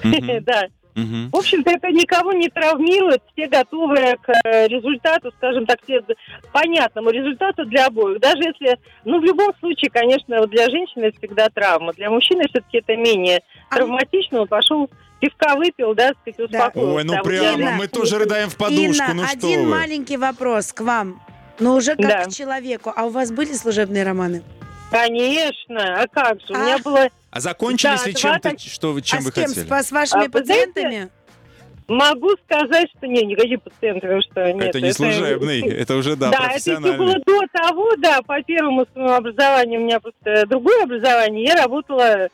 Да. 0.41 0.68
В 0.95 1.36
общем-то, 1.38 1.70
это 1.72 1.88
никого 1.91 2.34
не 2.34 2.49
травмирует, 2.49 3.22
все 3.32 3.47
готовы 3.47 3.95
к 4.22 4.30
э, 4.43 4.68
результату, 4.68 5.32
скажем 5.38 5.66
так, 5.66 5.80
все 5.84 6.01
к 6.01 6.07
понятному 6.51 7.10
результату 7.12 7.64
для 7.66 7.86
обоих. 7.86 8.20
Даже 8.20 8.39
если, 8.43 8.78
ну, 9.05 9.20
в 9.22 9.24
любом 9.24 9.53
случае, 9.60 9.91
конечно, 9.91 10.39
вот 10.39 10.49
для 10.49 10.66
женщины 10.70 11.05
это 11.05 11.18
всегда 11.20 11.47
травма, 11.49 11.93
для 11.93 12.10
мужчины 12.10 12.43
все-таки 12.49 12.80
это 12.80 12.97
менее 12.97 13.41
А- 13.70 13.76
травматично, 13.76 14.41
он 14.41 14.47
пошел 14.49 14.89
пивка 15.22 15.55
выпил, 15.55 15.93
да, 15.95 16.12
сказать, 16.22 16.36
Да. 16.38 16.43
успокоился. 16.68 16.93
Ой, 16.95 17.03
ну 17.05 17.14
А 17.14 17.18
вот 17.18 17.26
прямо, 17.26 17.72
мы 17.72 17.88
тоже 17.88 18.18
рыдаем 18.18 18.49
в 18.49 18.57
подушку, 18.57 18.82
Инна, 19.03 19.14
ну 19.14 19.24
что 19.24 19.32
один 19.38 19.66
вы. 19.66 19.70
маленький 19.70 20.18
вопрос 20.18 20.74
к 20.74 20.82
вам. 20.82 21.22
Ну, 21.60 21.76
уже 21.76 21.95
как 21.95 22.07
Да. 22.07 22.24
к 22.26 22.32
человеку. 22.34 22.91
А 22.95 23.05
у 23.05 23.10
вас 23.10 23.32
были 23.32 23.53
служебные 23.53 24.03
романы? 24.03 24.43
Конечно, 24.91 26.01
а 26.01 26.07
как 26.07 26.39
же, 26.41 26.53
у 26.53 26.57
меня 26.57 26.80
было 26.80 27.10
А 27.32 27.39
закончились 27.39 28.01
Да, 28.01 28.07
ли 28.07 28.16
чем-то, 28.16 28.57
что 28.57 28.93
вы, 28.93 29.01
чем 29.03 29.20
а 29.20 29.22
вы 29.22 29.30
с 29.30 29.34
кем? 29.34 29.47
хотели? 29.47 29.66
С, 29.84 29.91
вашими 29.91 30.26
А, 30.26 30.30
вы 30.30 30.43
знаете, 30.43 30.68
пациентами? 30.74 31.10
Могу 31.88 32.30
сказать, 32.45 32.88
что 32.95 33.07
не, 33.07 33.24
никакие 33.26 33.57
пациенты, 33.60 34.01
потому 34.01 34.22
что 34.22 34.51
нет. 34.53 34.64
это 34.70 34.82
не 34.82 34.93
служебный, 34.93 35.62
это 35.78 35.95
уже, 35.95 36.16
да, 36.16 36.30
Да, 36.32 36.51
это 36.53 36.72
еще 36.72 36.80
было 36.97 37.16
до 37.26 37.41
того, 37.51 37.95
да, 37.97 38.22
по 38.22 38.41
первому 38.43 38.86
своему 38.93 39.12
образованию, 39.14 39.82
у 39.82 39.84
меня 39.84 39.99
просто 39.99 40.45
другое 40.47 40.84
образование, 40.84 41.45
я 41.45 41.55
работала 41.55 42.30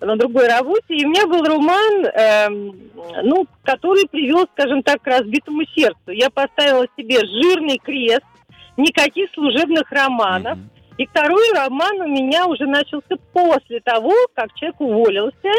на 0.00 0.16
другой 0.16 0.48
работе, 0.48 0.94
и 0.94 1.04
у 1.04 1.08
меня 1.10 1.26
был 1.26 1.44
роман, 1.44 2.06
эм, 2.06 2.90
ну, 3.24 3.46
который 3.64 4.08
привел, 4.08 4.48
скажем 4.52 4.82
так, 4.82 5.02
к 5.02 5.06
разбитому 5.06 5.62
сердцу. 5.76 6.10
Я 6.12 6.30
поставила 6.30 6.86
себе 6.96 7.18
жирный 7.20 7.78
крест, 7.78 8.22
никаких 8.80 9.30
служебных 9.34 9.90
романов, 9.90 10.58
и 10.98 11.06
второй 11.06 11.52
роман 11.54 12.00
у 12.00 12.08
меня 12.08 12.46
уже 12.46 12.66
начался 12.66 13.16
после 13.32 13.80
того, 13.80 14.12
как 14.34 14.52
человек 14.54 14.80
уволился, 14.80 15.50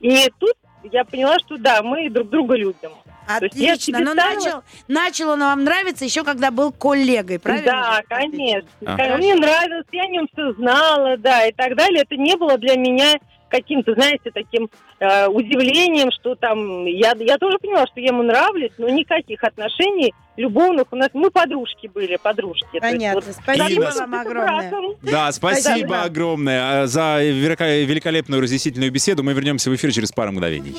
и 0.00 0.30
тут 0.38 0.54
я 0.90 1.04
поняла, 1.04 1.38
что 1.40 1.58
да, 1.58 1.82
мы 1.82 2.08
друг 2.08 2.30
друга 2.30 2.54
любим. 2.56 2.92
Отлично. 3.28 3.98
Но 4.00 4.12
ставила- 4.12 4.34
начал, 4.34 4.62
начал 4.88 5.30
он 5.30 5.40
вам 5.40 5.64
нравиться 5.64 6.04
еще 6.04 6.24
когда 6.24 6.50
был 6.50 6.72
коллегой, 6.72 7.38
правильно? 7.38 8.00
Да, 8.08 8.16
конечно. 8.16 8.68
Ага. 8.86 9.16
Мне 9.18 9.34
нравилось, 9.34 9.86
я 9.92 10.02
о 10.02 10.08
нем 10.08 10.26
все 10.32 10.52
знала, 10.54 11.16
да, 11.16 11.46
и 11.46 11.52
так 11.52 11.76
далее. 11.76 12.02
Это 12.02 12.16
не 12.16 12.36
было 12.36 12.58
для 12.58 12.76
меня 12.76 13.18
каким-то, 13.50 13.94
знаете, 13.94 14.30
таким 14.32 14.70
э, 14.98 15.26
удивлением, 15.26 16.10
что 16.12 16.34
там... 16.34 16.86
Я, 16.86 17.12
я 17.18 17.36
тоже 17.38 17.58
поняла, 17.58 17.86
что 17.86 18.00
я 18.00 18.08
ему 18.08 18.22
нравлюсь, 18.22 18.72
но 18.78 18.88
никаких 18.88 19.42
отношений 19.44 20.14
любовных 20.36 20.86
у 20.90 20.96
нас... 20.96 21.10
Мы 21.12 21.30
подружки 21.30 21.88
были, 21.88 22.16
подружки. 22.16 22.78
То 22.80 22.86
есть 22.86 22.96
Понятно. 22.96 23.20
вот 23.26 23.36
Спасибо 23.42 23.82
Инна, 23.82 23.92
вам 23.94 24.14
огромное. 24.14 24.70
братом. 24.70 24.84
Да, 25.02 25.32
спасибо 25.32 25.68
Спасибо. 25.68 26.02
огромное 26.02 26.82
а, 26.82 26.86
за 26.86 27.18
великолепную 27.22 28.40
разъяснительную 28.40 28.90
беседу. 28.90 29.22
Мы 29.22 29.32
вернемся 29.32 29.70
в 29.70 29.74
эфир 29.74 29.92
через 29.92 30.12
пару 30.12 30.32
мгновений. 30.32 30.76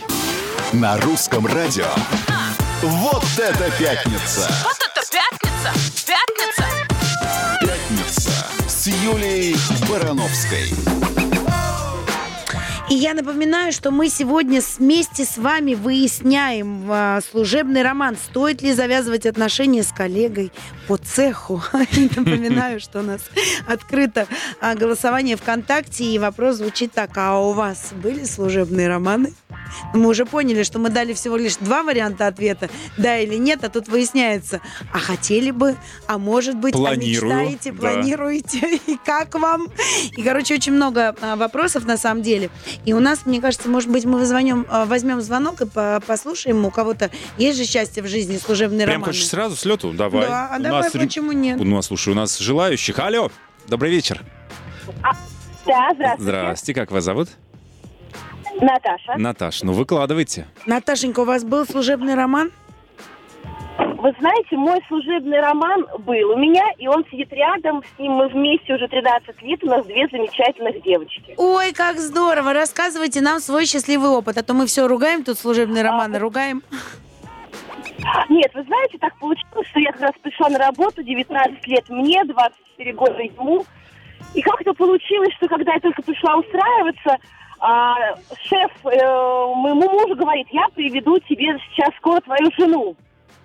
На 0.73 0.97
русском 0.97 1.45
радио. 1.45 1.85
Вот 2.81 3.23
это 3.37 3.69
пятница! 3.77 4.49
Вот 4.63 4.77
это 4.79 5.01
пятница! 5.11 6.07
Пятница! 6.07 6.65
Пятница 7.61 8.31
с 8.67 8.87
Юлией 8.87 9.55
Барановской. 9.87 11.30
И 12.91 12.93
я 12.93 13.13
напоминаю, 13.13 13.71
что 13.71 13.89
мы 13.89 14.09
сегодня 14.09 14.59
вместе 14.77 15.23
с 15.23 15.37
вами 15.37 15.75
выясняем 15.75 16.87
а, 16.89 17.21
служебный 17.21 17.83
роман. 17.83 18.17
Стоит 18.17 18.61
ли 18.61 18.73
завязывать 18.73 19.25
отношения 19.25 19.81
с 19.81 19.93
коллегой 19.93 20.51
по 20.89 20.97
цеху? 20.97 21.63
Напоминаю, 22.17 22.81
что 22.81 22.99
у 22.99 23.01
нас 23.01 23.21
открыто 23.65 24.27
а, 24.59 24.75
голосование 24.75 25.37
ВКонтакте, 25.37 26.03
и 26.03 26.19
вопрос 26.19 26.57
звучит 26.57 26.91
так. 26.91 27.11
А 27.15 27.39
у 27.39 27.53
вас 27.53 27.93
были 27.93 28.25
служебные 28.25 28.89
романы? 28.89 29.31
Мы 29.93 30.07
уже 30.09 30.25
поняли, 30.25 30.63
что 30.63 30.79
мы 30.79 30.89
дали 30.89 31.13
всего 31.13 31.37
лишь 31.37 31.55
два 31.57 31.83
варианта 31.83 32.27
ответа, 32.27 32.69
да 32.97 33.17
или 33.19 33.35
нет, 33.35 33.63
а 33.63 33.69
тут 33.69 33.87
выясняется, 33.87 34.61
а 34.93 34.99
хотели 34.99 35.51
бы, 35.51 35.75
а 36.07 36.17
может 36.17 36.55
быть, 36.55 36.73
Планирую, 36.73 37.31
а 37.31 37.35
мечтаете, 37.43 37.71
да. 37.71 37.77
планируете, 37.79 38.79
и 38.87 38.97
как 39.03 39.35
вам? 39.35 39.67
И, 40.15 40.21
короче, 40.23 40.55
очень 40.55 40.73
много 40.73 41.15
а, 41.21 41.35
вопросов 41.35 41.85
на 41.85 41.97
самом 41.97 42.21
деле. 42.21 42.49
И 42.85 42.93
у 42.93 42.99
нас, 42.99 43.25
мне 43.25 43.41
кажется, 43.41 43.69
может 43.69 43.89
быть, 43.89 44.05
мы 44.05 44.19
возьмем, 44.19 44.65
а, 44.69 44.85
возьмем 44.85 45.21
звонок 45.21 45.61
и 45.61 45.65
по- 45.65 46.01
послушаем, 46.05 46.65
у 46.65 46.71
кого-то 46.71 47.09
есть 47.37 47.57
же 47.57 47.65
счастье 47.65 48.03
в 48.03 48.07
жизни, 48.07 48.37
служебные 48.37 48.85
Прям 48.85 49.01
романы. 49.01 49.13
хочешь 49.13 49.27
сразу 49.27 49.55
с 49.55 49.65
лету? 49.65 49.91
Давай. 49.91 50.27
Да, 50.27 50.49
а 50.53 50.59
У 50.59 50.61
давай, 50.61 50.81
нас 50.83 50.91
почему 50.91 51.31
нет? 51.31 51.59
У 51.59 51.63
нас, 51.63 51.87
слушай, 51.87 52.09
у 52.13 52.15
нас 52.15 52.37
желающих. 52.39 52.99
Алло, 52.99 53.31
добрый 53.67 53.91
вечер. 53.91 54.21
Да, 55.65 55.91
здравствуйте. 55.93 56.15
Здравствуйте, 56.23 56.73
как 56.79 56.91
вас 56.91 57.03
зовут? 57.03 57.29
Наташа. 58.61 59.17
Наташ, 59.17 59.63
ну 59.63 59.73
выкладывайте. 59.73 60.47
Наташенька, 60.65 61.21
у 61.21 61.25
вас 61.25 61.43
был 61.43 61.65
служебный 61.65 62.13
роман? 62.13 62.51
Вы 63.77 64.15
знаете, 64.19 64.55
мой 64.55 64.79
служебный 64.87 65.39
роман 65.39 65.85
был 65.99 66.31
у 66.31 66.37
меня, 66.37 66.63
и 66.77 66.87
он 66.87 67.05
сидит 67.11 67.31
рядом, 67.31 67.83
с 67.83 67.99
ним 67.99 68.13
мы 68.13 68.29
вместе 68.29 68.73
уже 68.73 68.87
13 68.87 69.41
лет, 69.43 69.63
у 69.63 69.67
нас 69.67 69.85
две 69.85 70.07
замечательных 70.07 70.81
девочки. 70.83 71.35
Ой, 71.37 71.71
как 71.71 71.99
здорово! 71.99 72.53
Рассказывайте 72.53 73.21
нам 73.21 73.39
свой 73.39 73.65
счастливый 73.65 74.09
опыт, 74.09 74.37
а 74.37 74.43
то 74.43 74.53
мы 74.53 74.65
все 74.65 74.87
ругаем 74.87 75.23
тут 75.23 75.37
служебные 75.37 75.83
романы, 75.83 76.17
ругаем. 76.17 76.63
Нет, 78.29 78.51
вы 78.55 78.63
знаете, 78.63 78.97
так 78.97 79.17
получилось, 79.19 79.67
что 79.69 79.79
я 79.79 79.91
как 79.91 80.01
раз 80.01 80.11
пришла 80.21 80.49
на 80.49 80.57
работу, 80.57 81.03
19 81.03 81.67
лет 81.67 81.89
мне, 81.89 82.23
24 82.23 82.93
года 82.93 83.21
ему. 83.21 83.65
И 84.33 84.41
как-то 84.41 84.73
получилось, 84.73 85.33
что 85.37 85.47
когда 85.47 85.73
я 85.73 85.79
только 85.79 86.01
пришла 86.01 86.37
устраиваться, 86.37 87.17
а, 87.61 88.15
шеф 88.43 88.71
э, 88.85 88.89
моему 89.55 89.87
мужу 89.87 90.15
говорит, 90.15 90.47
я 90.51 90.65
приведу 90.73 91.19
тебе 91.19 91.59
сейчас 91.69 91.93
скоро 91.97 92.19
твою 92.21 92.49
жену. 92.57 92.95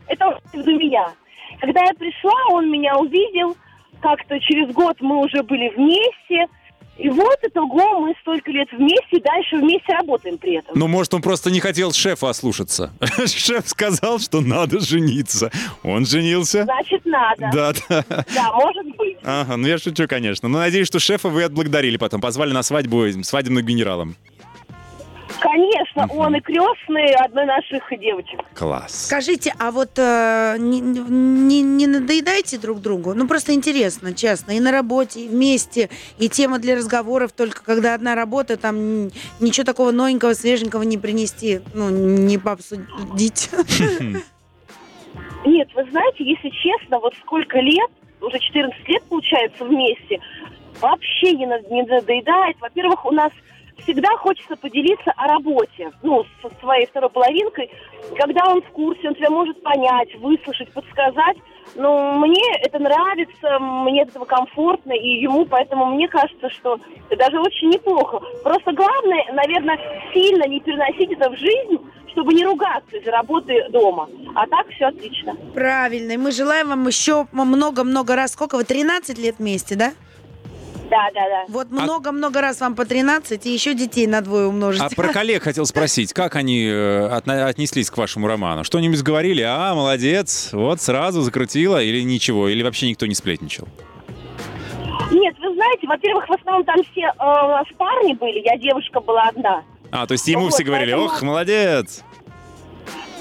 Это 0.08 0.28
он 0.28 0.34
приведу 0.50 0.78
меня. 0.78 1.12
Когда 1.60 1.82
я 1.82 1.92
пришла, 1.92 2.32
он 2.50 2.70
меня 2.70 2.96
увидел, 2.96 3.54
как-то 4.00 4.40
через 4.40 4.72
год 4.72 4.96
мы 5.00 5.18
уже 5.18 5.42
были 5.42 5.68
вместе. 5.68 6.46
И 6.98 7.08
вот 7.10 7.38
итого 7.42 8.00
мы 8.00 8.14
столько 8.22 8.50
лет 8.50 8.68
вместе, 8.72 9.18
и 9.18 9.20
дальше 9.20 9.56
вместе 9.56 9.92
работаем 9.92 10.38
при 10.38 10.56
этом. 10.56 10.78
Ну, 10.78 10.88
может, 10.88 11.12
он 11.12 11.22
просто 11.22 11.50
не 11.50 11.60
хотел 11.60 11.92
шефа 11.92 12.30
ослушаться. 12.30 12.92
Шеф 13.26 13.68
сказал, 13.68 14.18
что 14.18 14.40
надо 14.40 14.80
жениться. 14.80 15.50
Он 15.82 16.06
женился. 16.06 16.64
Значит, 16.64 17.04
надо. 17.04 17.50
Да, 17.52 17.72
да. 17.88 18.04
Да, 18.34 18.52
может 18.54 18.86
быть. 18.96 19.18
Ага, 19.22 19.56
ну 19.56 19.66
я 19.68 19.78
шучу, 19.78 20.08
конечно. 20.08 20.48
Но 20.48 20.58
надеюсь, 20.58 20.86
что 20.86 20.98
шефа 20.98 21.28
вы 21.28 21.44
отблагодарили 21.44 21.96
потом. 21.96 22.20
Позвали 22.20 22.52
на 22.52 22.62
свадьбу 22.62 23.04
этим 23.04 23.24
свадебным 23.24 23.64
генералом. 23.64 24.16
Конечно, 25.46 26.08
он 26.10 26.34
и 26.34 26.40
крестный 26.40 27.14
одной 27.14 27.46
наших 27.46 27.84
девочек. 28.00 28.40
Класс. 28.52 29.06
Скажите, 29.06 29.54
а 29.60 29.70
вот 29.70 29.96
э, 29.96 30.56
не, 30.58 30.80
не, 30.80 31.62
не 31.62 31.86
надоедаете 31.86 32.58
друг 32.58 32.80
другу? 32.80 33.14
Ну, 33.14 33.28
просто 33.28 33.54
интересно, 33.54 34.12
честно. 34.12 34.52
И 34.52 34.60
на 34.60 34.72
работе, 34.72 35.20
и 35.20 35.28
вместе, 35.28 35.88
и 36.18 36.28
тема 36.28 36.58
для 36.58 36.74
разговоров, 36.74 37.30
только 37.30 37.62
когда 37.62 37.94
одна 37.94 38.16
работа, 38.16 38.56
там 38.56 39.06
ничего 39.38 39.64
такого 39.64 39.92
новенького, 39.92 40.34
свеженького 40.34 40.82
не 40.82 40.98
принести, 40.98 41.60
ну, 41.74 41.90
не 41.90 42.38
пообсудить. 42.38 43.50
Нет, 45.44 45.68
вы 45.76 45.84
знаете, 45.90 46.24
если 46.24 46.48
честно, 46.50 46.98
вот 46.98 47.14
сколько 47.22 47.60
лет, 47.60 47.90
уже 48.20 48.36
14 48.40 48.88
лет 48.88 49.04
получается 49.04 49.64
вместе, 49.64 50.18
вообще 50.80 51.34
не, 51.34 51.46
не 51.70 51.82
надоедает. 51.84 52.56
Во-первых, 52.60 53.06
у 53.06 53.12
нас 53.12 53.30
всегда 53.82 54.08
хочется 54.16 54.56
поделиться 54.56 55.12
о 55.16 55.28
работе, 55.28 55.92
ну, 56.02 56.24
со 56.42 56.50
своей 56.60 56.86
второй 56.86 57.10
половинкой. 57.10 57.70
Когда 58.16 58.42
он 58.46 58.62
в 58.62 58.68
курсе, 58.68 59.08
он 59.08 59.14
тебя 59.14 59.30
может 59.30 59.62
понять, 59.62 60.14
выслушать, 60.16 60.72
подсказать. 60.72 61.36
ну, 61.74 62.12
мне 62.18 62.42
это 62.62 62.78
нравится, 62.78 63.58
мне 63.58 64.02
от 64.02 64.10
этого 64.10 64.24
комфортно, 64.24 64.92
и 64.92 65.20
ему, 65.20 65.44
поэтому 65.46 65.86
мне 65.86 66.08
кажется, 66.08 66.48
что 66.50 66.78
это 67.10 67.18
даже 67.18 67.40
очень 67.40 67.68
неплохо. 67.68 68.20
Просто 68.42 68.72
главное, 68.72 69.24
наверное, 69.32 69.78
сильно 70.12 70.46
не 70.46 70.60
переносить 70.60 71.12
это 71.12 71.30
в 71.30 71.36
жизнь, 71.36 71.78
чтобы 72.12 72.32
не 72.32 72.44
ругаться 72.44 72.96
из-за 72.96 73.10
работы 73.10 73.68
дома. 73.70 74.08
А 74.34 74.46
так 74.46 74.68
все 74.70 74.86
отлично. 74.86 75.36
Правильно. 75.54 76.12
И 76.12 76.16
мы 76.16 76.32
желаем 76.32 76.68
вам 76.68 76.86
еще 76.86 77.26
много-много 77.32 78.16
раз. 78.16 78.32
Сколько 78.32 78.56
вы? 78.56 78.64
13 78.64 79.18
лет 79.18 79.36
вместе, 79.38 79.76
да? 79.76 79.92
Да, 80.90 81.08
да, 81.14 81.28
да. 81.28 81.44
Вот 81.48 81.70
много-много 81.70 82.40
раз 82.40 82.60
вам 82.60 82.74
по 82.76 82.84
13, 82.84 83.44
и 83.46 83.52
еще 83.52 83.74
детей 83.74 84.06
на 84.06 84.20
двое 84.20 84.46
умножить. 84.46 84.82
А 84.82 84.88
про 84.88 85.08
коллег 85.12 85.42
хотел 85.42 85.66
спросить, 85.66 86.12
как 86.12 86.36
они 86.36 86.64
э, 86.64 87.06
отнеслись 87.08 87.90
к 87.90 87.96
вашему 87.96 88.26
роману? 88.28 88.62
Что-нибудь 88.62 89.02
говорили? 89.02 89.42
А, 89.42 89.74
молодец, 89.74 90.50
вот 90.52 90.80
сразу 90.80 91.22
закрутила 91.22 91.82
или 91.82 92.02
ничего? 92.02 92.48
Или 92.48 92.62
вообще 92.62 92.88
никто 92.88 93.06
не 93.06 93.14
сплетничал? 93.14 93.66
Нет, 95.10 95.36
вы 95.40 95.54
знаете, 95.54 95.86
во-первых, 95.86 96.28
в 96.28 96.32
основном 96.32 96.64
там 96.64 96.76
все 96.92 97.02
э, 97.02 97.10
у 97.18 97.48
нас 97.48 97.66
парни 97.76 98.12
были, 98.14 98.40
я 98.44 98.56
девушка 98.58 99.00
была 99.00 99.22
одна. 99.28 99.62
А, 99.90 100.06
то 100.06 100.12
есть 100.12 100.26
ему 100.28 100.44
Вот, 100.44 100.54
все 100.54 100.64
говорили, 100.64 100.92
поэтому- 100.92 101.06
ох, 101.06 101.22
молодец. 101.22 102.02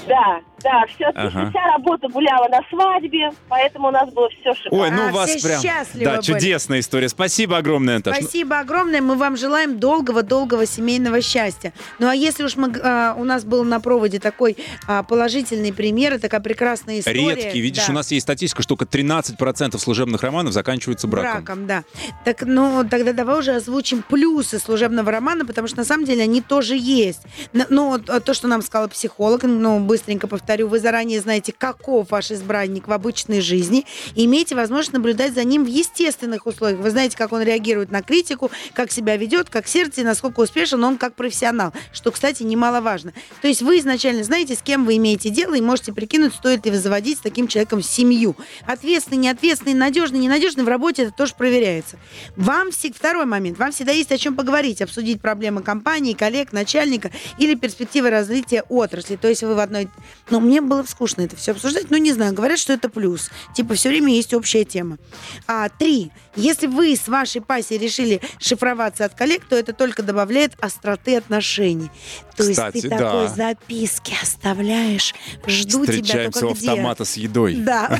Да, 0.08 0.40
да, 0.66 0.84
все, 0.94 1.04
Ага. 1.14 1.50
вся 1.50 1.64
работа 1.72 2.08
гуляла 2.08 2.48
на 2.48 2.60
свадьбе, 2.68 3.30
поэтому 3.48 3.88
у 3.88 3.90
нас 3.92 4.10
было 4.12 4.28
все 4.30 4.52
шикарно. 4.54 4.82
Ой, 4.84 4.90
ну 4.90 5.08
А, 5.08 5.12
вас 5.12 5.30
все 5.30 5.46
прям... 5.48 5.62
счастливы 5.62 6.04
Да, 6.04 6.10
были. 6.16 6.22
чудесная 6.22 6.80
история. 6.80 7.08
Спасибо 7.08 7.56
огромное, 7.58 7.96
Наташа. 7.98 8.20
Спасибо 8.22 8.58
огромное. 8.58 9.00
Мы 9.00 9.14
вам 9.14 9.36
желаем 9.36 9.78
долгого-долгого 9.78 10.66
семейного 10.66 11.20
счастья. 11.22 11.72
Ну 12.00 12.08
а 12.08 12.14
если 12.14 12.42
уж 12.44 12.56
мы, 12.56 12.72
а, 12.82 13.14
у 13.16 13.24
нас 13.24 13.44
был 13.44 13.62
на 13.64 13.78
проводе 13.80 14.18
такой 14.18 14.56
а, 14.88 15.02
положительный 15.04 15.72
пример, 15.72 16.14
и 16.14 16.18
такая 16.18 16.40
прекрасная 16.40 16.98
история. 17.00 17.34
Редкий. 17.36 17.60
Видишь, 17.60 17.86
да, 17.86 17.92
у 17.92 17.94
нас 17.94 18.10
есть 18.10 18.24
статистика, 18.24 18.62
что 18.62 18.76
только 18.76 18.84
13% 18.98 19.78
служебных 19.78 20.22
романов 20.22 20.52
заканчиваются 20.52 21.06
браком. 21.06 21.44
браком, 21.44 21.66
да. 21.66 21.84
Так, 22.24 22.42
ну, 22.42 22.84
тогда 22.90 23.12
давай 23.12 23.38
уже 23.38 23.52
озвучим 23.54 24.02
плюсы 24.02 24.58
служебного 24.58 25.10
романа, 25.12 25.44
потому 25.46 25.68
что 25.68 25.78
на 25.78 25.84
самом 25.84 26.04
деле 26.04 26.22
они 26.24 26.40
тоже 26.42 26.76
есть. 26.76 27.20
Ну, 27.52 27.88
вот, 27.90 28.06
то, 28.24 28.34
что 28.34 28.48
нам 28.48 28.62
сказал 28.62 28.88
психолог, 28.88 29.42
ну, 29.44 29.78
быстренько 29.80 30.26
повторю, 30.56 30.68
вы 30.68 30.78
заранее 30.78 31.20
знаете, 31.20 31.52
каков 31.52 32.10
ваш 32.10 32.30
избранник 32.30 32.88
в 32.88 32.92
обычной 32.92 33.42
жизни, 33.42 33.84
и 34.14 34.24
имеете 34.24 34.54
возможность 34.54 34.94
наблюдать 34.94 35.34
за 35.34 35.44
ним 35.44 35.64
в 35.64 35.68
естественных 35.68 36.46
условиях. 36.46 36.80
Вы 36.80 36.90
знаете, 36.90 37.14
как 37.14 37.32
он 37.32 37.42
реагирует 37.42 37.90
на 37.90 38.00
критику, 38.00 38.50
как 38.72 38.90
себя 38.90 39.18
ведет, 39.18 39.50
как 39.50 39.68
сердце, 39.68 40.02
насколько 40.02 40.40
успешен 40.40 40.82
он 40.82 40.96
как 40.96 41.14
профессионал, 41.14 41.74
что, 41.92 42.10
кстати, 42.10 42.42
немаловажно. 42.42 43.12
То 43.42 43.48
есть 43.48 43.60
вы 43.60 43.80
изначально 43.80 44.24
знаете, 44.24 44.54
с 44.54 44.62
кем 44.62 44.86
вы 44.86 44.96
имеете 44.96 45.28
дело, 45.28 45.54
и 45.54 45.60
можете 45.60 45.92
прикинуть, 45.92 46.32
стоит 46.32 46.64
ли 46.64 46.70
вы 46.70 46.78
заводить 46.78 47.18
с 47.18 47.20
таким 47.20 47.48
человеком 47.48 47.82
семью. 47.82 48.34
Ответственный, 48.66 49.18
неответственный, 49.18 49.74
надежный, 49.74 50.20
ненадежный 50.20 50.64
в 50.64 50.68
работе 50.68 51.02
это 51.02 51.12
тоже 51.12 51.34
проверяется. 51.36 51.98
Вам 52.36 52.70
все... 52.70 52.86
Второй 52.96 53.26
момент. 53.26 53.58
Вам 53.58 53.72
всегда 53.72 53.92
есть 53.92 54.12
о 54.12 54.16
чем 54.16 54.36
поговорить, 54.36 54.80
обсудить 54.80 55.20
проблемы 55.20 55.60
компании, 55.60 56.14
коллег, 56.14 56.52
начальника 56.52 57.10
или 57.36 57.54
перспективы 57.56 58.08
развития 58.08 58.62
отрасли. 58.70 59.16
То 59.16 59.28
есть 59.28 59.42
вы 59.42 59.54
в 59.54 59.58
одной... 59.58 59.88
Ну, 60.30 60.35
мне 60.40 60.60
было 60.60 60.82
скучно 60.84 61.22
это 61.22 61.36
все 61.36 61.52
обсуждать, 61.52 61.90
но 61.90 61.96
не 61.96 62.12
знаю, 62.12 62.34
говорят, 62.34 62.58
что 62.58 62.72
это 62.72 62.88
плюс. 62.88 63.30
Типа 63.54 63.74
все 63.74 63.88
время 63.88 64.12
есть 64.12 64.34
общая 64.34 64.64
тема. 64.64 64.98
А, 65.46 65.68
три. 65.68 66.10
Если 66.36 66.66
вы 66.66 66.94
с 66.94 67.08
вашей 67.08 67.40
пассией 67.40 67.80
решили 67.80 68.20
шифроваться 68.38 69.04
от 69.04 69.14
коллег, 69.14 69.44
то 69.48 69.56
это 69.56 69.72
только 69.72 70.02
добавляет 70.02 70.52
остроты 70.60 71.16
отношений. 71.16 71.90
То 72.36 72.44
есть 72.44 72.58
Кстати, 72.58 72.82
ты 72.82 72.88
да. 72.90 72.98
такой 72.98 73.28
записки 73.28 74.14
оставляешь, 74.22 75.14
жду 75.46 75.86
тебя 75.86 76.30
только 76.30 76.46
у 76.46 76.54
где. 76.54 76.70
автомата 76.70 77.04
с 77.04 77.16
едой. 77.16 77.56
Да. 77.66 77.98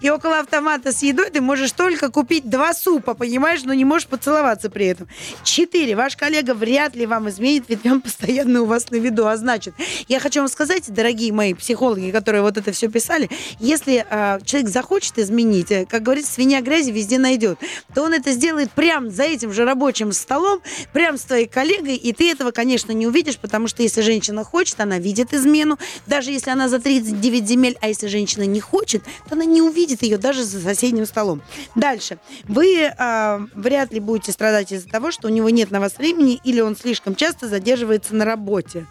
И 0.00 0.08
около 0.10 0.40
автомата 0.40 0.92
с 0.92 1.02
едой 1.02 1.30
ты 1.30 1.40
можешь 1.40 1.72
только 1.72 2.10
купить 2.10 2.48
два 2.48 2.74
супа, 2.74 3.14
понимаешь, 3.14 3.62
но 3.64 3.74
не 3.74 3.84
можешь 3.84 4.06
поцеловаться 4.06 4.70
при 4.70 4.86
этом. 4.86 5.08
Четыре. 5.42 5.96
Ваш 5.96 6.16
коллега 6.16 6.54
вряд 6.54 6.94
ли 6.94 7.06
вам 7.06 7.28
изменит, 7.28 7.64
ведь 7.68 7.84
он 7.86 8.00
постоянно 8.00 8.62
у 8.62 8.66
вас 8.66 8.90
на 8.90 8.96
виду. 8.96 9.26
А 9.26 9.36
значит, 9.36 9.74
я 10.08 10.20
хочу 10.20 10.40
вам 10.40 10.48
сказать, 10.48 10.84
дорогие 10.92 11.32
мои 11.32 11.54
психологи, 11.54 12.10
которые 12.10 12.42
вот 12.42 12.56
это 12.56 12.72
все 12.72 12.88
писали, 12.88 13.28
если 13.58 14.04
а, 14.08 14.40
человек 14.44 14.70
захочет 14.70 15.18
изменить, 15.18 15.70
э, 15.70 15.86
как 15.86 16.02
говорится, 16.02 16.32
свинья 16.32 16.60
грязи 16.60 16.90
везде 16.90 17.05
найдет, 17.14 17.58
то 17.94 18.02
он 18.02 18.12
это 18.12 18.32
сделает 18.32 18.70
прямо 18.72 19.10
за 19.10 19.22
этим 19.22 19.52
же 19.52 19.64
рабочим 19.64 20.12
столом, 20.12 20.60
прямо 20.92 21.16
с 21.16 21.22
твоей 21.22 21.46
коллегой, 21.46 21.96
и 21.96 22.12
ты 22.12 22.30
этого, 22.30 22.50
конечно, 22.50 22.92
не 22.92 23.06
увидишь, 23.06 23.38
потому 23.38 23.68
что 23.68 23.82
если 23.82 24.00
женщина 24.00 24.44
хочет, 24.44 24.80
она 24.80 24.98
видит 24.98 25.32
измену, 25.32 25.78
даже 26.06 26.30
если 26.32 26.50
она 26.50 26.68
за 26.68 26.80
39 26.80 27.46
земель, 27.46 27.78
а 27.80 27.88
если 27.88 28.08
женщина 28.08 28.44
не 28.44 28.60
хочет, 28.60 29.02
то 29.28 29.34
она 29.34 29.44
не 29.44 29.62
увидит 29.62 30.02
ее 30.02 30.18
даже 30.18 30.44
за 30.44 30.60
соседним 30.60 31.06
столом. 31.06 31.42
Дальше. 31.74 32.18
Вы 32.44 32.92
а, 32.98 33.46
вряд 33.54 33.92
ли 33.92 34.00
будете 34.00 34.32
страдать 34.32 34.72
из-за 34.72 34.88
того, 34.88 35.10
что 35.10 35.28
у 35.28 35.30
него 35.30 35.50
нет 35.50 35.70
на 35.70 35.80
вас 35.80 35.98
времени 35.98 36.40
или 36.44 36.60
он 36.60 36.76
слишком 36.76 37.14
часто 37.14 37.48
задерживается 37.48 38.14
на 38.14 38.24
работе. 38.24 38.86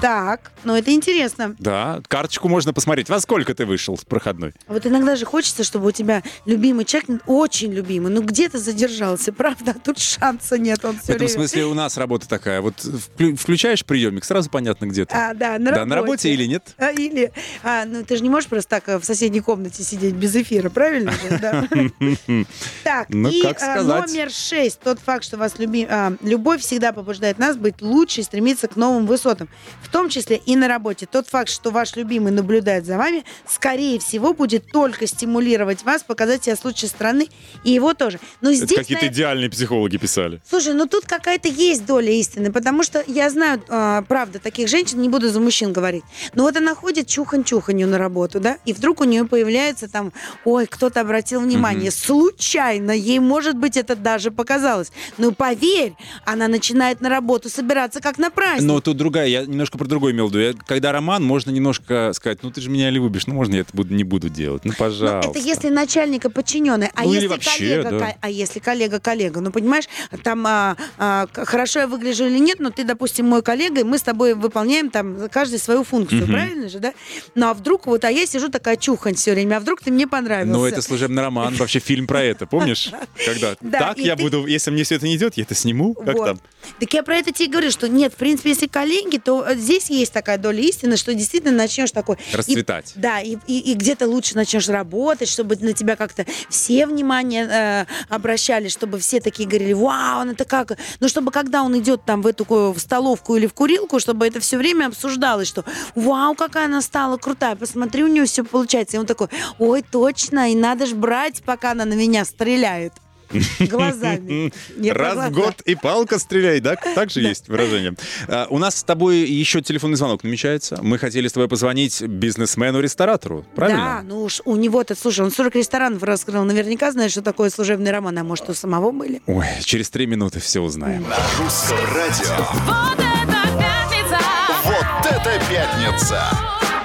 Так, 0.00 0.52
ну 0.64 0.74
это 0.76 0.92
интересно. 0.92 1.56
Да, 1.58 2.02
карточку 2.08 2.48
можно 2.48 2.72
посмотреть. 2.74 3.08
Во 3.08 3.18
сколько 3.20 3.54
ты 3.54 3.64
вышел 3.64 3.96
с 3.96 4.04
проходной? 4.04 4.52
Вот 4.68 4.86
иногда 4.86 5.16
же 5.16 5.24
хочется, 5.24 5.64
чтобы 5.64 5.88
у 5.88 5.90
тебя 5.90 6.22
любимый 6.44 6.84
человек, 6.84 7.22
очень 7.26 7.72
любимый, 7.72 8.12
ну 8.12 8.22
где-то 8.22 8.58
задержался, 8.58 9.32
правда? 9.32 9.74
А 9.74 9.78
тут 9.78 9.98
шанса 9.98 10.58
нет, 10.58 10.84
он 10.84 10.96
В 10.98 11.02
все 11.02 11.12
этом 11.14 11.26
время... 11.26 11.32
смысле 11.34 11.64
у 11.66 11.74
нас 11.74 11.96
работа 11.96 12.28
такая. 12.28 12.60
Вот 12.60 12.74
вклю- 12.76 13.36
включаешь 13.36 13.84
приемник, 13.84 14.24
сразу 14.24 14.50
понятно, 14.50 14.86
где 14.86 15.06
ты. 15.06 15.14
А, 15.14 15.32
да, 15.34 15.58
на 15.58 15.64
да, 15.64 15.70
работе. 15.70 15.84
на 15.86 15.94
работе 15.96 16.30
или 16.30 16.44
нет? 16.44 16.74
А, 16.76 16.90
Или, 16.90 17.32
а, 17.62 17.84
ну 17.86 18.04
ты 18.04 18.16
же 18.16 18.22
не 18.22 18.30
можешь 18.30 18.48
просто 18.48 18.68
так 18.70 18.88
э, 18.88 18.98
в 18.98 19.04
соседней 19.04 19.40
комнате 19.40 19.82
сидеть 19.82 20.14
без 20.14 20.34
эфира, 20.36 20.68
правильно 20.68 21.12
же? 21.12 21.38
Да. 21.40 21.66
Так, 22.84 23.08
Ну, 23.08 23.28
и 23.28 23.42
а, 23.44 23.82
номер 23.82 24.30
шесть. 24.30 24.80
Тот 24.80 24.98
факт, 24.98 25.24
что 25.24 25.36
вас 25.36 25.54
а, 25.58 26.12
любовь 26.22 26.60
всегда 26.60 26.92
побуждает 26.92 27.38
нас 27.38 27.56
быть 27.56 27.80
лучше 27.80 28.20
и 28.20 28.24
стремиться 28.24 28.68
к 28.68 28.76
новым 28.76 29.06
высотам. 29.06 29.48
В 29.86 29.88
том 29.88 30.08
числе 30.08 30.36
и 30.44 30.56
на 30.56 30.66
работе. 30.66 31.06
Тот 31.06 31.28
факт, 31.28 31.48
что 31.48 31.70
ваш 31.70 31.94
любимый 31.94 32.32
наблюдает 32.32 32.84
за 32.84 32.98
вами, 32.98 33.24
скорее 33.46 34.00
всего, 34.00 34.34
будет 34.34 34.70
только 34.72 35.06
стимулировать 35.06 35.84
вас, 35.84 36.02
показать 36.02 36.42
себя 36.44 36.56
с 36.56 36.64
лучшей 36.64 36.88
стороны, 36.88 37.28
и 37.62 37.70
его 37.70 37.94
тоже. 37.94 38.18
Но 38.40 38.50
Это 38.50 38.66
здесь, 38.66 38.78
какие-то 38.78 39.04
на- 39.04 39.08
идеальные 39.10 39.48
психологи 39.48 39.96
писали. 39.96 40.40
Слушай, 40.48 40.74
ну 40.74 40.86
тут 40.86 41.04
какая-то 41.06 41.46
есть 41.48 41.86
доля 41.86 42.10
истины, 42.10 42.50
потому 42.52 42.82
что 42.82 43.04
я 43.06 43.30
знаю, 43.30 43.62
а, 43.68 44.02
правда, 44.02 44.40
таких 44.40 44.68
женщин, 44.68 45.00
не 45.00 45.08
буду 45.08 45.28
за 45.28 45.38
мужчин 45.38 45.72
говорить, 45.72 46.02
но 46.34 46.42
вот 46.42 46.56
она 46.56 46.74
ходит 46.74 47.06
чухан-чуханью 47.06 47.86
на 47.86 47.96
работу, 47.98 48.40
да, 48.40 48.58
и 48.64 48.72
вдруг 48.72 49.00
у 49.00 49.04
нее 49.04 49.24
появляется 49.24 49.88
там, 49.88 50.12
ой, 50.44 50.66
кто-то 50.66 51.00
обратил 51.00 51.40
внимание, 51.40 51.92
случайно, 51.92 52.90
ей, 52.90 53.20
может 53.20 53.56
быть, 53.56 53.76
это 53.76 53.94
даже 53.94 54.32
показалось. 54.32 54.90
Но 55.16 55.30
поверь, 55.30 55.94
она 56.24 56.48
начинает 56.48 57.00
на 57.00 57.08
работу 57.08 57.48
собираться 57.48 58.00
как 58.00 58.18
на 58.18 58.30
праздник. 58.30 58.66
Но 58.66 58.80
тут 58.80 58.96
другая, 58.96 59.28
я 59.28 59.42
немножко 59.46 59.75
про 59.76 59.86
другое 59.86 60.12
имел 60.12 60.28
в 60.28 60.30
виду. 60.30 60.40
Я- 60.40 60.52
Когда 60.66 60.92
роман, 60.92 61.22
можно 61.24 61.50
немножко 61.50 62.12
сказать, 62.14 62.38
ну 62.42 62.50
ты 62.50 62.60
же 62.60 62.70
меня 62.70 62.90
любишь, 62.90 63.26
ну 63.26 63.34
можно 63.34 63.54
я 63.54 63.60
это 63.62 63.70
буду, 63.74 63.94
не 63.94 64.04
буду 64.04 64.28
делать, 64.28 64.64
ну 64.64 64.72
Ну, 64.72 64.76
пожалуйста. 64.78 65.30
это 65.30 65.38
если 65.38 65.68
начальника 65.68 66.30
подчиненный, 66.30 66.90
а 66.94 67.04
Ну, 67.04 67.12
если 67.12 67.26
вообще, 67.28 67.50
коллега, 67.82 67.90
да. 67.98 68.14
а 68.20 68.30
если 68.30 68.58
коллега 68.58 69.00
коллега, 69.00 69.40
ну 69.40 69.50
понимаешь, 69.50 69.84
там 70.22 70.44
а, 70.46 70.76
а, 70.98 71.26
хорошо 71.32 71.80
я 71.80 71.86
выгляжу 71.86 72.26
или 72.26 72.38
нет, 72.38 72.58
но 72.60 72.70
ты, 72.70 72.84
допустим, 72.84 73.26
мой 73.26 73.42
коллега, 73.42 73.80
и 73.80 73.84
мы 73.84 73.98
с 73.98 74.02
тобой 74.02 74.34
выполняем 74.34 74.90
там 74.90 75.28
каждый 75.30 75.58
свою 75.58 75.84
функцию, 75.84 76.22
Мгм. 76.22 76.32
правильно 76.32 76.68
же, 76.68 76.78
да? 76.78 76.92
Ну 77.34 77.46
а 77.48 77.54
вдруг 77.54 77.86
вот, 77.86 78.04
а 78.04 78.10
я 78.10 78.26
сижу 78.26 78.48
такая 78.48 78.76
чухань 78.76 79.14
все 79.14 79.32
время, 79.32 79.56
а 79.56 79.60
вдруг 79.60 79.80
ты 79.82 79.90
мне 79.90 80.06
понравился? 80.06 80.52
Ну, 80.52 80.64
это 80.64 80.82
служебный 80.82 81.22
роман, 81.22 81.54
вообще 81.54 81.78
фильм 81.78 82.06
про 82.06 82.22
это, 82.22 82.46
помнишь? 82.46 82.90
Когда 83.26 83.56
Да, 83.60 83.78
так 83.78 83.98
я 83.98 84.16
буду, 84.16 84.46
если 84.46 84.70
мне 84.70 84.84
все 84.84 84.96
это 84.96 85.06
не 85.06 85.16
идет, 85.16 85.36
я 85.36 85.42
это 85.44 85.54
сниму, 85.54 85.94
как 85.94 86.16
там? 86.16 86.40
Так 86.80 86.92
я 86.94 87.02
про 87.02 87.16
это 87.16 87.32
тебе 87.32 87.48
говорю, 87.50 87.70
что 87.70 87.88
нет, 87.88 88.12
в 88.12 88.16
принципе, 88.16 88.50
если 88.50 88.66
коллеги, 88.66 89.18
то 89.18 89.44
э, 89.46 89.54
здесь 89.66 89.90
есть 89.90 90.12
такая 90.12 90.38
доля 90.38 90.60
истины, 90.62 90.96
что 90.96 91.12
действительно 91.14 91.52
начнешь 91.56 91.90
такой... 91.90 92.16
и- 92.32 92.36
Расцветать. 92.36 92.92
да, 92.94 93.20
и, 93.20 93.36
и- 93.48 93.58
и 93.72 93.74
где-то 93.74 94.06
лучше 94.08 94.36
начнешь 94.36 94.68
работать, 94.68 95.28
чтобы 95.28 95.56
на 95.56 95.72
тебя 95.72 95.96
как-то 95.96 96.24
все 96.48 96.86
внимание 96.86 97.46
э, 97.50 97.86
обращали, 98.08 98.68
чтобы 98.68 98.98
все 98.98 99.20
такие 99.20 99.48
говорили, 99.48 99.72
вау, 99.72 100.20
он 100.20 100.30
это 100.30 100.44
как... 100.44 100.78
Ну, 101.00 101.08
чтобы 101.08 101.30
когда 101.32 101.62
он 101.62 101.76
идет 101.78 102.04
там 102.04 102.22
в 102.22 102.26
эту 102.26 102.44
в 102.46 102.78
столовку 102.78 103.36
или 103.36 103.46
в 103.46 103.54
курилку, 103.54 103.98
чтобы 103.98 104.26
это 104.26 104.38
все 104.40 104.56
время 104.56 104.86
обсуждалось, 104.86 105.48
что 105.48 105.64
вау, 105.94 106.34
какая 106.34 106.66
она 106.66 106.80
стала 106.80 107.16
крутая, 107.16 107.56
посмотри, 107.56 108.04
у 108.04 108.06
нее 108.08 108.24
все 108.26 108.44
получается. 108.44 108.96
И 108.96 109.00
он 109.00 109.06
такой, 109.06 109.28
ой, 109.58 109.82
точно, 109.82 110.52
и 110.52 110.54
надо 110.54 110.86
же 110.86 110.94
брать, 110.94 111.42
пока 111.44 111.72
она 111.72 111.84
на 111.84 111.94
меня 111.94 112.24
стреляет. 112.24 112.92
Глазами. 113.60 114.52
Раз 114.90 115.30
в 115.30 115.32
год 115.32 115.60
и 115.64 115.74
палка 115.74 116.18
стреляй, 116.18 116.60
да? 116.60 116.76
Так 116.76 117.10
же 117.10 117.20
есть 117.20 117.48
выражение. 117.48 117.94
А, 118.28 118.46
У 118.50 118.58
нас 118.58 118.76
с 118.76 118.84
тобой 118.84 119.18
еще 119.18 119.60
телефонный 119.62 119.96
звонок 119.96 120.24
намечается. 120.24 120.78
Мы 120.82 120.98
хотели 120.98 121.28
с 121.28 121.32
тобой 121.32 121.48
позвонить 121.48 122.00
бизнесмену-ресторатору, 122.02 123.40
Да, 123.42 123.46
правильно? 123.54 124.02
ну 124.04 124.22
уж 124.22 124.40
у 124.44 124.56
него-то, 124.56 124.94
слушай, 124.94 125.20
он 125.24 125.30
40 125.30 125.54
ресторанов 125.56 126.02
раскрыл. 126.02 126.44
Наверняка 126.44 126.92
знает, 126.92 127.10
что 127.10 127.22
такое 127.22 127.50
служебный 127.50 127.90
роман. 127.90 128.16
А 128.18 128.24
может, 128.24 128.48
у 128.48 128.54
самого 128.54 128.92
были? 128.92 129.20
Ой, 129.26 129.46
через 129.64 129.90
три 129.90 130.06
минуты 130.06 130.40
все 130.40 130.60
узнаем. 130.60 131.02
На 131.08 131.16
русском 131.42 131.78
радио. 131.94 132.46
Вот 132.66 132.98
это 132.98 133.58
пятница! 133.58 134.18
Вот 134.64 135.06
это 135.12 135.40
пятница! 135.50 136.22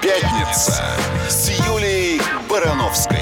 Пятница 0.01 0.83
с 1.29 1.49
Юлей 1.67 2.19
Барановской. 2.49 3.19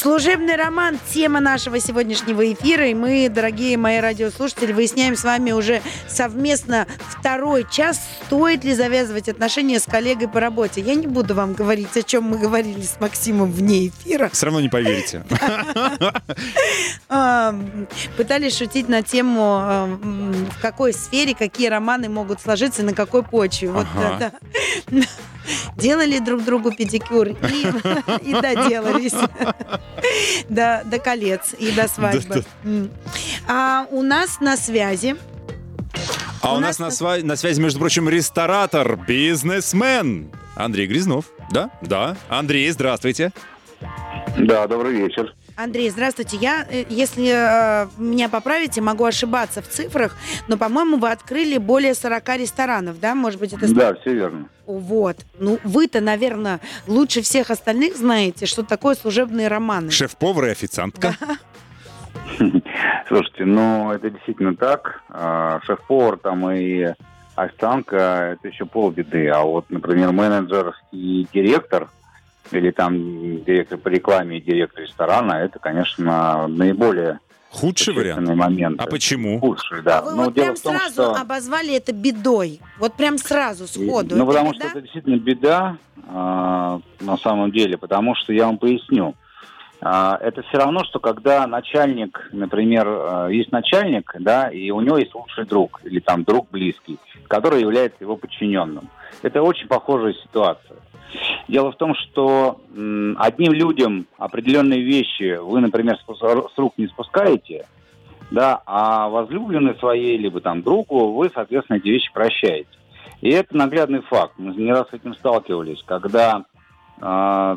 Служебный 0.00 0.54
роман– 0.54 0.96
тема 1.12 1.40
нашего 1.40 1.80
сегодняшнего 1.80 2.52
эфира. 2.52 2.86
И 2.86 2.94
мы, 2.94 3.28
дорогие 3.28 3.76
мои 3.76 3.98
радиослушатели, 3.98 4.72
выясняем 4.72 5.16
с 5.16 5.24
вами 5.24 5.50
уже 5.50 5.82
совместно 6.06 6.86
второй 7.08 7.66
час, 7.68 8.00
стоит 8.26 8.62
ли 8.62 8.74
завязывать 8.74 9.28
отношения 9.28 9.80
с 9.80 9.86
коллегой 9.86 10.28
по 10.28 10.38
работе. 10.38 10.82
Я 10.82 10.94
не 10.94 11.08
буду 11.08 11.34
вам 11.34 11.54
говорить, 11.54 11.96
о 11.96 12.02
чем 12.04 12.22
мы 12.22 12.38
говорили 12.38 12.82
с 12.82 13.00
Максимом 13.00 13.50
вне 13.50 13.88
эфира. 13.88 14.28
Все 14.32 14.46
равно 14.46 14.60
не 14.60 14.68
поверите. 14.68 15.24
Пытались 18.16 18.56
шутить 18.56 18.88
на 18.88 19.02
тему, 19.02 19.98
в 20.00 20.62
какой 20.62 20.92
сфере 20.92 21.34
какие 21.34 21.66
романы 21.66 22.08
могут 22.08 22.40
сложиться 22.40 22.82
и 22.82 22.84
на 22.84 22.94
какой 22.94 23.24
почве. 23.24 23.70
Вот, 23.70 23.86
да. 23.96 24.32
Делали 25.76 26.18
друг 26.18 26.44
другу 26.44 26.70
педикюр 26.72 27.28
и, 27.28 27.32
и 28.22 28.32
доделались 28.32 29.14
до, 30.48 30.82
до 30.84 30.98
колец 30.98 31.54
и 31.58 31.70
до 31.72 31.88
свадьбы. 31.88 32.44
А 33.46 33.86
у 33.90 34.02
нас 34.02 34.40
на 34.40 34.56
связи 34.56 35.16
А 36.42 36.54
У 36.54 36.56
у 36.56 36.60
нас 36.60 36.78
нас 36.78 37.00
на 37.00 37.06
сва- 37.06 37.22
на 37.22 37.36
связи, 37.36 37.60
между 37.60 37.78
прочим, 37.80 38.08
ресторатор, 38.08 38.96
бизнесмен 38.96 40.30
Андрей 40.56 40.86
Грязнов. 40.86 41.26
Да? 41.50 41.70
Да. 41.82 42.16
Андрей, 42.28 42.70
здравствуйте. 42.70 43.32
Да, 44.38 44.66
добрый 44.66 44.94
вечер. 44.94 45.34
Андрей, 45.60 45.90
здравствуйте. 45.90 46.36
Я, 46.36 46.64
э, 46.70 46.84
если 46.88 47.32
э, 47.32 47.88
меня 47.98 48.28
поправите, 48.28 48.80
могу 48.80 49.04
ошибаться 49.04 49.60
в 49.60 49.66
цифрах, 49.66 50.16
но, 50.46 50.56
по-моему, 50.56 50.98
вы 50.98 51.10
открыли 51.10 51.58
более 51.58 51.94
40 51.94 52.28
ресторанов, 52.36 53.00
да? 53.00 53.16
Может 53.16 53.40
быть, 53.40 53.52
это... 53.52 53.74
Да, 53.74 53.94
все 53.96 54.14
верно. 54.14 54.48
Вот. 54.66 55.16
Ну, 55.40 55.58
вы-то, 55.64 56.00
наверное, 56.00 56.60
лучше 56.86 57.22
всех 57.22 57.50
остальных 57.50 57.96
знаете, 57.96 58.46
что 58.46 58.62
такое 58.62 58.94
служебные 58.94 59.48
романы. 59.48 59.90
Шеф-повар 59.90 60.44
и 60.44 60.50
официантка. 60.50 61.16
Слушайте, 63.08 63.44
ну 63.44 63.90
это 63.90 64.10
действительно 64.10 64.54
так. 64.54 65.02
А, 65.08 65.60
Шеф-повар 65.64 66.18
там 66.18 66.48
и 66.52 66.86
официантка 67.34 68.36
это 68.38 68.46
еще 68.46 68.64
полбеды. 68.64 69.26
А 69.26 69.42
вот, 69.42 69.68
например, 69.70 70.12
менеджер 70.12 70.76
и 70.92 71.26
директор, 71.32 71.88
или 72.50 72.70
там 72.70 73.44
директор 73.44 73.78
по 73.78 73.88
рекламе 73.88 74.38
и 74.38 74.40
директор 74.40 74.82
ресторана, 74.82 75.34
это, 75.34 75.58
конечно, 75.58 76.46
наиболее 76.48 77.20
Худший 77.50 77.94
вариант. 77.94 78.20
существенный 78.20 78.36
момент. 78.36 78.80
А 78.80 78.86
почему? 78.86 79.40
Худший, 79.40 79.82
да. 79.82 79.98
А 79.98 80.02
вы 80.02 80.14
Но 80.14 80.24
вот 80.24 80.34
дело 80.34 80.44
прям 80.44 80.56
в 80.56 80.60
том, 80.62 80.76
сразу 80.76 80.92
что... 80.92 81.14
обозвали 81.14 81.74
это 81.74 81.92
бедой. 81.92 82.60
Вот 82.78 82.94
прям 82.94 83.18
сразу, 83.18 83.66
сходу. 83.66 84.16
Ну, 84.16 84.24
Это 84.24 84.26
потому 84.26 84.52
беда? 84.52 84.58
что 84.58 84.68
это 84.68 84.80
действительно 84.82 85.16
беда 85.16 85.76
а, 86.08 86.80
на 87.00 87.16
самом 87.18 87.50
деле, 87.52 87.78
потому 87.78 88.14
что 88.14 88.32
я 88.32 88.46
вам 88.46 88.58
поясню. 88.58 89.14
А, 89.80 90.18
это 90.20 90.42
все 90.42 90.58
равно, 90.58 90.84
что 90.84 90.98
когда 90.98 91.46
начальник, 91.46 92.28
например, 92.32 92.86
а, 92.88 93.28
есть 93.28 93.52
начальник, 93.52 94.12
да, 94.18 94.50
и 94.50 94.70
у 94.70 94.80
него 94.80 94.98
есть 94.98 95.14
лучший 95.14 95.44
друг, 95.46 95.80
или 95.84 96.00
там 96.00 96.24
друг 96.24 96.50
близкий, 96.50 96.98
который 97.28 97.60
является 97.60 97.98
его 98.00 98.16
подчиненным. 98.16 98.88
Это 99.22 99.42
очень 99.42 99.68
похожая 99.68 100.14
ситуация. 100.14 100.76
Дело 101.48 101.72
в 101.72 101.76
том, 101.76 101.94
что 101.94 102.60
одним 102.72 103.52
людям 103.52 104.06
определенные 104.18 104.82
вещи 104.82 105.38
вы, 105.38 105.60
например, 105.60 105.98
с 105.98 106.58
рук 106.58 106.74
не 106.76 106.86
спускаете, 106.88 107.66
да, 108.30 108.60
а 108.66 109.08
возлюбленной 109.08 109.74
своей, 109.76 110.18
либо 110.18 110.40
там 110.40 110.62
другу, 110.62 111.12
вы, 111.12 111.30
соответственно, 111.32 111.78
эти 111.78 111.88
вещи 111.88 112.12
прощаете. 112.12 112.68
И 113.20 113.30
это 113.30 113.56
наглядный 113.56 114.02
факт. 114.02 114.34
Мы 114.36 114.54
не 114.54 114.72
раз 114.72 114.88
с 114.90 114.94
этим 114.94 115.14
сталкивались, 115.14 115.82
когда 115.84 116.44
а, 117.00 117.56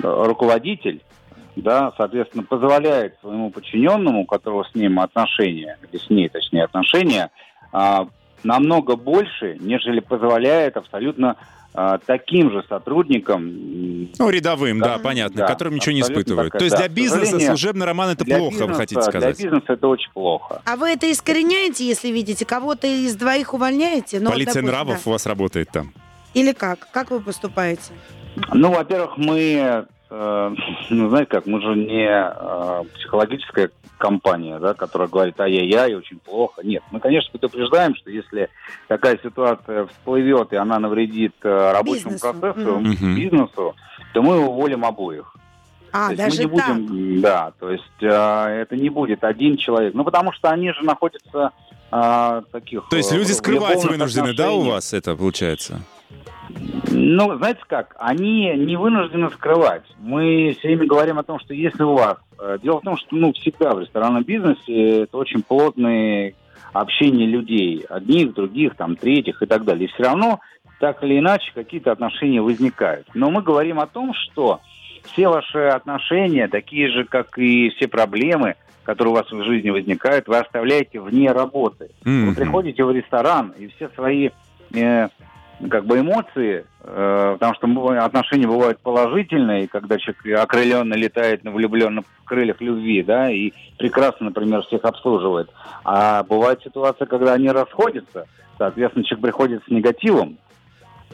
руководитель, 0.00 1.02
да, 1.56 1.92
соответственно, 1.96 2.44
позволяет 2.44 3.18
своему 3.20 3.50
подчиненному, 3.50 4.22
у 4.22 4.26
которого 4.26 4.64
с 4.64 4.74
ним 4.74 5.00
отношения, 5.00 5.78
или 5.90 6.00
с 6.00 6.08
ней, 6.08 6.28
точнее, 6.28 6.64
отношения, 6.64 7.30
а, 7.72 8.06
намного 8.44 8.96
больше, 8.96 9.56
нежели 9.60 10.00
позволяет 10.00 10.76
абсолютно 10.76 11.36
таким 12.06 12.50
же 12.50 12.64
сотрудникам 12.68 14.08
Ну, 14.18 14.30
рядовым, 14.30 14.78
да, 14.80 14.96
Да, 14.96 14.98
понятно, 15.02 15.36
да, 15.42 15.46
которым 15.46 15.74
ничего 15.76 15.92
не 15.94 16.00
испытывают. 16.00 16.52
так, 16.52 16.58
То 16.58 16.64
есть 16.64 16.76
да. 16.76 16.82
для 16.82 16.88
бизнеса 16.88 17.38
служебный 17.38 17.86
роман 17.86 18.10
это 18.10 18.24
плохо, 18.24 18.42
вы 18.44 18.50
бизнеса- 18.60 18.74
хотите 18.74 19.02
сказать. 19.02 19.36
Для 19.36 19.50
бизнеса 19.50 19.72
это 19.74 19.88
очень 19.88 20.10
плохо. 20.12 20.62
А 20.64 20.76
вы 20.76 20.88
это 20.88 21.10
искореняете, 21.10 21.86
если 21.86 22.08
видите? 22.08 22.44
Кого-то 22.46 22.86
из 22.86 23.14
двоих 23.16 23.52
увольняете? 23.54 24.20
Ну, 24.20 24.30
Полиция 24.30 24.54
допустим, 24.54 24.66
нравов 24.66 24.94
да. 25.04 25.10
у 25.10 25.12
вас 25.12 25.26
работает 25.26 25.68
там. 25.70 25.92
Или 26.34 26.52
как? 26.52 26.88
Как 26.92 27.10
вы 27.10 27.20
поступаете? 27.20 27.92
Ну, 28.52 28.72
во-первых, 28.72 29.16
мы, 29.16 29.86
ну, 30.10 31.08
знаете 31.08 31.30
как, 31.30 31.46
мы 31.46 31.60
же 31.60 31.74
не 31.74 32.08
э, 32.08 32.84
психологическая 32.94 33.70
компания, 33.98 34.58
да, 34.58 34.74
которая 34.74 35.08
говорит 35.08 35.40
ай-яй-яй, 35.40 35.94
очень 35.94 36.18
плохо. 36.18 36.62
Нет, 36.62 36.82
мы, 36.90 37.00
конечно, 37.00 37.30
предупреждаем, 37.32 37.94
что 37.96 38.10
если 38.10 38.48
такая 38.88 39.18
ситуация 39.22 39.86
всплывет, 39.86 40.52
и 40.52 40.56
она 40.56 40.78
навредит 40.78 41.34
э, 41.42 41.72
рабочему 41.72 42.12
Бизнесу, 42.12 42.34
процессу, 42.34 42.78
мгм. 42.78 43.16
бизнесу, 43.16 43.74
то 44.12 44.22
мы 44.22 44.38
уволим 44.38 44.84
обоих. 44.84 45.34
А, 45.92 46.08
то 46.08 46.12
есть 46.12 46.36
даже 46.36 46.48
мы 46.48 46.54
не 46.54 46.58
так? 46.58 46.76
будем, 46.76 47.20
да, 47.20 47.52
то 47.58 47.70
есть 47.70 48.02
э, 48.02 48.06
это 48.06 48.76
не 48.76 48.90
будет 48.90 49.24
один 49.24 49.56
человек. 49.56 49.94
Ну, 49.94 50.04
потому 50.04 50.32
что 50.32 50.50
они 50.50 50.72
же 50.72 50.82
находятся 50.82 51.52
э, 51.90 52.42
таких... 52.52 52.84
То 52.90 52.96
есть 52.96 53.12
э, 53.12 53.16
люди 53.16 53.32
скрывать 53.32 53.82
вынуждены, 53.84 54.34
да, 54.34 54.52
у 54.52 54.62
вас 54.62 54.92
это 54.92 55.16
получается? 55.16 55.80
Ну, 56.90 57.36
знаете 57.36 57.60
как, 57.66 57.94
они 57.98 58.52
не 58.56 58.76
вынуждены 58.76 59.30
скрывать. 59.30 59.82
Мы 59.98 60.54
все 60.58 60.68
время 60.68 60.86
говорим 60.86 61.18
о 61.18 61.22
том, 61.24 61.38
что 61.40 61.54
если 61.54 61.82
у 61.82 61.94
вас... 61.94 62.18
э, 62.38 62.58
Дело 62.62 62.80
в 62.80 62.84
том, 62.84 62.96
что 62.96 63.08
ну, 63.16 63.32
всегда 63.32 63.74
в 63.74 63.80
ресторанном 63.80 64.22
бизнесе 64.22 65.02
это 65.02 65.16
очень 65.16 65.42
плотное 65.42 66.34
общение 66.72 67.26
людей. 67.26 67.84
Одних, 67.88 68.34
других, 68.34 68.74
там, 68.76 68.96
третьих 68.96 69.42
и 69.42 69.46
так 69.46 69.64
далее. 69.64 69.86
И 69.86 69.92
все 69.92 70.04
равно, 70.04 70.40
так 70.80 71.02
или 71.02 71.18
иначе, 71.18 71.50
какие-то 71.54 71.92
отношения 71.92 72.40
возникают. 72.40 73.06
Но 73.14 73.30
мы 73.30 73.42
говорим 73.42 73.80
о 73.80 73.86
том, 73.86 74.12
что 74.14 74.60
все 75.04 75.28
ваши 75.28 75.58
отношения, 75.58 76.48
такие 76.48 76.88
же, 76.90 77.04
как 77.04 77.38
и 77.38 77.70
все 77.70 77.88
проблемы, 77.88 78.54
которые 78.82 79.12
у 79.12 79.16
вас 79.16 79.30
в 79.30 79.42
жизни 79.42 79.70
возникают, 79.70 80.28
вы 80.28 80.36
оставляете 80.38 81.00
вне 81.00 81.32
работы. 81.32 81.90
Вы 82.04 82.10
Мгм. 82.26 82.34
приходите 82.36 82.84
в 82.84 82.90
ресторан, 82.92 83.52
и 83.58 83.66
все 83.68 83.88
свои 83.96 84.30
э, 84.74 85.08
как 85.70 85.86
бы 85.86 86.00
эмоции, 86.00 86.66
э, 86.82 87.36
потому 87.38 87.54
что 87.54 88.04
отношения 88.04 88.46
бывают 88.46 88.78
положительные, 88.80 89.68
когда 89.68 89.98
человек 89.98 90.42
окрыленно 90.42 90.94
летает 90.94 91.44
на 91.44 91.50
влюбленных 91.50 92.04
крыльях 92.24 92.60
любви, 92.60 93.02
да, 93.02 93.30
и 93.30 93.52
прекрасно, 93.78 94.26
например, 94.26 94.62
всех 94.62 94.84
обслуживает. 94.84 95.48
А 95.84 96.22
бывает 96.24 96.60
ситуация, 96.62 97.06
когда 97.06 97.34
они 97.34 97.48
расходятся, 97.48 98.26
соответственно, 98.58 99.04
человек 99.04 99.24
приходит 99.24 99.62
с 99.64 99.70
негативом. 99.70 100.38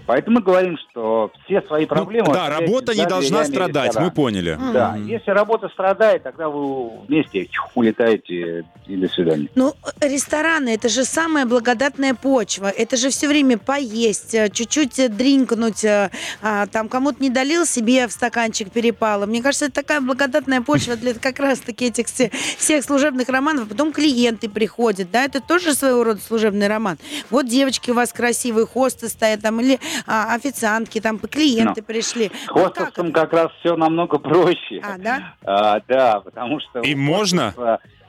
Поэтому 0.06 0.36
мы 0.38 0.42
говорим, 0.42 0.76
что 0.90 1.30
все 1.44 1.62
свои 1.62 1.82
Ну, 1.82 1.88
проблемы... 1.88 2.26
да, 2.26 2.32
оставляйте 2.46 2.64
работа 2.66 2.94
не 2.94 3.06
должна 3.06 3.44
страдать, 3.44 3.94
мы 3.96 4.10
поняли. 4.10 4.58
Да, 4.72 4.92
Мгм. 4.92 5.06
если 5.06 5.30
работа 5.30 5.68
страдает, 5.68 6.22
тогда 6.22 6.48
вы 6.48 6.90
вместе 7.06 7.48
улетаете 7.74 8.64
и 8.86 8.96
до 8.96 9.08
свидания. 9.08 9.48
Ну, 9.54 9.74
рестораны 10.00 10.70
это 10.74 10.88
же 10.88 11.04
самая 11.04 11.46
благодатная 11.46 12.14
почва. 12.14 12.66
Это 12.68 12.96
же 12.96 13.10
все 13.10 13.28
время 13.28 13.58
поесть, 13.58 14.34
э, 14.34 14.48
чуть-чуть 14.50 15.16
дринкнуть, 15.16 15.84
э, 15.84 16.10
а, 16.42 16.66
там 16.66 16.88
кому-то 16.88 17.22
не 17.22 17.30
долил, 17.30 17.64
себе 17.66 18.06
в 18.08 18.12
стаканчик 18.12 18.70
перепало. 18.70 19.26
Мне 19.26 19.42
кажется, 19.42 19.66
это 19.66 19.74
такая 19.76 20.00
благодатная 20.00 20.60
почва 20.62 20.96
для 20.96 21.14
как 21.14 21.38
раз-таки 21.38 21.86
этих 21.86 22.06
все- 22.06 22.30
всех 22.58 22.84
служебных 22.84 23.28
романов. 23.28 23.68
Потом 23.68 23.92
клиенты 23.92 24.48
приходят, 24.48 25.10
да, 25.10 25.24
это 25.24 25.40
тоже 25.40 25.74
своего 25.74 26.04
рода 26.04 26.20
служебный 26.20 26.66
роман. 26.68 26.98
Вот 27.30 27.46
девочки 27.46 27.90
у 27.90 27.94
вас 27.94 28.12
красивые, 28.12 28.66
хосты 28.66 29.08
стоят 29.08 29.42
там, 29.42 29.60
или 29.60 29.78
а, 30.06 30.34
официантки, 30.34 31.00
там 31.00 31.18
клиенты 31.18 31.82
пришли. 31.82 32.30
С 32.46 32.50
Вот 32.50 32.74
как 32.74 32.86
хостесом 32.86 33.06
это? 33.08 33.20
как 33.20 33.32
раз 33.32 33.48
все 33.60 33.76
намного 33.76 34.18
проще. 34.18 34.80
А, 34.82 34.98
да? 34.98 35.34
А, 35.44 35.80
да, 35.88 36.20
потому 36.20 36.60
что... 36.60 36.80
И 36.80 36.94
можно? 36.94 37.54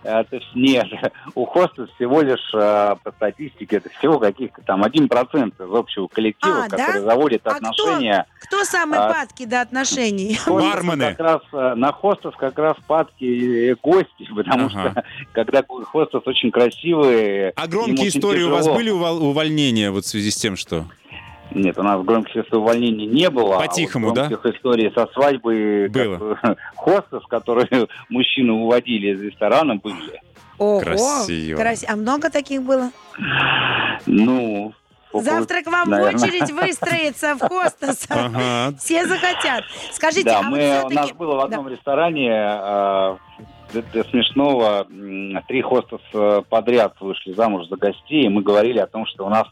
э, 0.04 0.24
то 0.30 0.36
есть 0.36 0.48
нет, 0.56 0.86
у 1.36 1.46
хостес 1.46 1.90
всего 1.96 2.22
лишь 2.22 2.54
э, 2.54 2.96
по 3.04 3.12
статистике 3.12 3.78
это 3.78 3.90
всего 3.98 4.20
каких-то 4.20 4.62
там 4.64 4.84
1% 4.84 5.48
из 5.48 5.74
общего 5.76 6.08
коллектива, 6.08 6.66
А, 6.66 6.70
да? 6.70 6.78
который 6.78 7.02
заводит 7.04 7.42
А 7.48 7.52
кто? 7.56 7.68
отношения. 7.70 8.26
Кто 8.42 8.64
самый 8.66 9.00
А, 9.00 9.08
падкий 9.14 9.46
до 9.46 9.62
отношений? 9.62 10.38
Бармены. 10.48 11.16
Как 11.16 11.20
раз, 11.20 11.42
э, 11.54 11.74
на 11.76 11.92
хостес 11.94 12.34
как 12.38 12.58
раз 12.60 12.76
падки 12.86 13.76
гости, 13.82 14.28
потому 14.36 14.66
Ага. 14.68 14.92
что 14.92 15.04
когда 15.32 15.64
хостес 15.64 16.22
очень 16.26 16.52
красивый... 16.52 17.50
А 17.52 17.68
громкие 17.68 18.08
очень 18.08 18.20
истории 18.20 18.44
у 18.44 18.50
вас 18.52 18.68
были 18.68 18.92
увол- 18.92 19.22
увольнения 19.24 19.90
вот 19.92 20.04
в 20.04 20.08
связи 20.08 20.32
с 20.32 20.36
тем, 20.36 20.56
что... 20.58 20.86
Нет, 21.56 21.78
у 21.78 21.84
нас 21.84 22.04
громких 22.04 22.46
увольнений 22.52 23.06
не 23.06 23.30
было. 23.30 23.58
По-тихому, 23.58 24.08
а 24.08 24.10
вот 24.10 24.16
да? 24.16 24.28
громких 24.28 24.56
историй 24.56 24.92
со 24.94 25.08
свадьбы 25.14 25.88
Было. 25.92 26.36
как 26.42 26.58
хостес, 26.76 27.24
которые 27.30 27.88
мужчину 28.10 28.64
уводили 28.64 29.14
из 29.14 29.22
ресторана, 29.22 29.76
были. 29.76 30.22
Ого, 30.58 30.80
Красиво. 30.80 31.60
краси- 31.60 31.86
А 31.88 31.96
много 31.96 32.30
таких 32.30 32.62
было? 32.64 32.92
Ну, 34.06 34.74
сколько 35.10 35.26
Завтра 35.30 35.56
вы, 35.58 35.64
к 35.64 35.68
вам 35.68 35.86
в 35.86 35.90
наверное. 35.90 36.16
очередь 36.24 36.52
выстроится 36.52 37.36
в 37.36 37.40
хостес. 37.40 38.06
Ага. 38.10 38.76
Все 38.78 39.06
захотят. 39.06 39.64
Скажите, 39.92 40.26
Да, 40.26 40.40
а 40.40 40.44
мы, 40.44 40.58
вот 40.84 40.92
у 40.92 40.96
нас 40.96 41.06
все-таки... 41.06 41.14
было 41.18 41.36
в 41.36 41.40
одном 41.42 41.68
ресторане 41.68 42.30
э, 42.32 43.16
для, 43.74 43.82
для 43.82 44.04
смешного 44.06 44.88
три 45.48 45.62
хостеса 45.62 46.44
подряд 46.50 46.96
вышли 47.00 47.34
замуж 47.34 47.68
за 47.68 47.76
гостей, 47.76 48.26
и 48.26 48.30
мы 48.30 48.42
говорили 48.42 48.80
о 48.80 48.88
том, 48.88 49.06
что 49.06 49.26
у 49.26 49.30
нас 49.30 49.48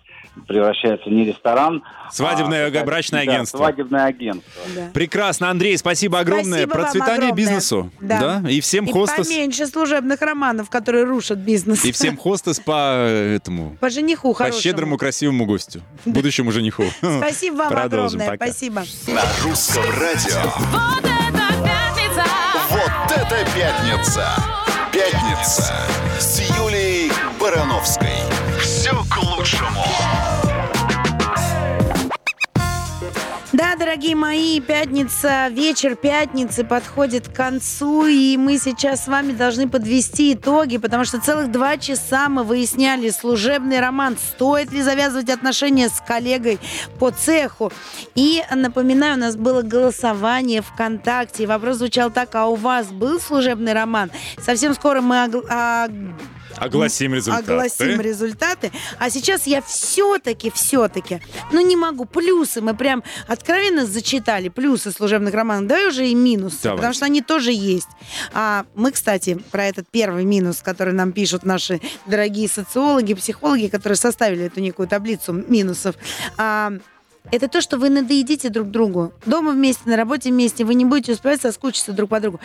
превращается 0.47 1.09
не 1.09 1.25
ресторан, 1.25 1.83
Свадебное 2.11 2.67
а 2.67 2.83
брачное 2.83 3.25
да, 3.25 3.31
агентство. 3.31 3.57
свадебное 3.57 4.05
агентство. 4.05 4.51
Прекрасно, 4.93 5.49
Андрей, 5.49 5.77
спасибо 5.77 6.19
огромное. 6.19 6.59
Спасибо 6.65 6.69
вам 6.73 6.81
Процветания 6.81 7.13
огромное. 7.13 7.35
бизнесу. 7.37 7.91
Да. 8.01 8.43
И 8.49 8.59
всем 8.59 8.85
И 8.85 8.91
хостес. 8.91 9.27
поменьше 9.27 9.67
служебных 9.67 10.21
романов, 10.21 10.69
которые 10.69 11.05
рушат 11.05 11.39
бизнес. 11.39 11.85
И 11.85 11.91
всем 11.91 12.17
хостес 12.17 12.59
по 12.59 13.05
э, 13.07 13.35
этому. 13.35 13.77
По 13.79 13.89
жениху 13.89 14.29
По 14.33 14.39
хорошему. 14.39 14.61
щедрому 14.61 14.97
красивому 14.97 15.45
гостю. 15.45 15.81
Будущему 16.05 16.51
жениху. 16.51 16.83
Спасибо 16.99 17.55
вам 17.55 17.69
Продолжим. 17.69 18.21
огромное. 18.21 18.37
Пока. 18.37 18.51
Спасибо. 18.51 18.83
На 19.07 19.21
русском 19.43 19.83
радио. 19.99 20.41
Вот 20.71 21.05
это 21.05 21.41
пятница! 21.63 22.25
Вот 22.71 23.11
это 23.11 23.51
пятница! 23.55 24.27
Пятница 24.91 25.73
с 26.19 26.41
Юлией 26.57 27.11
Барановской. 27.39 28.09
Все 29.11 29.19
к 29.19 29.23
лучшему. 29.23 30.20
Да, 33.53 33.75
дорогие 33.75 34.15
мои, 34.15 34.61
пятница, 34.61 35.49
вечер 35.49 35.97
пятницы 35.97 36.63
подходит 36.63 37.27
к 37.27 37.35
концу, 37.35 38.05
и 38.05 38.37
мы 38.37 38.57
сейчас 38.57 39.03
с 39.03 39.07
вами 39.09 39.33
должны 39.33 39.67
подвести 39.67 40.35
итоги, 40.35 40.77
потому 40.77 41.03
что 41.03 41.19
целых 41.19 41.51
два 41.51 41.77
часа 41.77 42.29
мы 42.29 42.45
выясняли 42.45 43.09
служебный 43.09 43.81
роман, 43.81 44.15
стоит 44.17 44.71
ли 44.71 44.81
завязывать 44.81 45.29
отношения 45.29 45.89
с 45.89 45.99
коллегой 45.99 46.59
по 46.97 47.11
цеху. 47.11 47.73
И, 48.15 48.41
напоминаю, 48.55 49.15
у 49.15 49.19
нас 49.19 49.35
было 49.35 49.63
голосование 49.63 50.61
ВКонтакте, 50.61 51.43
и 51.43 51.45
вопрос 51.47 51.77
звучал 51.77 52.09
так, 52.09 52.33
а 52.35 52.47
у 52.47 52.55
вас 52.55 52.87
был 52.87 53.19
служебный 53.19 53.73
роман? 53.73 54.11
Совсем 54.41 54.73
скоро 54.73 55.01
мы 55.01 55.29
а, 55.49 55.89
Огласим 56.57 57.15
результаты. 57.15 57.51
Огласим 57.51 58.01
результаты. 58.01 58.71
А 58.99 59.09
сейчас 59.09 59.47
я 59.47 59.61
все-таки, 59.61 60.51
все-таки, 60.51 61.21
ну 61.51 61.65
не 61.65 61.75
могу, 61.75 62.05
плюсы 62.05 62.61
мы 62.61 62.75
прям 62.75 63.03
откровенно 63.41 63.85
зачитали, 63.85 64.49
плюсы 64.49 64.91
служебных 64.91 65.33
романов. 65.33 65.67
Давай 65.67 65.87
уже 65.87 66.07
и 66.07 66.15
минусы, 66.15 66.63
Давай. 66.63 66.77
потому 66.77 66.93
что 66.93 67.05
они 67.05 67.21
тоже 67.21 67.51
есть. 67.51 67.89
А 68.33 68.65
мы, 68.75 68.91
кстати, 68.91 69.39
про 69.51 69.65
этот 69.65 69.87
первый 69.89 70.25
минус, 70.25 70.61
который 70.61 70.93
нам 70.93 71.11
пишут 71.11 71.43
наши 71.43 71.81
дорогие 72.05 72.47
социологи, 72.47 73.13
психологи, 73.13 73.67
которые 73.67 73.97
составили 73.97 74.45
эту 74.45 74.61
некую 74.61 74.87
таблицу 74.87 75.33
минусов, 75.33 75.95
а, 76.37 76.73
это 77.31 77.47
то, 77.47 77.61
что 77.61 77.77
вы 77.77 77.89
надоедите 77.89 78.49
друг 78.49 78.69
другу. 78.71 79.13
Дома 79.25 79.51
вместе, 79.51 79.83
на 79.85 79.95
работе 79.95 80.29
вместе, 80.29 80.65
вы 80.65 80.73
не 80.75 80.85
будете 80.85 81.13
успевать 81.13 81.41
соскучиться 81.41 81.91
друг 81.91 82.09
по 82.09 82.19
другу. 82.19 82.39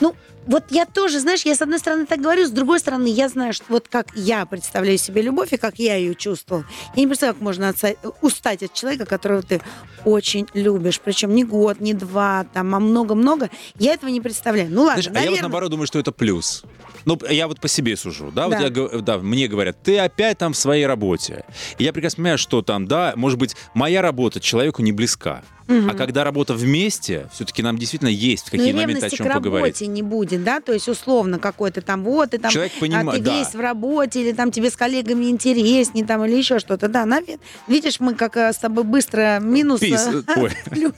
Ну, 0.00 0.14
вот 0.46 0.64
я 0.70 0.86
тоже, 0.86 1.20
знаешь, 1.20 1.42
я 1.44 1.54
с 1.54 1.62
одной 1.62 1.78
стороны 1.78 2.06
так 2.06 2.20
говорю, 2.20 2.44
с 2.46 2.50
другой 2.50 2.80
стороны, 2.80 3.06
я 3.06 3.28
знаю, 3.28 3.52
что 3.52 3.64
вот 3.68 3.86
как 3.88 4.08
я 4.16 4.44
представляю 4.46 4.98
себе 4.98 5.22
любовь 5.22 5.52
и 5.52 5.56
как 5.56 5.78
я 5.78 5.94
ее 5.96 6.14
чувствовал. 6.16 6.64
Я 6.96 7.02
не 7.02 7.06
представляю, 7.06 7.34
как 7.34 7.42
можно 7.42 7.68
отца- 7.70 7.96
устать 8.22 8.62
от 8.64 8.72
человека, 8.72 9.06
которого 9.06 9.42
ты 9.42 9.60
очень 10.04 10.48
любишь. 10.54 10.98
Причем 10.98 11.34
не 11.34 11.44
год, 11.44 11.78
не 11.80 11.94
два, 11.94 12.44
там, 12.52 12.74
а 12.74 12.80
много-много. 12.80 13.50
Я 13.78 13.92
этого 13.94 14.10
не 14.10 14.20
представляю. 14.20 14.68
Ну 14.70 14.82
ладно, 14.82 15.02
Знаешь, 15.02 15.06
а 15.06 15.10
я 15.10 15.12
вот 15.12 15.14
наверное. 15.26 15.42
наоборот 15.42 15.70
думаю, 15.70 15.86
что 15.86 16.00
это 16.00 16.10
плюс. 16.10 16.64
Ну, 17.04 17.18
я 17.30 17.48
вот 17.48 17.60
по 17.60 17.68
себе 17.68 17.96
сужу, 17.96 18.30
да, 18.34 18.46
вот 18.48 18.56
Да. 18.58 18.62
я, 18.62 18.70
г- 18.70 19.00
да, 19.00 19.18
мне 19.18 19.48
говорят, 19.48 19.82
ты 19.82 19.98
опять 19.98 20.38
там 20.38 20.52
в 20.52 20.56
своей 20.56 20.86
работе. 20.86 21.44
И 21.78 21.84
я 21.84 21.92
прекрасно 21.92 22.16
понимаю, 22.16 22.38
что 22.38 22.62
там, 22.62 22.86
да, 22.86 23.12
может 23.16 23.38
быть, 23.38 23.56
моя 23.74 24.02
работа 24.02 24.40
человеку 24.40 24.82
не 24.82 24.92
близка. 24.92 25.42
А 25.68 25.94
когда 25.94 26.24
работа 26.24 26.54
вместе, 26.54 27.28
все-таки 27.32 27.62
нам 27.62 27.78
действительно 27.78 28.08
есть 28.08 28.46
Ну, 28.52 28.58
какие 28.58 28.70
и 28.70 28.72
моменты 28.74 29.06
о 29.06 29.10
чем 29.10 29.26
к 29.26 29.32
поговорить. 29.32 29.64
работе 29.80 29.86
не 29.86 30.02
будет, 30.02 30.44
да, 30.44 30.60
то 30.60 30.72
есть 30.72 30.88
условно 30.88 31.38
какой-то 31.38 31.80
там 31.80 32.02
вот 32.04 32.30
ты 32.30 32.38
там, 32.38 32.50
Человек 32.50 32.72
а, 32.80 32.84
понима- 32.84 33.12
ты 33.12 33.20
да. 33.20 33.38
весь 33.38 33.54
в 33.54 33.60
работе 33.60 34.20
или 34.22 34.32
там 34.32 34.50
тебе 34.50 34.70
с 34.70 34.76
коллегами 34.76 35.26
интереснее 35.26 36.04
там 36.04 36.24
или 36.24 36.36
еще 36.36 36.58
что-то, 36.58 36.88
да, 36.88 37.04
наве- 37.04 37.38
видишь, 37.68 38.00
мы 38.00 38.14
как 38.14 38.36
э, 38.36 38.52
с 38.52 38.56
тобой 38.58 38.84
быстро 38.84 39.38
минус 39.40 39.80
Пис, 39.80 40.06
э, 40.12 40.22
в 40.22 40.70
плюс, 40.70 40.92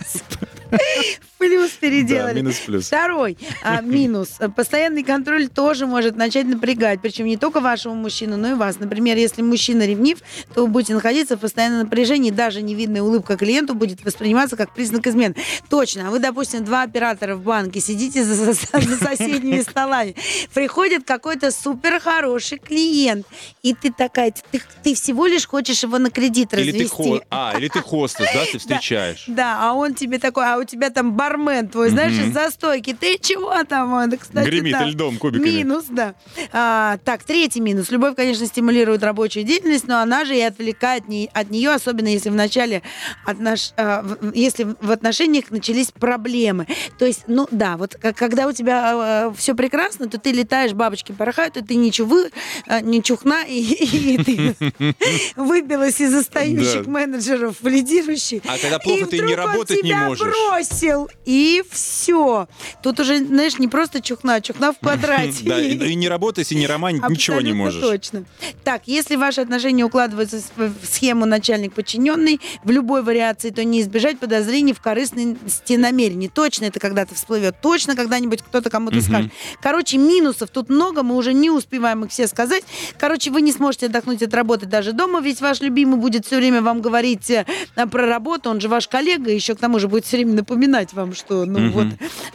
плюс 1.39 1.71
переделали. 1.73 2.33
Да, 2.33 2.39
минус 2.41 2.57
плюс. 2.65 2.87
Второй 2.87 3.37
а, 3.63 3.81
минус. 3.83 4.39
Постоянный 4.57 5.03
контроль 5.03 5.49
тоже 5.49 5.87
может 5.87 6.17
начать 6.17 6.47
напрягать, 6.47 7.01
причем 7.03 7.27
не 7.27 7.37
только 7.37 7.61
вашего 7.61 7.95
мужчину, 7.95 8.37
но 8.37 8.51
и 8.53 8.55
вас. 8.55 8.79
Например, 8.79 9.17
если 9.17 9.43
мужчина 9.43 9.87
ревнив, 9.87 10.19
то 10.55 10.63
вы 10.63 10.69
будете 10.69 10.95
находиться 10.95 11.37
в 11.37 11.41
постоянном 11.41 11.81
напряжении, 11.81 12.31
даже 12.31 12.63
невидная 12.63 13.03
улыбка 13.03 13.37
клиенту 13.37 13.75
будет 13.75 14.05
восприниматься 14.05 14.54
как 14.57 14.75
признак 14.75 15.07
измены. 15.07 15.35
Точно. 15.69 16.09
А 16.09 16.11
вы, 16.11 16.19
допустим, 16.19 16.65
два 16.65 16.83
оператора 16.83 17.37
в 17.37 17.43
банке, 17.43 17.81
сидите 17.81 18.25
за, 18.25 18.35
за- 18.35 18.53
за 18.53 18.97
соседними 18.97 19.61
столами, 19.69 20.15
приходит 20.53 21.05
какой-то 21.05 21.51
супер 21.51 22.01
хороший 22.01 22.59
клиент, 22.59 23.27
и 23.63 23.75
ты 23.75 23.93
такая, 23.93 24.33
ты, 24.51 24.61
ты 24.83 24.95
всего 24.95 25.27
лишь 25.27 25.47
хочешь 25.47 25.83
его 25.83 25.99
на 25.99 26.11
кредит 26.11 26.53
Или 26.55 26.71
ты, 26.73 26.79
развести. 26.85 26.95
хо- 26.95 27.21
а, 27.31 27.55
или 27.59 27.69
ты 27.69 27.81
хостес, 27.81 28.27
да, 28.33 28.45
ты 28.51 28.59
встречаешь. 28.65 29.25
Да, 29.27 29.59
а 29.61 29.73
он 29.75 29.95
тебе 29.95 30.19
такой, 30.19 30.45
а 30.53 30.59
у 30.59 30.65
тебя 30.65 30.91
там 30.91 31.13
бармен 31.13 31.69
твой, 31.69 31.91
знаешь, 31.91 32.13
Мгм. 32.15 32.29
из 32.29 32.35
застойки. 32.35 32.97
Ты 32.99 33.19
чего 33.19 33.63
там? 33.65 33.93
Он, 33.93 34.11
кстати, 34.17 34.47
Гремит 34.47 34.77
льдом 34.81 35.19
кубиками. 35.19 35.49
Минус, 35.51 35.85
да. 35.89 36.15
А, 36.53 36.99
так, 37.05 37.23
третий 37.25 37.61
минус. 37.61 37.91
Любовь, 37.91 38.15
конечно, 38.17 38.47
стимулирует 38.47 39.03
рабочую 39.03 39.45
деятельность, 39.45 39.87
но 39.89 39.99
она 40.01 40.25
же 40.25 40.37
и 40.37 40.41
отвлекает 40.41 41.05
от 41.33 41.51
нее, 41.51 41.71
особенно 41.71 42.09
если 42.09 42.31
в 42.31 42.35
начале 42.35 42.83
отнош- 43.27 43.73
а, 43.77 44.05
если 44.45 44.75
в 44.81 44.91
отношениях 44.91 45.51
начались 45.51 45.91
проблемы. 45.91 46.67
То 46.99 47.05
есть, 47.05 47.25
ну 47.27 47.47
да, 47.51 47.77
вот 47.77 47.97
когда 47.97 48.47
у 48.47 48.53
тебя 48.53 49.33
все 49.37 49.55
прекрасно, 49.55 50.09
то 50.09 50.19
ты 50.19 50.33
летаешь, 50.33 50.73
бабочки 50.73 51.13
порхают, 51.13 51.57
и 51.57 51.63
ты 51.63 51.75
не 51.77 51.91
чувы, 51.91 52.31
а, 52.67 52.81
не 52.81 53.03
чухна, 53.03 53.45
и, 53.45 53.61
и 53.61 54.19
ты 54.19 54.95
выбилась 55.37 56.01
из 56.01 56.15
остающих 56.15 56.87
менеджеров 56.87 57.57
в 57.61 57.67
лидирующий. 57.67 58.43
А 58.47 58.59
когда 58.59 58.79
плохо, 58.79 59.07
ты 59.07 59.21
не 59.21 59.35
работать 59.35 59.83
не 59.83 59.91
тебя 59.91 60.07
можешь. 60.07 60.27
бросил, 60.27 61.09
и 61.25 61.63
все. 61.71 62.49
Тут 62.83 63.01
уже, 63.01 63.25
знаешь, 63.25 63.59
не 63.59 63.69
просто 63.69 64.01
чухна, 64.01 64.37
а 64.37 64.41
чухна 64.41 64.73
в 64.73 64.79
квадрате. 64.79 65.45
Да, 65.45 65.61
и, 65.61 65.95
не 65.95 66.09
работать, 66.09 66.51
и 66.53 66.55
не 66.55 66.67
романить, 66.67 67.07
ничего 67.09 67.41
не 67.41 67.53
можешь. 67.53 67.81
точно. 67.81 68.25
Так, 68.65 68.83
если 68.87 69.17
ваши 69.17 69.41
отношения 69.41 69.85
укладываются 69.85 70.41
в 70.57 70.75
в 70.85 70.87
схему 70.87 71.27
начальник-подчиненный 71.27 72.41
в 72.63 72.71
любой 72.71 73.03
вариации, 73.03 73.51
то 73.51 73.65
не 73.65 73.81
избежать 73.81 74.19
подозрений 74.19 74.34
в 74.43 74.81
корыстности 74.81 75.75
намерений. 75.75 76.29
Точно 76.29 76.65
это 76.67 76.81
когда-то 76.81 77.15
всплывет. 77.15 77.57
Точно 77.61 77.95
когда-нибудь 77.97 78.43
кто-то 78.43 78.71
кому-то 78.71 78.97
Мгм. 78.97 79.05
скажет. 79.05 79.33
Короче, 79.61 79.99
минусов 79.99 80.51
тут 80.51 80.69
много, 80.69 81.03
мы 81.03 81.17
уже 81.17 81.33
не 81.35 81.51
успеваем 81.51 82.05
их 82.05 82.11
все 82.11 82.27
сказать. 82.27 82.65
Короче, 82.99 83.31
вы 83.31 83.43
не 83.43 83.53
сможете 83.53 83.87
отдохнуть 83.87 84.23
от 84.23 84.33
работы 84.35 84.67
даже 84.67 84.93
дома, 84.93 85.21
ведь 85.21 85.41
ваш 85.41 85.61
любимый 85.61 85.99
будет 85.99 86.27
все 86.27 86.37
время 86.37 86.63
вам 86.63 86.81
говорить 86.81 87.31
э, 87.31 87.45
про 87.91 88.07
работу, 88.07 88.51
он 88.51 88.61
же 88.61 88.69
ваш 88.69 88.89
коллега, 88.89 89.31
еще 89.31 89.55
к 89.55 89.59
тому 89.59 89.79
же 89.79 89.89
будет 89.89 90.05
все 90.07 90.17
время 90.17 90.33
напоминать 90.35 90.93
вам, 90.93 91.15
что, 91.15 91.45
ну 91.45 91.59
Мгм. 91.61 91.71
вот... 91.73 91.87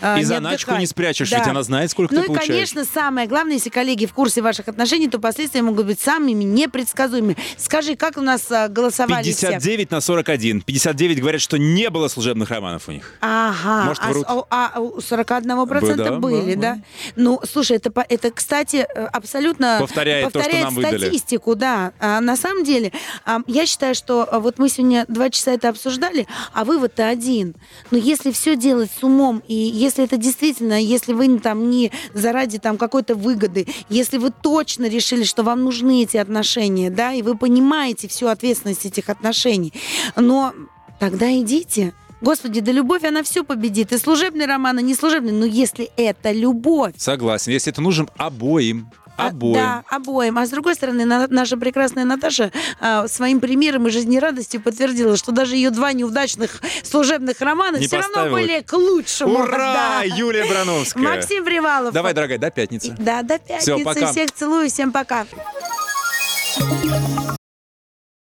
а, 0.01 0.19
И 0.19 0.23
заначку 0.23 0.75
не 0.75 0.85
спрячешь, 0.85 1.29
Да. 1.29 1.39
ведь 1.39 1.47
она 1.47 1.63
знает, 1.63 1.91
сколько 1.91 2.13
Ну 2.13 2.21
ты 2.21 2.25
и, 2.25 2.27
получаешь. 2.27 2.49
конечно, 2.49 2.85
самое 2.85 3.27
главное, 3.27 3.53
если 3.55 3.69
коллеги 3.69 4.05
в 4.05 4.13
курсе 4.13 4.41
ваших 4.41 4.67
отношений, 4.67 5.07
то 5.07 5.19
последствия 5.19 5.61
могут 5.61 5.85
быть 5.85 5.99
самыми 5.99 6.43
непредсказуемыми. 6.43 7.37
Скажи, 7.57 7.95
как 7.95 8.17
у 8.17 8.21
нас 8.21 8.49
а, 8.51 8.67
голосовали 8.67 9.23
все? 9.31 9.47
59 9.47 9.91
на 9.91 10.01
41. 10.01 10.61
59 10.61 11.19
говорят, 11.19 11.41
что 11.41 11.57
не 11.57 11.88
было 11.89 12.07
служебных 12.07 12.49
романов 12.49 12.87
у 12.87 12.91
них. 12.91 13.13
Ага, 13.21 13.85
Может, 13.85 14.03
а, 14.03 14.09
врут? 14.09 14.25
а- 14.27 14.71
а 14.75 14.79
у 14.79 14.99
41% 14.99 15.95
Да, 15.97 16.19
были, 16.19 16.55
да, 16.55 16.75
да? 16.75 16.81
Ну, 17.15 17.39
слушай, 17.49 17.77
это, 17.77 17.91
по- 17.91 18.05
это, 18.07 18.31
кстати, 18.31 18.87
э, 18.93 19.05
абсолютно 19.05 19.77
Повторяет 19.79 20.31
то, 20.33 20.41
что 20.41 20.57
нам 20.57 20.75
выдали. 20.75 20.97
статистику, 20.97 21.55
да. 21.55 21.93
А 21.99 22.19
на 22.21 22.35
самом 22.35 22.63
деле, 22.63 22.91
а, 23.25 23.39
я 23.47 23.65
считаю, 23.65 23.95
что 23.95 24.27
а, 24.29 24.39
вот 24.39 24.59
мы 24.59 24.69
сегодня 24.69 25.05
два 25.07 25.29
часа 25.29 25.51
это 25.51 25.69
обсуждали, 25.69 26.27
а 26.53 26.63
вывод-то 26.65 27.07
один. 27.07 27.55
Но 27.91 27.97
если 27.97 28.31
все 28.31 28.55
делать 28.55 28.91
с 28.97 29.03
умом, 29.03 29.41
и 29.47 29.53
если 29.53 30.03
это 30.03 30.17
действительно, 30.17 30.81
если 30.81 31.13
вы 31.13 31.39
там 31.39 31.69
не 31.69 31.91
заради 32.13 32.57
там 32.59 32.77
какой-то 32.77 33.15
выгоды, 33.15 33.67
если 33.89 34.17
вы 34.17 34.31
точно 34.31 34.85
решили, 34.89 35.23
что 35.23 35.43
вам 35.43 35.63
нужны 35.63 36.03
эти 36.03 36.17
отношения, 36.17 36.89
да, 36.89 37.13
и 37.13 37.21
вы 37.21 37.37
понимаете 37.37 38.07
всю 38.07 38.27
ответственность 38.27 38.85
этих 38.85 39.09
отношений, 39.09 39.73
но 40.15 40.53
тогда 40.99 41.31
идите. 41.37 41.93
Господи, 42.21 42.59
да 42.59 42.71
любовь, 42.73 43.03
она 43.05 43.23
все 43.23 43.43
победит. 43.45 43.93
И 43.93 43.97
служебный 43.97 44.45
роман, 44.45 44.77
и 44.79 44.83
не 44.83 44.93
служебный. 44.93 45.31
Но 45.31 45.45
если 45.45 45.89
это 45.95 46.31
любовь, 46.33 46.93
Согласен. 46.97 47.51
Если 47.53 47.71
это 47.71 47.81
нужен 47.81 48.09
обоим. 48.17 48.89
а, 49.15 49.27
Обоим. 49.27 49.53
Да, 49.53 49.83
обоим. 49.89 50.37
А 50.37 50.45
с 50.45 50.49
другой 50.49 50.75
стороны, 50.75 51.05
на- 51.05 51.27
наша 51.27 51.55
прекрасная 51.57 52.03
Наташа 52.05 52.51
а, 52.81 53.07
своим 53.07 53.39
примером 53.39 53.87
и 53.87 53.89
жизнерадостью 53.89 54.61
подтвердила, 54.61 55.15
что 55.15 55.31
даже 55.31 55.55
ее 55.55 55.69
два 55.71 55.93
неудачных 55.93 56.61
служебных 56.83 57.39
романа 57.41 57.77
Не 57.77 57.87
все 57.87 57.97
равно 57.97 58.13
поставила. 58.15 58.35
были 58.37 58.61
к 58.61 58.73
лучшему. 58.73 59.33
Ура! 59.39 59.57
Да. 59.57 60.03
Юлия 60.03 60.45
Брановская. 60.45 61.01
Максим 61.03 61.45
Привалов. 61.45 61.93
Давай, 61.93 62.13
дорогая, 62.13 62.37
до 62.37 62.51
пятницы. 62.51 62.95
Да, 62.99 63.21
до 63.23 63.39
пятницы. 63.39 63.61
Всё, 63.61 63.79
пока. 63.83 64.11
Всех 64.11 64.31
целую, 64.33 64.69
всем 64.69 64.91
пока. 64.91 65.25